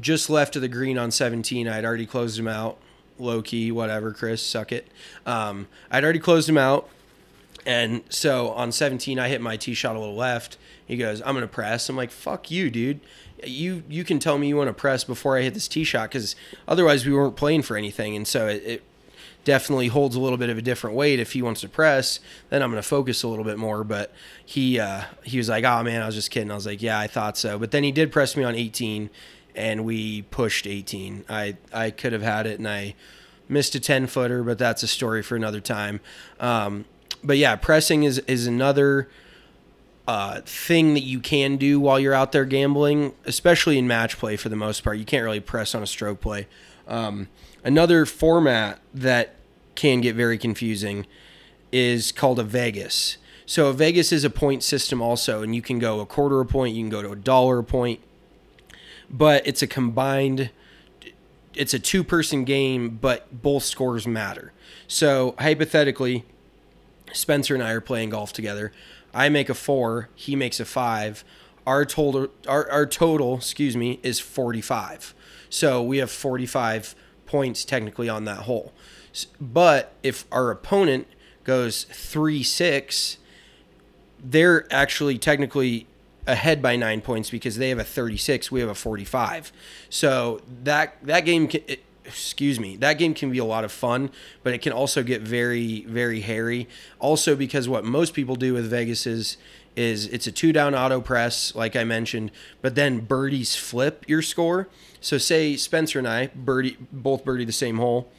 just 0.00 0.28
left 0.28 0.56
of 0.56 0.62
the 0.62 0.68
green 0.68 0.98
on 0.98 1.10
17. 1.10 1.66
I'd 1.66 1.84
already 1.84 2.06
closed 2.06 2.38
him 2.38 2.48
out, 2.48 2.78
low 3.18 3.42
key, 3.42 3.72
whatever. 3.72 4.12
Chris, 4.12 4.42
suck 4.42 4.72
it. 4.72 4.88
Um, 5.24 5.68
I'd 5.90 6.04
already 6.04 6.18
closed 6.18 6.48
him 6.48 6.58
out, 6.58 6.88
and 7.66 8.02
so 8.08 8.50
on 8.50 8.72
17, 8.72 9.18
I 9.18 9.28
hit 9.28 9.40
my 9.40 9.56
tee 9.56 9.74
shot 9.74 9.96
a 9.96 9.98
little 9.98 10.16
left. 10.16 10.58
He 10.86 10.96
goes, 10.96 11.22
"I'm 11.24 11.34
gonna 11.34 11.46
press." 11.46 11.88
I'm 11.88 11.96
like, 11.96 12.10
"Fuck 12.10 12.50
you, 12.50 12.70
dude." 12.70 13.00
You 13.46 13.82
you 13.88 14.04
can 14.04 14.18
tell 14.18 14.38
me 14.38 14.48
you 14.48 14.56
want 14.56 14.68
to 14.68 14.74
press 14.74 15.04
before 15.04 15.36
I 15.36 15.42
hit 15.42 15.54
this 15.54 15.68
tee 15.68 15.84
shot 15.84 16.10
because 16.10 16.36
otherwise 16.66 17.06
we 17.06 17.12
weren't 17.12 17.36
playing 17.36 17.62
for 17.62 17.76
anything, 17.76 18.16
and 18.16 18.26
so 18.26 18.48
it, 18.48 18.62
it 18.64 18.82
definitely 19.44 19.88
holds 19.88 20.16
a 20.16 20.20
little 20.20 20.38
bit 20.38 20.48
of 20.48 20.58
a 20.58 20.62
different 20.62 20.96
weight. 20.96 21.20
If 21.20 21.32
he 21.32 21.42
wants 21.42 21.60
to 21.60 21.68
press, 21.68 22.18
then 22.48 22.62
I'm 22.62 22.70
going 22.70 22.82
to 22.82 22.88
focus 22.88 23.22
a 23.22 23.28
little 23.28 23.44
bit 23.44 23.58
more. 23.58 23.84
But 23.84 24.12
he 24.44 24.80
uh, 24.80 25.04
he 25.22 25.38
was 25.38 25.48
like, 25.48 25.64
"Oh 25.64 25.82
man, 25.82 26.02
I 26.02 26.06
was 26.06 26.14
just 26.14 26.30
kidding." 26.30 26.50
I 26.50 26.54
was 26.54 26.66
like, 26.66 26.82
"Yeah, 26.82 26.98
I 26.98 27.06
thought 27.06 27.36
so." 27.36 27.58
But 27.58 27.70
then 27.70 27.84
he 27.84 27.92
did 27.92 28.10
press 28.10 28.36
me 28.36 28.44
on 28.44 28.54
18, 28.54 29.10
and 29.54 29.84
we 29.84 30.22
pushed 30.22 30.66
18. 30.66 31.24
I 31.28 31.56
I 31.72 31.90
could 31.90 32.12
have 32.12 32.22
had 32.22 32.46
it, 32.46 32.58
and 32.58 32.68
I 32.68 32.94
missed 33.48 33.74
a 33.74 33.80
10 33.80 34.06
footer, 34.06 34.42
but 34.42 34.58
that's 34.58 34.82
a 34.82 34.88
story 34.88 35.22
for 35.22 35.36
another 35.36 35.60
time. 35.60 36.00
Um, 36.40 36.86
but 37.22 37.38
yeah, 37.38 37.56
pressing 37.56 38.04
is 38.04 38.18
is 38.20 38.46
another 38.46 39.08
uh, 40.06 40.40
thing 40.44 40.94
that 40.94 41.02
you 41.02 41.20
can 41.20 41.56
do 41.56 41.80
while 41.80 41.98
you're 41.98 42.14
out 42.14 42.32
there 42.32 42.44
gambling, 42.44 43.14
especially 43.24 43.78
in 43.78 43.86
match 43.86 44.18
play 44.18 44.36
for 44.36 44.48
the 44.48 44.56
most 44.56 44.84
part. 44.84 44.98
You 44.98 45.04
can't 45.04 45.24
really 45.24 45.40
press 45.40 45.74
on 45.74 45.82
a 45.82 45.86
stroke 45.86 46.20
play. 46.20 46.46
Um, 46.86 47.28
another 47.62 48.04
format 48.04 48.80
that 48.92 49.36
can 49.74 50.00
get 50.00 50.14
very 50.14 50.38
confusing 50.38 51.06
is 51.72 52.12
called 52.12 52.38
a 52.38 52.44
Vegas. 52.44 53.16
So 53.46 53.68
a 53.68 53.72
Vegas 53.72 54.12
is 54.12 54.24
a 54.24 54.30
point 54.30 54.62
system 54.62 55.02
also, 55.02 55.42
and 55.42 55.54
you 55.54 55.62
can 55.62 55.78
go 55.78 56.00
a 56.00 56.06
quarter 56.06 56.40
a 56.40 56.46
point, 56.46 56.74
you 56.74 56.82
can 56.82 56.90
go 56.90 57.02
to 57.02 57.10
a 57.12 57.16
dollar 57.16 57.58
a 57.58 57.64
point, 57.64 58.00
but 59.10 59.46
it's 59.46 59.62
a 59.62 59.66
combined. 59.66 60.50
It's 61.54 61.74
a 61.74 61.78
two-person 61.78 62.44
game, 62.44 62.98
but 63.00 63.42
both 63.42 63.62
scores 63.62 64.06
matter. 64.06 64.52
So 64.88 65.34
hypothetically, 65.38 66.24
Spencer 67.12 67.54
and 67.54 67.62
I 67.62 67.70
are 67.72 67.80
playing 67.80 68.10
golf 68.10 68.32
together. 68.32 68.72
I 69.14 69.28
make 69.28 69.48
a 69.48 69.54
four, 69.54 70.08
he 70.14 70.36
makes 70.36 70.60
a 70.60 70.64
five. 70.64 71.24
Our 71.66 71.84
total, 71.84 72.28
our, 72.46 72.70
our 72.70 72.84
total, 72.84 73.36
excuse 73.36 73.76
me, 73.76 74.00
is 74.02 74.20
45. 74.20 75.14
So 75.48 75.82
we 75.82 75.98
have 75.98 76.10
45 76.10 76.94
points 77.26 77.64
technically 77.64 78.08
on 78.08 78.24
that 78.24 78.40
hole. 78.40 78.72
But 79.40 79.92
if 80.02 80.26
our 80.32 80.50
opponent 80.50 81.06
goes 81.44 81.84
three 81.84 82.42
six, 82.42 83.18
they're 84.22 84.66
actually 84.72 85.18
technically 85.18 85.86
ahead 86.26 86.62
by 86.62 86.74
nine 86.74 87.00
points 87.00 87.30
because 87.30 87.58
they 87.58 87.68
have 87.68 87.78
a 87.78 87.84
36 87.84 88.50
we 88.50 88.60
have 88.60 88.70
a 88.70 88.74
45 88.74 89.52
so 89.90 90.40
that 90.62 90.96
that 91.02 91.20
game 91.26 91.50
it, 91.52 91.84
excuse 92.04 92.60
me 92.60 92.76
that 92.76 92.98
game 92.98 93.14
can 93.14 93.30
be 93.30 93.38
a 93.38 93.44
lot 93.44 93.64
of 93.64 93.72
fun 93.72 94.10
but 94.42 94.52
it 94.52 94.60
can 94.60 94.72
also 94.72 95.02
get 95.02 95.22
very 95.22 95.84
very 95.86 96.20
hairy 96.20 96.68
also 96.98 97.34
because 97.34 97.68
what 97.68 97.84
most 97.84 98.14
people 98.14 98.36
do 98.36 98.52
with 98.52 98.68
vegas 98.68 99.06
is 99.06 99.36
is 99.74 100.06
it's 100.08 100.26
a 100.26 100.32
two 100.32 100.52
down 100.52 100.74
auto 100.74 101.00
press 101.00 101.54
like 101.54 101.74
i 101.74 101.82
mentioned 101.82 102.30
but 102.62 102.74
then 102.74 103.00
birdies 103.00 103.56
flip 103.56 104.04
your 104.06 104.22
score 104.22 104.68
so 105.00 105.18
say 105.18 105.56
spencer 105.56 105.98
and 105.98 106.06
i 106.06 106.26
birdie 106.34 106.76
both 106.92 107.24
birdie 107.24 107.44
the 107.44 107.52
same 107.52 107.78
hole 107.78 108.10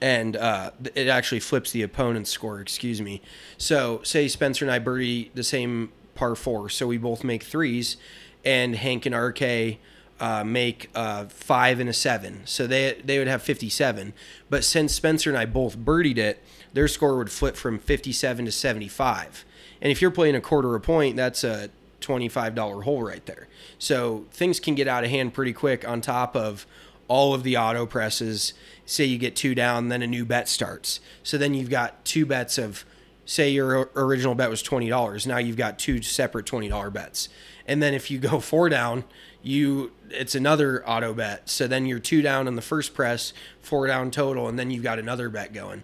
and 0.00 0.36
uh, 0.36 0.70
it 0.94 1.08
actually 1.08 1.40
flips 1.40 1.72
the 1.72 1.82
opponent's 1.82 2.30
score. 2.30 2.60
Excuse 2.60 3.00
me. 3.00 3.20
So 3.58 4.00
say 4.02 4.28
Spencer 4.28 4.64
and 4.64 4.72
I 4.72 4.78
birdie 4.78 5.30
the 5.34 5.44
same 5.44 5.92
par 6.14 6.34
four, 6.34 6.68
so 6.68 6.86
we 6.86 6.96
both 6.96 7.22
make 7.22 7.42
threes, 7.42 7.96
and 8.44 8.76
Hank 8.76 9.06
and 9.06 9.14
RK 9.14 9.78
uh, 10.20 10.44
make 10.44 10.90
uh, 10.94 11.24
five 11.26 11.80
and 11.80 11.88
a 11.88 11.92
seven, 11.92 12.42
so 12.44 12.66
they 12.66 13.00
they 13.04 13.18
would 13.18 13.28
have 13.28 13.42
fifty 13.42 13.68
seven. 13.68 14.12
But 14.48 14.64
since 14.64 14.94
Spencer 14.94 15.30
and 15.30 15.38
I 15.38 15.46
both 15.46 15.78
birdied 15.78 16.18
it, 16.18 16.42
their 16.72 16.88
score 16.88 17.16
would 17.16 17.32
flip 17.32 17.56
from 17.56 17.78
fifty 17.78 18.12
seven 18.12 18.44
to 18.44 18.52
seventy 18.52 18.88
five. 18.88 19.44
And 19.80 19.90
if 19.90 20.02
you're 20.02 20.10
playing 20.10 20.36
a 20.36 20.40
quarter 20.40 20.74
a 20.74 20.80
point, 20.80 21.16
that's 21.16 21.42
a 21.42 21.70
$25 22.00 22.84
hole 22.84 23.02
right 23.02 23.24
there. 23.26 23.48
So 23.78 24.26
things 24.32 24.60
can 24.60 24.74
get 24.74 24.88
out 24.88 25.04
of 25.04 25.10
hand 25.10 25.34
pretty 25.34 25.52
quick 25.52 25.86
on 25.86 26.00
top 26.00 26.34
of 26.36 26.66
all 27.08 27.34
of 27.34 27.42
the 27.42 27.56
auto 27.56 27.86
presses. 27.86 28.52
Say 28.86 29.04
you 29.04 29.18
get 29.18 29.36
two 29.36 29.54
down, 29.54 29.88
then 29.88 30.02
a 30.02 30.06
new 30.06 30.24
bet 30.24 30.48
starts. 30.48 31.00
So 31.22 31.38
then 31.38 31.54
you've 31.54 31.70
got 31.70 32.04
two 32.04 32.26
bets 32.26 32.58
of, 32.58 32.84
say 33.24 33.50
your 33.50 33.90
original 33.96 34.34
bet 34.34 34.50
was 34.50 34.62
$20. 34.62 35.26
Now 35.26 35.38
you've 35.38 35.56
got 35.56 35.78
two 35.78 36.02
separate 36.02 36.46
$20 36.46 36.92
bets. 36.92 37.28
And 37.66 37.82
then 37.82 37.94
if 37.94 38.10
you 38.10 38.18
go 38.18 38.40
four 38.40 38.68
down, 38.68 39.04
you 39.42 39.92
it's 40.10 40.34
another 40.34 40.86
auto 40.88 41.14
bet. 41.14 41.48
So 41.48 41.66
then 41.66 41.86
you're 41.86 41.98
two 41.98 42.22
down 42.22 42.48
in 42.48 42.56
the 42.56 42.62
first 42.62 42.94
press, 42.94 43.32
four 43.60 43.86
down 43.86 44.10
total, 44.10 44.48
and 44.48 44.58
then 44.58 44.70
you've 44.70 44.82
got 44.82 44.98
another 44.98 45.28
bet 45.28 45.52
going. 45.52 45.82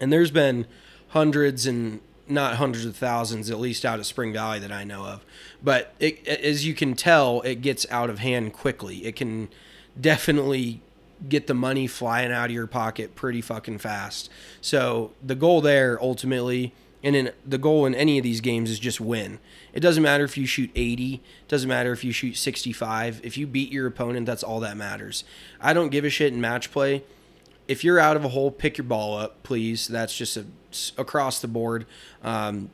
And 0.00 0.12
there's 0.12 0.30
been 0.30 0.66
hundreds 1.08 1.66
and 1.66 2.00
not 2.28 2.56
hundreds 2.56 2.84
of 2.84 2.96
thousands, 2.96 3.50
at 3.50 3.58
least 3.58 3.84
out 3.84 3.98
of 3.98 4.06
Spring 4.06 4.32
Valley 4.32 4.60
that 4.60 4.72
I 4.72 4.84
know 4.84 5.04
of. 5.04 5.24
But 5.62 5.94
it, 5.98 6.26
as 6.26 6.64
you 6.64 6.74
can 6.74 6.94
tell, 6.94 7.40
it 7.42 7.56
gets 7.56 7.86
out 7.90 8.08
of 8.08 8.20
hand 8.20 8.52
quickly. 8.52 9.04
It 9.04 9.16
can 9.16 9.48
definitely 10.00 10.80
get 11.28 11.46
the 11.46 11.54
money 11.54 11.86
flying 11.86 12.32
out 12.32 12.46
of 12.46 12.52
your 12.52 12.66
pocket 12.66 13.14
pretty 13.14 13.42
fucking 13.42 13.78
fast. 13.78 14.30
So 14.60 15.10
the 15.22 15.34
goal 15.34 15.60
there 15.60 16.00
ultimately, 16.00 16.72
and 17.02 17.16
in 17.16 17.32
the 17.46 17.58
goal 17.58 17.86
in 17.86 17.94
any 17.94 18.18
of 18.18 18.24
these 18.24 18.40
games 18.40 18.70
is 18.70 18.78
just 18.78 19.00
win. 19.00 19.38
It 19.72 19.80
doesn't 19.80 20.02
matter 20.02 20.24
if 20.24 20.36
you 20.36 20.46
shoot 20.46 20.70
80, 20.74 21.14
it 21.14 21.48
doesn't 21.48 21.68
matter 21.68 21.92
if 21.92 22.04
you 22.04 22.12
shoot 22.12 22.36
65. 22.36 23.20
If 23.22 23.38
you 23.38 23.46
beat 23.46 23.72
your 23.72 23.86
opponent, 23.86 24.26
that's 24.26 24.42
all 24.42 24.60
that 24.60 24.76
matters. 24.76 25.24
I 25.60 25.72
don't 25.72 25.90
give 25.90 26.04
a 26.04 26.10
shit 26.10 26.32
in 26.32 26.40
match 26.40 26.70
play. 26.70 27.04
If 27.68 27.84
you're 27.84 28.00
out 28.00 28.16
of 28.16 28.24
a 28.24 28.28
hole, 28.28 28.50
pick 28.50 28.78
your 28.78 28.84
ball 28.84 29.16
up, 29.16 29.42
please. 29.42 29.86
That's 29.86 30.16
just 30.16 30.36
a, 30.36 30.44
across 30.98 31.40
the 31.40 31.48
board. 31.48 31.86
Um, 32.22 32.70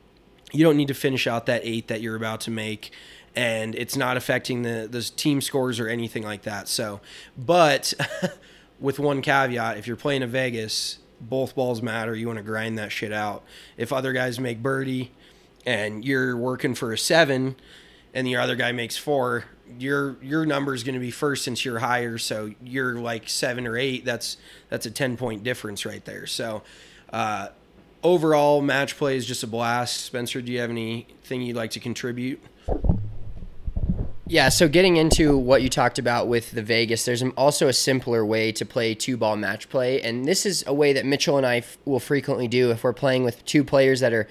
you 0.51 0.63
don't 0.63 0.77
need 0.77 0.87
to 0.87 0.93
finish 0.93 1.27
out 1.27 1.45
that 1.45 1.61
eight 1.63 1.87
that 1.87 2.01
you're 2.01 2.15
about 2.15 2.41
to 2.41 2.51
make 2.51 2.91
and 3.37 3.75
it's 3.75 3.95
not 3.95 4.17
affecting 4.17 4.63
the 4.63 4.87
the 4.89 5.01
team 5.03 5.39
scores 5.41 5.79
or 5.79 5.87
anything 5.87 6.23
like 6.23 6.41
that. 6.41 6.67
So, 6.67 6.99
but 7.37 7.93
with 8.79 8.97
one 8.97 9.21
caveat, 9.21 9.77
if 9.77 9.85
you're 9.85 9.95
playing 9.95 10.23
a 10.23 10.27
Vegas, 10.27 10.97
both 11.19 11.55
balls 11.55 11.81
matter. 11.81 12.15
You 12.15 12.27
want 12.27 12.37
to 12.37 12.43
grind 12.43 12.77
that 12.77 12.91
shit 12.91 13.11
out. 13.11 13.43
If 13.77 13.91
other 13.91 14.13
guys 14.13 14.39
make 14.39 14.61
birdie 14.61 15.11
and 15.65 16.03
you're 16.05 16.37
working 16.37 16.75
for 16.75 16.93
a 16.93 16.97
seven, 16.97 17.55
and 18.13 18.25
the 18.25 18.35
other 18.35 18.55
guy 18.55 18.71
makes 18.71 18.97
four, 18.97 19.45
your 19.77 20.17
your 20.23 20.45
number 20.45 20.73
is 20.73 20.83
going 20.83 20.95
to 20.95 21.01
be 21.01 21.11
first 21.11 21.43
since 21.43 21.65
you're 21.65 21.79
higher. 21.79 22.17
So 22.17 22.53
you're 22.63 22.95
like 22.95 23.29
seven 23.29 23.67
or 23.67 23.77
eight. 23.77 24.05
That's 24.05 24.37
that's 24.69 24.85
a 24.85 24.91
ten 24.91 25.17
point 25.17 25.43
difference 25.43 25.85
right 25.85 26.03
there. 26.05 26.25
So. 26.27 26.63
Uh, 27.11 27.47
overall, 28.03 28.61
match 28.61 28.97
play 28.97 29.15
is 29.15 29.25
just 29.25 29.43
a 29.43 29.47
blast. 29.47 30.01
Spencer, 30.03 30.41
do 30.41 30.51
you 30.51 30.59
have 30.59 30.69
anything 30.69 31.41
you'd 31.41 31.55
like 31.55 31.71
to 31.71 31.79
contribute? 31.79 32.41
Yeah, 34.29 34.49
so 34.49 34.67
getting 34.67 34.97
into 34.97 35.37
what 35.37 35.61
you 35.61 35.69
talked 35.69 35.99
about 35.99 36.27
with 36.27 36.51
the 36.51 36.61
Vegas, 36.61 37.05
there's 37.05 37.23
also 37.37 37.69
a 37.69 37.73
simpler 37.73 38.25
way 38.25 38.51
to 38.51 38.65
play 38.65 38.93
two 38.93 39.15
ball 39.15 39.37
match 39.37 39.69
play. 39.69 40.01
And 40.01 40.25
this 40.25 40.45
is 40.45 40.65
a 40.67 40.73
way 40.73 40.91
that 40.91 41.05
Mitchell 41.05 41.37
and 41.37 41.45
I 41.45 41.57
f- 41.57 41.77
will 41.85 42.01
frequently 42.01 42.49
do 42.49 42.71
if 42.71 42.83
we're 42.83 42.91
playing 42.91 43.23
with 43.23 43.45
two 43.45 43.63
players 43.63 44.01
that 44.01 44.11
are 44.11 44.27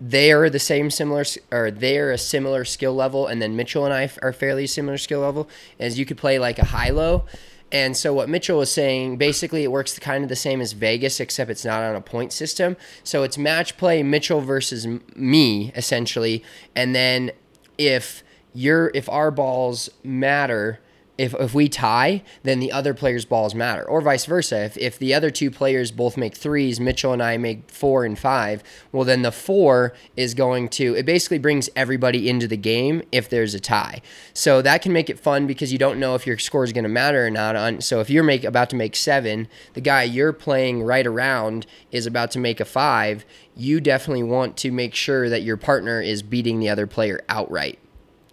they 0.00 0.30
are 0.30 0.48
the 0.48 0.60
same 0.60 0.88
similar 0.88 1.24
or 1.50 1.70
they're 1.70 2.12
a 2.12 2.16
similar 2.16 2.64
skill 2.64 2.94
level 2.94 3.26
and 3.26 3.42
then 3.42 3.56
Mitchell 3.56 3.84
and 3.84 3.92
I 3.92 4.08
are 4.22 4.32
fairly 4.32 4.66
similar 4.66 4.96
skill 4.96 5.20
level 5.20 5.48
as 5.78 5.98
you 5.98 6.06
could 6.06 6.16
play 6.16 6.38
like 6.38 6.58
a 6.58 6.64
high 6.66 6.88
low 6.88 7.26
and 7.70 7.94
so 7.94 8.14
what 8.14 8.26
Mitchell 8.26 8.56
was 8.56 8.72
saying 8.72 9.18
basically 9.18 9.62
it 9.62 9.70
works 9.70 9.98
kind 9.98 10.22
of 10.22 10.30
the 10.30 10.36
same 10.36 10.62
as 10.62 10.72
Vegas 10.72 11.20
except 11.20 11.50
it's 11.50 11.66
not 11.66 11.82
on 11.82 11.94
a 11.94 12.00
point 12.00 12.32
system 12.32 12.78
so 13.04 13.24
it's 13.24 13.36
match 13.36 13.76
play 13.76 14.02
Mitchell 14.02 14.40
versus 14.40 14.86
me 15.14 15.70
essentially 15.76 16.42
and 16.74 16.94
then 16.94 17.30
if 17.76 18.22
your 18.52 18.90
if 18.94 19.08
our 19.08 19.30
balls 19.30 19.90
matter 20.02 20.80
if, 21.20 21.34
if 21.34 21.54
we 21.54 21.68
tie, 21.68 22.22
then 22.44 22.60
the 22.60 22.72
other 22.72 22.94
player's 22.94 23.26
balls 23.26 23.54
matter, 23.54 23.84
or 23.84 24.00
vice 24.00 24.24
versa. 24.24 24.64
If, 24.64 24.78
if 24.78 24.98
the 24.98 25.12
other 25.12 25.30
two 25.30 25.50
players 25.50 25.90
both 25.90 26.16
make 26.16 26.34
threes, 26.34 26.80
Mitchell 26.80 27.12
and 27.12 27.22
I 27.22 27.36
make 27.36 27.70
four 27.70 28.06
and 28.06 28.18
five, 28.18 28.62
well, 28.90 29.04
then 29.04 29.20
the 29.20 29.30
four 29.30 29.92
is 30.16 30.32
going 30.32 30.70
to, 30.70 30.94
it 30.94 31.04
basically 31.04 31.36
brings 31.36 31.68
everybody 31.76 32.26
into 32.26 32.48
the 32.48 32.56
game 32.56 33.02
if 33.12 33.28
there's 33.28 33.52
a 33.52 33.60
tie. 33.60 34.00
So 34.32 34.62
that 34.62 34.80
can 34.80 34.94
make 34.94 35.10
it 35.10 35.20
fun 35.20 35.46
because 35.46 35.74
you 35.74 35.78
don't 35.78 36.00
know 36.00 36.14
if 36.14 36.26
your 36.26 36.38
score 36.38 36.64
is 36.64 36.72
going 36.72 36.84
to 36.84 36.88
matter 36.88 37.26
or 37.26 37.30
not. 37.30 37.54
On 37.54 37.82
So 37.82 38.00
if 38.00 38.08
you're 38.08 38.24
make, 38.24 38.44
about 38.44 38.70
to 38.70 38.76
make 38.76 38.96
seven, 38.96 39.46
the 39.74 39.82
guy 39.82 40.04
you're 40.04 40.32
playing 40.32 40.84
right 40.84 41.06
around 41.06 41.66
is 41.92 42.06
about 42.06 42.30
to 42.30 42.38
make 42.38 42.60
a 42.60 42.64
five, 42.64 43.26
you 43.54 43.78
definitely 43.78 44.22
want 44.22 44.56
to 44.56 44.70
make 44.70 44.94
sure 44.94 45.28
that 45.28 45.42
your 45.42 45.58
partner 45.58 46.00
is 46.00 46.22
beating 46.22 46.60
the 46.60 46.70
other 46.70 46.86
player 46.86 47.20
outright. 47.28 47.78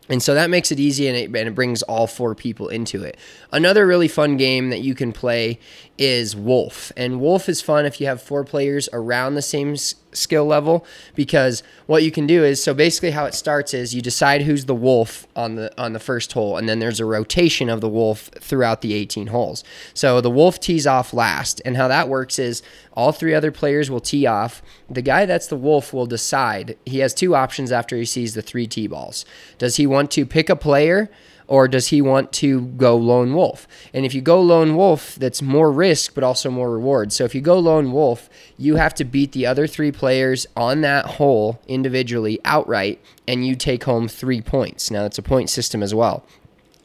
And 0.09 0.23
so 0.23 0.33
that 0.33 0.49
makes 0.49 0.71
it 0.71 0.79
easy 0.79 1.07
and 1.07 1.17
it, 1.17 1.25
and 1.25 1.49
it 1.49 1.55
brings 1.55 1.83
all 1.83 2.07
four 2.07 2.33
people 2.33 2.69
into 2.69 3.03
it. 3.03 3.17
Another 3.51 3.85
really 3.85 4.07
fun 4.07 4.37
game 4.37 4.69
that 4.69 4.79
you 4.79 4.95
can 4.95 5.11
play 5.11 5.59
is 5.97 6.35
Wolf. 6.35 6.91
And 6.95 7.19
Wolf 7.19 7.49
is 7.49 7.61
fun 7.61 7.85
if 7.85 7.99
you 7.99 8.07
have 8.07 8.21
four 8.21 8.43
players 8.43 8.87
around 8.93 9.35
the 9.35 9.41
same 9.41 9.73
s- 9.73 9.95
skill 10.11 10.45
level 10.45 10.85
because 11.15 11.63
what 11.85 12.03
you 12.03 12.11
can 12.11 12.25
do 12.27 12.43
is 12.43 12.63
so 12.63 12.73
basically 12.73 13.11
how 13.11 13.25
it 13.25 13.33
starts 13.33 13.73
is 13.73 13.93
you 13.93 14.01
decide 14.01 14.41
who's 14.43 14.65
the 14.65 14.73
wolf 14.73 15.27
on 15.35 15.55
the 15.55 15.71
on 15.79 15.93
the 15.93 15.99
first 15.99 16.33
hole 16.33 16.57
and 16.57 16.67
then 16.67 16.79
there's 16.79 16.99
a 16.99 17.05
rotation 17.05 17.69
of 17.69 17.81
the 17.81 17.89
wolf 17.89 18.29
throughout 18.39 18.81
the 18.81 18.93
18 18.93 19.27
holes. 19.27 19.63
So 19.93 20.21
the 20.21 20.31
wolf 20.31 20.59
tees 20.59 20.87
off 20.87 21.13
last 21.13 21.61
and 21.65 21.77
how 21.77 21.87
that 21.87 22.09
works 22.09 22.39
is 22.39 22.63
all 22.93 23.11
three 23.11 23.33
other 23.33 23.51
players 23.51 23.91
will 23.91 23.99
tee 23.99 24.25
off. 24.25 24.61
The 24.89 25.01
guy 25.03 25.25
that's 25.25 25.47
the 25.47 25.55
wolf 25.55 25.93
will 25.93 26.07
decide. 26.07 26.77
He 26.85 26.99
has 26.99 27.13
two 27.13 27.35
options 27.35 27.71
after 27.71 27.95
he 27.95 28.05
sees 28.05 28.33
the 28.33 28.41
three 28.41 28.67
tee 28.67 28.87
balls. 28.87 29.25
Does 29.57 29.75
he 29.75 29.85
want 29.85 30.09
to 30.11 30.25
pick 30.25 30.49
a 30.49 30.55
player 30.55 31.09
or 31.47 31.67
does 31.67 31.87
he 31.87 32.01
want 32.01 32.31
to 32.33 32.61
go 32.61 32.95
lone 32.95 33.33
wolf? 33.33 33.67
And 33.93 34.05
if 34.05 34.13
you 34.13 34.21
go 34.21 34.41
lone 34.41 34.75
wolf, 34.75 35.15
that's 35.15 35.41
more 35.41 35.71
risk 35.71 36.13
but 36.13 36.23
also 36.23 36.51
more 36.51 36.71
reward. 36.71 37.13
So 37.13 37.23
if 37.23 37.33
you 37.33 37.41
go 37.41 37.57
lone 37.57 37.91
wolf, 37.91 38.29
you 38.57 38.75
have 38.75 38.93
to 38.95 39.05
beat 39.05 39.31
the 39.31 39.45
other 39.45 39.67
three 39.67 39.91
players 39.91 40.45
on 40.55 40.81
that 40.81 41.05
hole 41.05 41.59
individually 41.67 42.39
outright, 42.43 43.01
and 43.27 43.45
you 43.45 43.55
take 43.55 43.85
home 43.85 44.07
three 44.07 44.41
points. 44.41 44.91
Now 44.91 45.05
it's 45.05 45.17
a 45.17 45.23
point 45.23 45.49
system 45.49 45.81
as 45.81 45.95
well. 45.95 46.23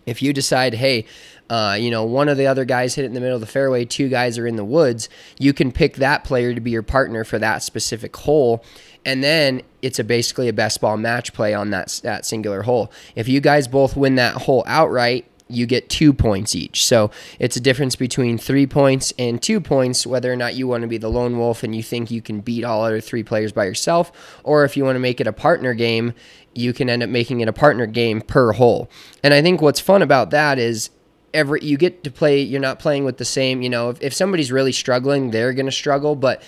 If 0.04 0.20
you 0.20 0.32
decide, 0.32 0.74
hey, 0.74 1.06
uh, 1.48 1.76
you 1.78 1.90
know, 1.90 2.04
one 2.04 2.28
of 2.28 2.38
the 2.38 2.46
other 2.46 2.64
guys 2.64 2.94
hit 2.94 3.04
it 3.04 3.08
in 3.08 3.14
the 3.14 3.20
middle 3.20 3.34
of 3.34 3.40
the 3.40 3.46
fairway, 3.46 3.84
two 3.84 4.08
guys 4.08 4.38
are 4.38 4.46
in 4.46 4.56
the 4.56 4.64
woods, 4.64 5.08
you 5.38 5.52
can 5.52 5.70
pick 5.70 5.96
that 5.96 6.24
player 6.24 6.54
to 6.54 6.60
be 6.60 6.70
your 6.70 6.82
partner 6.82 7.24
for 7.24 7.38
that 7.38 7.62
specific 7.62 8.16
hole. 8.16 8.64
And 9.04 9.22
then 9.22 9.62
it's 9.80 9.98
a 9.98 10.04
basically 10.04 10.48
a 10.48 10.52
best 10.52 10.80
ball 10.80 10.96
match 10.96 11.32
play 11.32 11.54
on 11.54 11.70
that 11.70 12.00
that 12.02 12.24
singular 12.24 12.62
hole. 12.62 12.92
If 13.14 13.28
you 13.28 13.40
guys 13.40 13.68
both 13.68 13.96
win 13.96 14.14
that 14.16 14.34
hole 14.34 14.64
outright, 14.66 15.26
you 15.48 15.66
get 15.66 15.88
two 15.88 16.12
points 16.12 16.54
each. 16.54 16.84
So 16.84 17.10
it's 17.38 17.56
a 17.56 17.60
difference 17.60 17.96
between 17.96 18.38
three 18.38 18.66
points 18.66 19.12
and 19.18 19.42
two 19.42 19.60
points, 19.60 20.06
whether 20.06 20.32
or 20.32 20.36
not 20.36 20.54
you 20.54 20.66
want 20.66 20.82
to 20.82 20.88
be 20.88 20.98
the 20.98 21.10
lone 21.10 21.38
wolf 21.38 21.62
and 21.62 21.74
you 21.74 21.82
think 21.82 22.10
you 22.10 22.22
can 22.22 22.40
beat 22.40 22.64
all 22.64 22.84
other 22.84 23.00
three 23.00 23.22
players 23.22 23.52
by 23.52 23.64
yourself, 23.64 24.40
or 24.44 24.64
if 24.64 24.76
you 24.76 24.84
want 24.84 24.96
to 24.96 25.00
make 25.00 25.20
it 25.20 25.26
a 25.26 25.32
partner 25.32 25.74
game, 25.74 26.14
you 26.54 26.72
can 26.72 26.88
end 26.88 27.02
up 27.02 27.10
making 27.10 27.40
it 27.40 27.48
a 27.48 27.52
partner 27.52 27.86
game 27.86 28.20
per 28.20 28.52
hole. 28.52 28.90
And 29.22 29.34
I 29.34 29.42
think 29.42 29.60
what's 29.60 29.80
fun 29.80 30.02
about 30.02 30.30
that 30.30 30.58
is 30.58 30.90
every 31.34 31.60
you 31.62 31.76
get 31.76 32.04
to 32.04 32.10
play 32.10 32.40
you're 32.40 32.60
not 32.60 32.78
playing 32.78 33.06
with 33.06 33.16
the 33.16 33.24
same 33.24 33.62
you 33.62 33.70
know 33.70 33.88
if, 33.88 34.02
if 34.02 34.12
somebody's 34.12 34.52
really 34.52 34.70
struggling 34.70 35.30
they're 35.30 35.54
going 35.54 35.64
to 35.64 35.72
struggle 35.72 36.14
but 36.14 36.42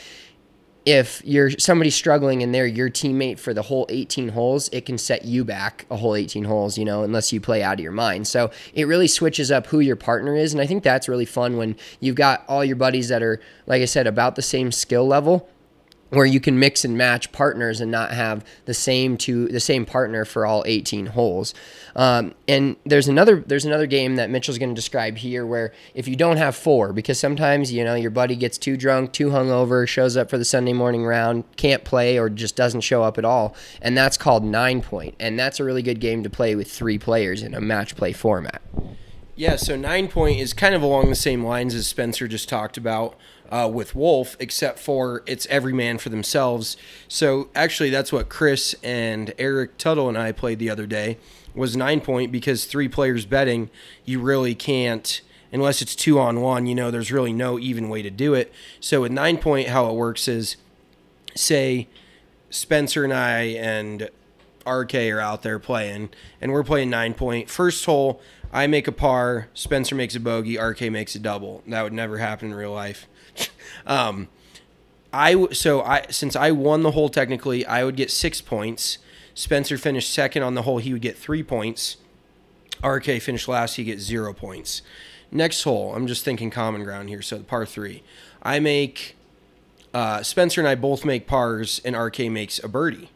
if 0.85 1.23
you're 1.25 1.51
somebody 1.53 1.91
struggling 1.91 2.43
and 2.43 2.55
they're 2.55 2.67
your 2.67 2.91
teammate 2.91 3.39
for 3.39 3.55
the 3.55 3.63
whole 3.63 3.87
18 3.89 4.29
holes, 4.29 4.69
it 4.69 4.85
can 4.85 4.99
set 4.99 5.25
you 5.25 5.45
back 5.45 5.87
a 5.91 5.97
whole 5.97 6.15
18 6.15 6.45
holes, 6.45 6.77
you 6.77 6.85
know, 6.85 7.03
unless 7.03 7.33
you 7.33 7.41
play 7.41 7.63
out 7.63 7.75
of 7.75 7.81
your 7.81 7.93
mind. 7.93 8.27
So 8.27 8.51
it 8.75 8.87
really 8.87 9.09
switches 9.09 9.51
up 9.51 9.67
who 9.69 9.81
your 9.81 9.97
partner 9.97 10.37
is. 10.37 10.53
And 10.53 10.61
I 10.61 10.67
think 10.67 10.83
that's 10.83 11.09
really 11.09 11.25
fun 11.25 11.57
when 11.57 11.77
you've 12.01 12.17
got 12.17 12.45
all 12.49 12.65
your 12.65 12.77
buddies 12.77 13.09
that 13.09 13.23
are, 13.23 13.41
like 13.67 13.81
I 13.81 13.87
said, 13.87 14.07
about 14.07 14.37
the 14.37 14.43
same 14.43 14.71
skill 14.71 15.07
level 15.07 15.49
where 16.15 16.27
you 16.27 16.41
can 16.41 16.59
mix 16.59 16.85
and 16.85 16.97
match 16.97 17.33
partners 17.33 17.81
and 17.81 17.91
not 17.91 18.13
have 18.13 18.45
the 18.65 18.75
same 18.75 19.17
two 19.17 19.49
the 19.49 19.61
same 19.61 19.85
partner 19.85 20.25
for 20.25 20.47
all 20.47 20.63
18 20.67 21.07
holes. 21.07 21.55
Um, 21.97 22.35
and 22.49 22.77
there's 22.85 23.09
another 23.09 23.43
there's 23.47 23.65
another 23.65 23.87
game 23.87 24.17
that 24.17 24.31
Mitchell's 24.31 24.59
going 24.59 24.71
to 24.71 24.75
describe 24.75 25.17
here 25.19 25.47
where 25.47 25.73
if 25.95 26.09
you 26.09 26.17
don't 26.17 26.37
have 26.37 26.57
four 26.57 26.93
because 26.93 27.19
sometimes 27.19 27.73
you 27.73 27.85
know 27.85 27.95
your 27.95 28.11
buddy 28.11 28.37
gets 28.37 28.59
too 28.59 28.77
drunk, 28.77 29.13
too 29.13 29.29
hungover, 29.29 29.87
shows 29.87 30.17
up 30.17 30.31
for 30.31 30.39
the 30.39 30.45
Sunday 30.45 30.73
morning 30.73 31.05
round, 31.05 31.45
can't 31.57 31.85
play 31.85 32.19
or 32.19 32.29
just 32.29 32.57
doesn't 32.57 32.83
show 32.83 33.03
up 33.03 33.19
at 33.19 33.25
all, 33.25 33.55
and 33.81 33.97
that's 33.97 34.17
called 34.17 34.45
nine 34.45 34.81
point, 34.81 35.15
and 35.19 35.39
that's 35.39 35.61
a 35.61 35.65
really 35.65 35.83
good 35.83 36.01
game 36.01 36.23
to 36.23 36.31
play 36.31 36.55
with 36.55 36.71
three 36.71 36.99
players 36.99 37.43
in 37.43 37.55
a 37.55 37.61
match 37.61 37.97
play 37.97 38.13
format. 38.13 38.63
Yeah, 39.37 39.57
so 39.57 39.75
nine 39.75 40.09
point 40.09 40.39
is 40.39 40.53
kind 40.53 40.75
of 40.75 40.83
along 40.83 41.09
the 41.09 41.17
same 41.17 41.45
lines 41.45 41.75
as 41.75 41.89
Spencer 41.89 42.29
just 42.29 42.49
talked 42.49 42.77
about 42.77 43.17
uh, 43.51 43.69
with 43.73 43.95
Wolf, 43.95 44.37
except 44.39 44.79
for 44.79 45.23
it's 45.27 45.47
every 45.47 45.73
man 45.73 45.99
for 45.99 46.09
themselves. 46.09 46.77
So 47.09 47.49
actually, 47.55 47.91
that's 47.91 48.13
what 48.13 48.29
Chris 48.29 48.75
and 48.83 49.33
Eric 49.39 49.79
Tuttle 49.79 50.09
and 50.09 50.19
I 50.19 50.33
played 50.33 50.59
the 50.59 50.71
other 50.71 50.87
day 50.87 51.19
was 51.55 51.77
nine 51.77 52.01
point 52.01 52.33
because 52.33 52.65
three 52.65 52.89
players 52.89 53.27
betting, 53.27 53.71
you 54.05 54.21
really 54.21 54.55
can't 54.55 55.21
unless 55.53 55.81
it's 55.81 55.95
two 55.95 56.19
on 56.19 56.41
one. 56.41 56.67
You 56.67 56.75
know, 56.75 56.91
there's 56.91 57.13
really 57.13 57.33
no 57.33 57.59
even 57.59 57.89
way 57.89 58.03
to 58.03 58.11
do 58.11 58.35
it. 58.35 58.53
So 58.81 59.03
with 59.03 59.13
nine 59.13 59.39
point, 59.39 59.69
how 59.69 59.89
it 59.89 59.95
works 59.95 60.27
is, 60.27 60.57
say, 61.35 61.89
Spencer 62.51 63.05
and 63.05 63.13
I 63.13 63.41
and 63.43 64.11
RK 64.67 64.95
are 64.95 65.21
out 65.21 65.43
there 65.43 65.59
playing, 65.59 66.11
and 66.41 66.53
we're 66.53 66.65
playing 66.65 66.91
nine 66.91 67.15
point. 67.15 67.49
First 67.49 67.85
hole, 67.85 68.21
I 68.53 68.67
make 68.67 68.89
a 68.89 68.93
par, 68.93 69.49
Spencer 69.55 69.95
makes 69.95 70.15
a 70.15 70.21
bogey, 70.21 70.59
RK 70.59 70.83
makes 70.83 71.15
a 71.15 71.19
double. 71.19 71.63
That 71.67 71.83
would 71.83 71.93
never 71.93 72.19
happen 72.19 72.51
in 72.51 72.55
real 72.55 72.73
life. 72.73 73.07
um, 73.87 74.29
I 75.13 75.47
so 75.53 75.83
I 75.83 76.07
since 76.11 76.35
I 76.35 76.51
won 76.51 76.83
the 76.83 76.91
hole 76.91 77.09
technically, 77.09 77.65
I 77.65 77.85
would 77.85 77.97
get 77.97 78.11
six 78.11 78.41
points. 78.41 78.99
Spencer 79.35 79.79
finished 79.79 80.13
second 80.13 80.43
on 80.43 80.55
the 80.55 80.63
hole; 80.63 80.79
he 80.79 80.93
would 80.93 81.03
get 81.03 81.17
three 81.17 81.43
points. 81.43 81.97
RK 82.83 83.05
finished 83.23 83.49
last; 83.49 83.77
he 83.77 83.85
gets 83.85 84.03
zero 84.03 84.33
points. 84.33 84.83
Next 85.31 85.63
hole, 85.63 85.95
I'm 85.95 86.07
just 86.07 86.25
thinking 86.25 86.51
common 86.51 86.85
ground 86.85 87.09
here. 87.09 87.23
So 87.23 87.39
the 87.39 87.45
par 87.45 87.65
three, 87.65 88.03
I 88.43 88.61
make 88.61 89.17
uh, 89.93 90.23
Spencer 90.23 90.61
and 90.61 90.69
I 90.69 90.75
both 90.75 91.05
make 91.05 91.27
pars, 91.27 91.81
and 91.85 91.97
RK 91.97 92.19
makes 92.31 92.63
a 92.63 92.69
birdie. 92.69 93.11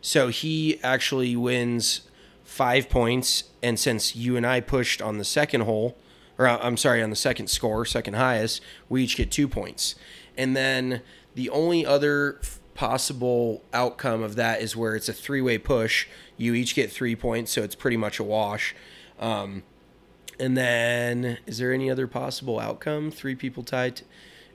So 0.00 0.28
he 0.28 0.78
actually 0.82 1.34
wins 1.34 2.02
five 2.44 2.88
points, 2.88 3.44
and 3.62 3.78
since 3.78 4.14
you 4.14 4.36
and 4.36 4.46
I 4.46 4.60
pushed 4.60 5.00
on 5.00 5.18
the 5.18 5.24
second 5.24 5.62
hole, 5.62 5.96
or 6.38 6.46
uh, 6.46 6.58
I'm 6.62 6.76
sorry, 6.76 7.02
on 7.02 7.10
the 7.10 7.16
second 7.16 7.48
score, 7.48 7.84
second 7.84 8.14
highest, 8.14 8.62
we 8.88 9.02
each 9.02 9.16
get 9.16 9.30
two 9.30 9.48
points. 9.48 9.96
And 10.36 10.56
then 10.56 11.02
the 11.34 11.50
only 11.50 11.84
other 11.84 12.40
possible 12.74 13.64
outcome 13.72 14.22
of 14.22 14.36
that 14.36 14.62
is 14.62 14.76
where 14.76 14.94
it's 14.94 15.08
a 15.08 15.12
three 15.12 15.40
way 15.40 15.58
push. 15.58 16.06
You 16.36 16.54
each 16.54 16.76
get 16.76 16.92
three 16.92 17.16
points, 17.16 17.50
so 17.50 17.62
it's 17.62 17.74
pretty 17.74 17.96
much 17.96 18.20
a 18.20 18.24
wash. 18.24 18.74
Um, 19.18 19.64
and 20.38 20.56
then, 20.56 21.38
is 21.46 21.58
there 21.58 21.72
any 21.72 21.90
other 21.90 22.06
possible 22.06 22.60
outcome? 22.60 23.10
Three 23.10 23.34
people 23.34 23.64
tied. 23.64 24.02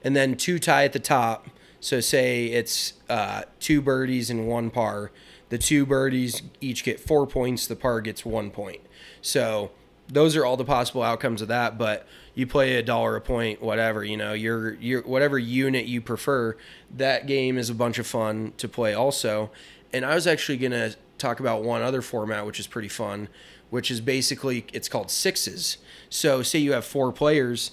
And 0.02 0.16
then 0.16 0.38
two 0.38 0.58
tie 0.58 0.86
at 0.86 0.94
the 0.94 1.00
top. 1.00 1.50
So, 1.82 2.00
say 2.00 2.46
it's 2.46 2.94
uh, 3.10 3.44
two 3.60 3.82
birdies 3.82 4.30
and 4.30 4.48
one 4.48 4.70
par. 4.70 5.12
The 5.50 5.58
two 5.58 5.86
birdies 5.86 6.42
each 6.62 6.86
get 6.86 7.02
four 7.02 7.28
points, 7.28 7.68
the 7.68 7.76
par 7.76 8.00
gets 8.00 8.24
one 8.24 8.52
point. 8.52 8.80
So, 9.22 9.72
those 10.14 10.36
are 10.36 10.46
all 10.46 10.58
the 10.58 10.66
possible 10.66 11.02
outcomes 11.02 11.42
of 11.42 11.48
that. 11.50 11.78
But 11.78 12.06
you 12.36 12.48
play 12.48 12.76
a 12.76 12.84
dollar 12.84 13.16
a 13.16 13.22
point, 13.22 13.62
whatever 13.62 14.04
you 14.04 14.18
know, 14.18 14.34
your 14.34 14.76
your 14.76 15.02
whatever 15.02 15.38
unit 15.38 15.86
you 15.86 16.02
prefer. 16.02 16.56
That 16.96 17.28
game 17.28 17.58
is 17.58 17.70
a 17.70 17.76
bunch 17.76 18.00
of 18.00 18.08
fun 18.08 18.54
to 18.58 18.68
play 18.68 18.94
also. 18.94 19.52
And 19.92 20.06
I 20.06 20.16
was 20.16 20.28
actually 20.28 20.58
gonna 20.58 20.94
talk 21.18 21.40
about 21.40 21.64
one 21.64 21.82
other 21.82 22.02
format 22.02 22.46
which 22.46 22.60
is 22.60 22.68
pretty 22.68 22.88
fun, 22.88 23.28
which 23.70 23.90
is 23.90 24.02
basically 24.02 24.66
it's 24.72 24.88
called 24.88 25.12
sixes. 25.12 25.78
So 26.10 26.44
say 26.44 26.60
you 26.60 26.74
have 26.74 26.86
four 26.86 27.12
players, 27.12 27.72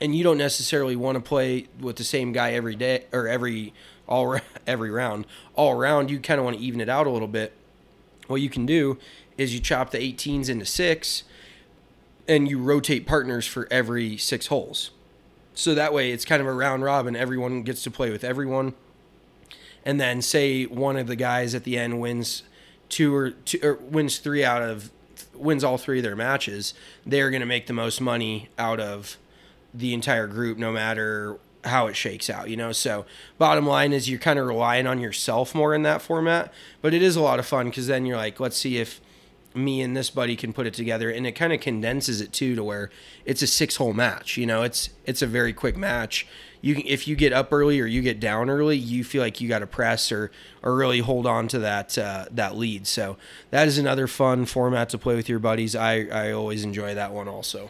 and 0.00 0.14
you 0.14 0.22
don't 0.24 0.38
necessarily 0.38 0.96
want 0.96 1.16
to 1.16 1.20
play 1.20 1.66
with 1.80 1.96
the 1.96 2.04
same 2.04 2.32
guy 2.32 2.52
every 2.52 2.76
day 2.76 3.04
or 3.12 3.26
every 3.26 3.74
all 4.06 4.38
every 4.66 4.90
round. 4.90 5.26
All 5.54 5.72
around, 5.72 6.10
you 6.10 6.20
kind 6.20 6.38
of 6.38 6.44
want 6.44 6.58
to 6.58 6.62
even 6.62 6.80
it 6.80 6.88
out 6.88 7.06
a 7.06 7.10
little 7.10 7.28
bit. 7.28 7.52
What 8.28 8.40
you 8.40 8.50
can 8.50 8.66
do 8.66 8.98
is 9.38 9.54
you 9.54 9.60
chop 9.60 9.90
the 9.90 9.98
18s 9.98 10.48
into 10.48 10.66
six 10.66 11.22
and 12.28 12.48
you 12.48 12.58
rotate 12.58 13.06
partners 13.06 13.46
for 13.46 13.66
every 13.70 14.16
six 14.16 14.46
holes. 14.48 14.90
So 15.54 15.74
that 15.74 15.92
way 15.92 16.12
it's 16.12 16.24
kind 16.24 16.40
of 16.40 16.46
a 16.46 16.52
round 16.52 16.84
robin. 16.84 17.16
Everyone 17.16 17.62
gets 17.62 17.82
to 17.82 17.90
play 17.90 18.10
with 18.10 18.22
everyone. 18.22 18.74
And 19.84 19.98
then 20.00 20.20
say 20.20 20.64
one 20.64 20.96
of 20.96 21.06
the 21.06 21.16
guys 21.16 21.54
at 21.54 21.64
the 21.64 21.78
end 21.78 22.00
wins 22.00 22.42
two 22.88 23.14
or, 23.14 23.30
two, 23.30 23.58
or 23.62 23.74
wins 23.74 24.18
three 24.18 24.44
out 24.44 24.62
of 24.62 24.90
wins 25.34 25.64
all 25.64 25.78
three 25.78 25.98
of 25.98 26.02
their 26.02 26.16
matches, 26.16 26.74
they're 27.06 27.30
going 27.30 27.40
to 27.40 27.46
make 27.46 27.66
the 27.66 27.72
most 27.72 28.00
money 28.00 28.48
out 28.58 28.80
of 28.80 29.16
the 29.72 29.94
entire 29.94 30.26
group 30.26 30.58
no 30.58 30.72
matter 30.72 31.38
how 31.64 31.86
it 31.86 31.96
shakes 31.96 32.28
out, 32.30 32.48
you 32.48 32.56
know. 32.56 32.72
So, 32.72 33.04
bottom 33.36 33.66
line 33.66 33.92
is 33.92 34.08
you're 34.08 34.18
kind 34.18 34.38
of 34.38 34.46
relying 34.46 34.86
on 34.86 35.00
yourself 35.00 35.54
more 35.54 35.74
in 35.74 35.82
that 35.82 36.02
format, 36.02 36.52
but 36.82 36.94
it 36.94 37.02
is 37.02 37.16
a 37.16 37.20
lot 37.20 37.38
of 37.38 37.46
fun 37.46 37.68
because 37.68 37.86
then 37.86 38.06
you're 38.06 38.16
like, 38.16 38.40
let's 38.40 38.56
see 38.56 38.78
if 38.78 39.00
me 39.54 39.80
and 39.80 39.96
this 39.96 40.10
buddy 40.10 40.36
can 40.36 40.52
put 40.52 40.66
it 40.66 40.74
together 40.74 41.10
and 41.10 41.26
it 41.26 41.32
kind 41.32 41.52
of 41.52 41.60
condenses 41.60 42.20
it 42.20 42.32
too 42.32 42.54
to 42.54 42.62
where 42.62 42.90
it's 43.24 43.42
a 43.42 43.46
six 43.46 43.76
hole 43.76 43.92
match 43.92 44.36
you 44.36 44.46
know? 44.46 44.62
It's 44.62 44.90
it's 45.04 45.22
a 45.22 45.26
very 45.26 45.52
quick 45.52 45.76
match. 45.76 46.26
You 46.60 46.74
can, 46.74 46.84
if 46.86 47.06
you 47.06 47.14
get 47.14 47.32
up 47.32 47.52
early 47.52 47.80
or 47.80 47.86
you 47.86 48.02
get 48.02 48.20
down 48.20 48.50
early 48.50 48.76
you 48.76 49.04
feel 49.04 49.22
like 49.22 49.40
you 49.40 49.48
got 49.48 49.60
to 49.60 49.66
press 49.66 50.12
or 50.12 50.30
or 50.62 50.76
really 50.76 51.00
hold 51.00 51.26
on 51.26 51.48
to 51.48 51.58
that 51.60 51.96
uh, 51.96 52.26
that 52.30 52.56
lead. 52.56 52.86
So 52.86 53.16
that 53.50 53.66
is 53.68 53.78
another 53.78 54.06
fun 54.06 54.44
format 54.44 54.88
to 54.90 54.98
play 54.98 55.16
with 55.16 55.28
your 55.28 55.38
buddies. 55.38 55.74
I 55.74 56.06
i 56.06 56.32
always 56.32 56.64
enjoy 56.64 56.94
that 56.94 57.12
one 57.12 57.28
also 57.28 57.68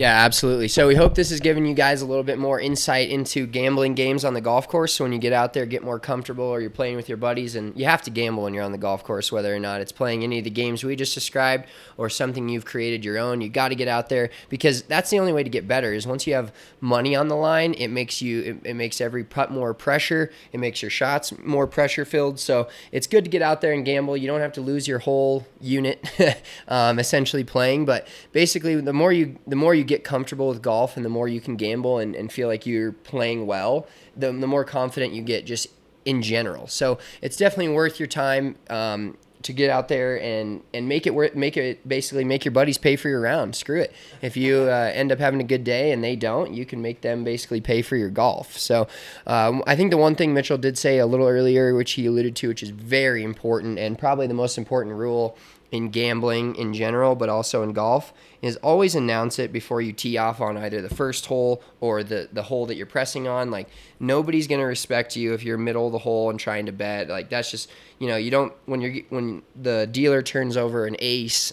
Yeah, 0.00 0.24
absolutely. 0.24 0.68
So 0.68 0.88
we 0.88 0.94
hope 0.94 1.14
this 1.14 1.28
has 1.28 1.40
given 1.40 1.66
you 1.66 1.74
guys 1.74 2.00
a 2.00 2.06
little 2.06 2.24
bit 2.24 2.38
more 2.38 2.58
insight 2.58 3.10
into 3.10 3.46
gambling 3.46 3.94
games 3.94 4.24
on 4.24 4.32
the 4.32 4.40
golf 4.40 4.66
course. 4.66 4.94
So 4.94 5.04
when 5.04 5.12
you 5.12 5.18
get 5.18 5.34
out 5.34 5.52
there, 5.52 5.66
get 5.66 5.84
more 5.84 6.00
comfortable, 6.00 6.46
or 6.46 6.58
you're 6.58 6.70
playing 6.70 6.96
with 6.96 7.06
your 7.06 7.18
buddies, 7.18 7.54
and 7.54 7.78
you 7.78 7.84
have 7.84 8.00
to 8.04 8.10
gamble 8.10 8.44
when 8.44 8.54
you're 8.54 8.64
on 8.64 8.72
the 8.72 8.78
golf 8.78 9.04
course, 9.04 9.30
whether 9.30 9.54
or 9.54 9.58
not 9.58 9.82
it's 9.82 9.92
playing 9.92 10.24
any 10.24 10.38
of 10.38 10.44
the 10.44 10.50
games 10.50 10.82
we 10.82 10.96
just 10.96 11.12
described 11.12 11.66
or 11.98 12.08
something 12.08 12.48
you've 12.48 12.64
created 12.64 13.04
your 13.04 13.18
own. 13.18 13.42
You 13.42 13.50
got 13.50 13.68
to 13.68 13.74
get 13.74 13.88
out 13.88 14.08
there 14.08 14.30
because 14.48 14.84
that's 14.84 15.10
the 15.10 15.18
only 15.18 15.34
way 15.34 15.42
to 15.42 15.50
get 15.50 15.68
better. 15.68 15.92
Is 15.92 16.06
once 16.06 16.26
you 16.26 16.32
have 16.32 16.50
money 16.80 17.14
on 17.14 17.28
the 17.28 17.36
line, 17.36 17.74
it 17.74 17.88
makes 17.88 18.22
you 18.22 18.40
it, 18.40 18.70
it 18.70 18.74
makes 18.76 19.02
every 19.02 19.22
putt 19.22 19.50
more 19.50 19.74
pressure. 19.74 20.32
It 20.54 20.60
makes 20.60 20.80
your 20.80 20.90
shots 20.90 21.30
more 21.44 21.66
pressure 21.66 22.06
filled. 22.06 22.40
So 22.40 22.70
it's 22.90 23.06
good 23.06 23.24
to 23.24 23.30
get 23.30 23.42
out 23.42 23.60
there 23.60 23.74
and 23.74 23.84
gamble. 23.84 24.16
You 24.16 24.28
don't 24.28 24.40
have 24.40 24.54
to 24.54 24.62
lose 24.62 24.88
your 24.88 25.00
whole 25.00 25.46
unit, 25.60 26.02
um, 26.68 26.98
essentially 26.98 27.44
playing. 27.44 27.84
But 27.84 28.08
basically, 28.32 28.80
the 28.80 28.94
more 28.94 29.12
you 29.12 29.36
the 29.46 29.56
more 29.56 29.74
you 29.74 29.89
get 29.90 30.04
comfortable 30.04 30.48
with 30.48 30.62
golf 30.62 30.96
and 30.96 31.04
the 31.04 31.10
more 31.10 31.26
you 31.26 31.40
can 31.40 31.56
gamble 31.56 31.98
and, 31.98 32.14
and 32.14 32.32
feel 32.32 32.46
like 32.46 32.64
you're 32.64 32.92
playing 32.92 33.46
well, 33.46 33.86
the, 34.16 34.32
the 34.32 34.46
more 34.46 34.64
confident 34.64 35.12
you 35.12 35.20
get 35.20 35.44
just 35.44 35.66
in 36.04 36.22
general. 36.22 36.68
So 36.68 36.98
it's 37.20 37.36
definitely 37.36 37.74
worth 37.74 37.98
your 37.98 38.06
time 38.06 38.54
um, 38.70 39.16
to 39.42 39.52
get 39.52 39.68
out 39.68 39.88
there 39.88 40.20
and, 40.22 40.62
and 40.72 40.88
make 40.88 41.06
it 41.08 41.14
worth, 41.14 41.34
make 41.34 41.56
it 41.56 41.86
basically 41.88 42.24
make 42.24 42.44
your 42.44 42.52
buddies 42.52 42.78
pay 42.78 42.94
for 42.94 43.08
your 43.08 43.20
round. 43.20 43.56
Screw 43.56 43.80
it. 43.80 43.92
If 44.22 44.36
you 44.36 44.62
uh, 44.62 44.92
end 44.94 45.10
up 45.10 45.18
having 45.18 45.40
a 45.40 45.44
good 45.44 45.64
day 45.64 45.90
and 45.90 46.04
they 46.04 46.14
don't, 46.14 46.54
you 46.54 46.64
can 46.64 46.80
make 46.80 47.00
them 47.00 47.24
basically 47.24 47.60
pay 47.60 47.82
for 47.82 47.96
your 47.96 48.10
golf. 48.10 48.56
So 48.56 48.86
um, 49.26 49.62
I 49.66 49.74
think 49.74 49.90
the 49.90 49.96
one 49.96 50.14
thing 50.14 50.32
Mitchell 50.32 50.58
did 50.58 50.78
say 50.78 50.98
a 50.98 51.06
little 51.06 51.26
earlier, 51.26 51.74
which 51.74 51.92
he 51.92 52.06
alluded 52.06 52.36
to, 52.36 52.48
which 52.48 52.62
is 52.62 52.70
very 52.70 53.24
important 53.24 53.78
and 53.78 53.98
probably 53.98 54.28
the 54.28 54.34
most 54.34 54.56
important 54.56 54.94
rule 54.94 55.36
in 55.70 55.90
gambling 55.90 56.56
in 56.56 56.74
general, 56.74 57.14
but 57.14 57.28
also 57.28 57.62
in 57.62 57.72
golf, 57.72 58.12
is 58.42 58.56
always 58.56 58.94
announce 58.94 59.38
it 59.38 59.52
before 59.52 59.80
you 59.80 59.92
tee 59.92 60.18
off 60.18 60.40
on 60.40 60.56
either 60.56 60.82
the 60.82 60.94
first 60.94 61.26
hole 61.26 61.62
or 61.80 62.02
the, 62.02 62.28
the 62.32 62.42
hole 62.42 62.66
that 62.66 62.76
you're 62.76 62.86
pressing 62.86 63.28
on. 63.28 63.50
Like 63.50 63.68
nobody's 63.98 64.46
gonna 64.46 64.66
respect 64.66 65.16
you 65.16 65.34
if 65.34 65.44
you're 65.44 65.58
middle 65.58 65.86
of 65.86 65.92
the 65.92 65.98
hole 65.98 66.30
and 66.30 66.40
trying 66.40 66.66
to 66.66 66.72
bet. 66.72 67.08
Like 67.08 67.28
that's 67.30 67.50
just 67.50 67.70
you 67.98 68.08
know 68.08 68.16
you 68.16 68.30
don't 68.30 68.52
when 68.66 68.80
you're 68.80 69.02
when 69.10 69.42
the 69.60 69.86
dealer 69.90 70.22
turns 70.22 70.56
over 70.56 70.86
an 70.86 70.96
ace 70.98 71.52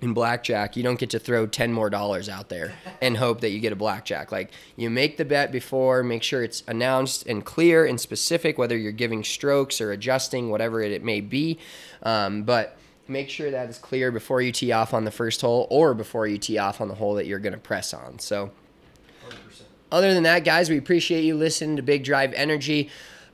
in 0.00 0.14
blackjack, 0.14 0.76
you 0.76 0.82
don't 0.82 0.98
get 0.98 1.10
to 1.10 1.18
throw 1.18 1.46
10 1.46 1.72
more 1.72 1.90
dollars 1.90 2.28
out 2.28 2.48
there 2.48 2.72
and 3.02 3.16
hope 3.16 3.40
that 3.40 3.50
you 3.50 3.60
get 3.60 3.72
a 3.72 3.76
blackjack. 3.76 4.32
Like 4.32 4.50
you 4.76 4.90
make 4.90 5.16
the 5.16 5.24
bet 5.24 5.52
before, 5.52 6.02
make 6.02 6.22
sure 6.22 6.42
it's 6.42 6.62
announced 6.66 7.26
and 7.26 7.44
clear 7.44 7.84
and 7.84 8.00
specific, 8.00 8.58
whether 8.58 8.76
you're 8.76 8.92
giving 8.92 9.24
strokes 9.24 9.80
or 9.80 9.92
adjusting, 9.92 10.50
whatever 10.50 10.82
it, 10.82 10.92
it 10.92 11.04
may 11.04 11.20
be. 11.20 11.58
Um, 12.02 12.44
but 12.44 12.78
make 13.10 13.28
sure 13.28 13.50
that 13.50 13.68
is 13.68 13.78
clear 13.78 14.10
before 14.10 14.40
you 14.40 14.52
tee 14.52 14.72
off 14.72 14.94
on 14.94 15.04
the 15.04 15.10
first 15.10 15.40
hole 15.40 15.66
or 15.70 15.94
before 15.94 16.26
you 16.26 16.38
tee 16.38 16.58
off 16.58 16.80
on 16.80 16.88
the 16.88 16.94
hole 16.94 17.14
that 17.14 17.26
you're 17.26 17.38
going 17.38 17.52
to 17.52 17.58
press 17.58 17.92
on. 17.92 18.18
So, 18.18 18.50
other 19.92 20.14
than 20.14 20.22
that, 20.22 20.44
guys, 20.44 20.70
we 20.70 20.78
appreciate 20.78 21.24
you 21.24 21.36
listening 21.36 21.76
to 21.76 21.82
Big 21.82 22.04
Drive 22.04 22.32
Energy. 22.34 22.88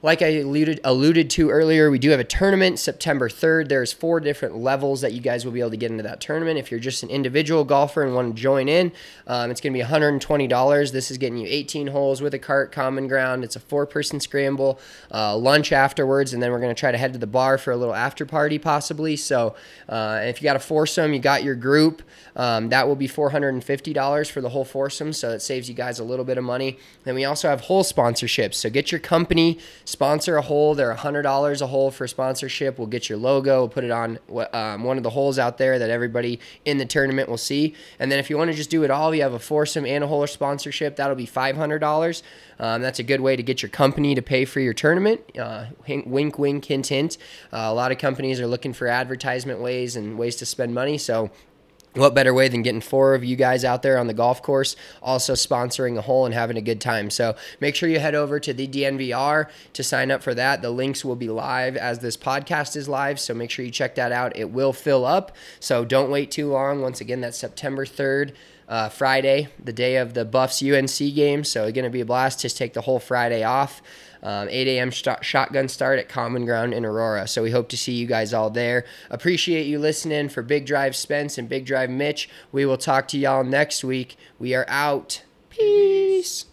Like 0.06 0.22
I 0.22 0.36
alluded 0.36 0.78
alluded 0.84 1.30
to 1.30 1.50
earlier, 1.50 1.90
we 1.90 1.98
do 1.98 2.10
have 2.10 2.20
a 2.20 2.24
tournament 2.24 2.78
September 2.78 3.28
3rd. 3.28 3.68
There's 3.68 3.92
four 3.92 4.20
different 4.20 4.56
levels 4.56 5.00
that 5.00 5.12
you 5.14 5.20
guys 5.20 5.44
will 5.44 5.50
be 5.50 5.58
able 5.58 5.70
to 5.70 5.76
get 5.76 5.90
into 5.90 6.04
that 6.04 6.20
tournament. 6.20 6.60
If 6.60 6.70
you're 6.70 6.78
just 6.78 7.02
an 7.02 7.10
individual 7.10 7.64
golfer 7.64 8.04
and 8.04 8.14
want 8.14 8.36
to 8.36 8.40
join 8.40 8.68
in, 8.68 8.92
um, 9.26 9.50
it's 9.50 9.60
going 9.60 9.72
to 9.72 9.76
be 9.76 9.84
$120. 9.84 10.92
This 10.92 11.10
is 11.10 11.18
getting 11.18 11.38
you 11.38 11.48
18 11.50 11.88
holes 11.88 12.22
with 12.22 12.34
a 12.34 12.38
cart, 12.38 12.70
common 12.70 13.08
ground. 13.08 13.42
It's 13.42 13.56
a 13.56 13.58
four-person 13.58 14.20
scramble, 14.20 14.78
uh, 15.12 15.36
lunch 15.36 15.72
afterwards, 15.72 16.32
and 16.32 16.40
then 16.40 16.52
we're 16.52 16.60
going 16.60 16.72
to 16.72 16.78
try 16.78 16.92
to 16.92 16.98
head 16.98 17.12
to 17.14 17.18
the 17.18 17.26
bar 17.26 17.58
for 17.58 17.72
a 17.72 17.76
little 17.76 17.92
after 17.92 18.24
party 18.24 18.60
possibly. 18.60 19.16
So 19.16 19.56
uh, 19.88 20.20
if 20.22 20.40
you 20.40 20.44
got 20.44 20.54
a 20.54 20.60
foursome, 20.60 21.14
you 21.14 21.18
got 21.18 21.42
your 21.42 21.56
group. 21.56 22.02
Um, 22.36 22.68
that 22.68 22.86
will 22.86 22.94
be 22.94 23.08
$450 23.08 24.30
for 24.30 24.40
the 24.40 24.50
whole 24.50 24.64
foursome, 24.64 25.12
so 25.12 25.30
it 25.30 25.40
saves 25.40 25.68
you 25.68 25.74
guys 25.74 25.98
a 25.98 26.04
little 26.04 26.24
bit 26.24 26.38
of 26.38 26.44
money. 26.44 26.78
Then 27.02 27.16
we 27.16 27.24
also 27.24 27.48
have 27.48 27.62
hole 27.62 27.82
sponsorships. 27.82 28.54
So 28.54 28.70
get 28.70 28.92
your 28.92 29.00
company 29.00 29.58
sponsor 29.96 30.36
a 30.36 30.42
hole. 30.42 30.74
They're 30.74 30.94
$100 30.94 31.62
a 31.62 31.66
hole 31.68 31.90
for 31.90 32.06
sponsorship. 32.06 32.76
We'll 32.76 32.86
get 32.86 33.08
your 33.08 33.16
logo, 33.16 33.60
we'll 33.60 33.70
put 33.70 33.82
it 33.82 33.90
on 33.90 34.18
um, 34.52 34.84
one 34.84 34.98
of 34.98 35.02
the 35.02 35.08
holes 35.08 35.38
out 35.38 35.56
there 35.56 35.78
that 35.78 35.88
everybody 35.88 36.38
in 36.66 36.76
the 36.76 36.84
tournament 36.84 37.30
will 37.30 37.38
see. 37.38 37.74
And 37.98 38.12
then 38.12 38.18
if 38.18 38.28
you 38.28 38.36
want 38.36 38.50
to 38.50 38.56
just 38.56 38.68
do 38.68 38.82
it 38.82 38.90
all, 38.90 39.14
you 39.14 39.22
have 39.22 39.32
a 39.32 39.38
foursome 39.38 39.86
and 39.86 40.04
a 40.04 40.06
hole 40.06 40.26
sponsorship. 40.26 40.96
That'll 40.96 41.16
be 41.16 41.26
$500. 41.26 42.22
Um, 42.58 42.82
that's 42.82 42.98
a 42.98 43.02
good 43.02 43.22
way 43.22 43.36
to 43.36 43.42
get 43.42 43.62
your 43.62 43.70
company 43.70 44.14
to 44.14 44.20
pay 44.20 44.44
for 44.44 44.60
your 44.60 44.74
tournament. 44.74 45.22
Uh, 45.38 45.68
wink, 45.88 46.38
wink, 46.38 46.66
hint, 46.66 46.88
hint. 46.88 47.16
Uh, 47.50 47.60
a 47.60 47.72
lot 47.72 47.90
of 47.90 47.96
companies 47.96 48.38
are 48.38 48.46
looking 48.46 48.74
for 48.74 48.88
advertisement 48.88 49.60
ways 49.60 49.96
and 49.96 50.18
ways 50.18 50.36
to 50.36 50.44
spend 50.44 50.74
money. 50.74 50.98
So 50.98 51.30
what 51.96 52.14
better 52.14 52.32
way 52.34 52.48
than 52.48 52.62
getting 52.62 52.80
four 52.80 53.14
of 53.14 53.24
you 53.24 53.36
guys 53.36 53.64
out 53.64 53.82
there 53.82 53.98
on 53.98 54.06
the 54.06 54.14
golf 54.14 54.42
course, 54.42 54.76
also 55.02 55.34
sponsoring 55.34 55.96
a 55.96 56.02
hole 56.02 56.24
and 56.24 56.34
having 56.34 56.56
a 56.56 56.62
good 56.62 56.80
time? 56.80 57.10
So 57.10 57.36
make 57.60 57.74
sure 57.74 57.88
you 57.88 57.98
head 57.98 58.14
over 58.14 58.38
to 58.40 58.52
the 58.52 58.68
DNVR 58.68 59.48
to 59.72 59.82
sign 59.82 60.10
up 60.10 60.22
for 60.22 60.34
that. 60.34 60.62
The 60.62 60.70
links 60.70 61.04
will 61.04 61.16
be 61.16 61.28
live 61.28 61.76
as 61.76 62.00
this 62.00 62.16
podcast 62.16 62.76
is 62.76 62.88
live, 62.88 63.18
so 63.18 63.34
make 63.34 63.50
sure 63.50 63.64
you 63.64 63.70
check 63.70 63.94
that 63.96 64.12
out. 64.12 64.36
It 64.36 64.50
will 64.50 64.72
fill 64.72 65.04
up, 65.04 65.34
so 65.60 65.84
don't 65.84 66.10
wait 66.10 66.30
too 66.30 66.50
long. 66.50 66.82
Once 66.82 67.00
again, 67.00 67.20
that's 67.20 67.38
September 67.38 67.84
3rd. 67.84 68.34
Uh, 68.68 68.88
Friday, 68.88 69.46
the 69.62 69.72
day 69.72 69.94
of 69.94 70.14
the 70.14 70.24
Buffs 70.24 70.60
UNC 70.60 70.98
game. 71.14 71.44
So 71.44 71.66
it's 71.66 71.74
going 71.74 71.84
to 71.84 71.90
be 71.90 72.00
a 72.00 72.04
blast. 72.04 72.40
Just 72.40 72.56
take 72.56 72.72
the 72.72 72.80
whole 72.80 72.98
Friday 72.98 73.44
off. 73.44 73.80
Um, 74.26 74.48
8 74.50 74.66
a.m. 74.66 74.90
Sh- 74.90 75.06
shotgun 75.22 75.68
start 75.68 76.00
at 76.00 76.08
Common 76.08 76.44
Ground 76.44 76.74
in 76.74 76.84
Aurora. 76.84 77.28
So 77.28 77.44
we 77.44 77.52
hope 77.52 77.68
to 77.68 77.76
see 77.76 77.92
you 77.92 78.08
guys 78.08 78.34
all 78.34 78.50
there. 78.50 78.84
Appreciate 79.08 79.68
you 79.68 79.78
listening 79.78 80.30
for 80.30 80.42
Big 80.42 80.66
Drive 80.66 80.96
Spence 80.96 81.38
and 81.38 81.48
Big 81.48 81.64
Drive 81.64 81.90
Mitch. 81.90 82.28
We 82.50 82.66
will 82.66 82.76
talk 82.76 83.06
to 83.08 83.18
y'all 83.18 83.44
next 83.44 83.84
week. 83.84 84.16
We 84.40 84.52
are 84.52 84.66
out. 84.68 85.22
Peace. 85.48 86.46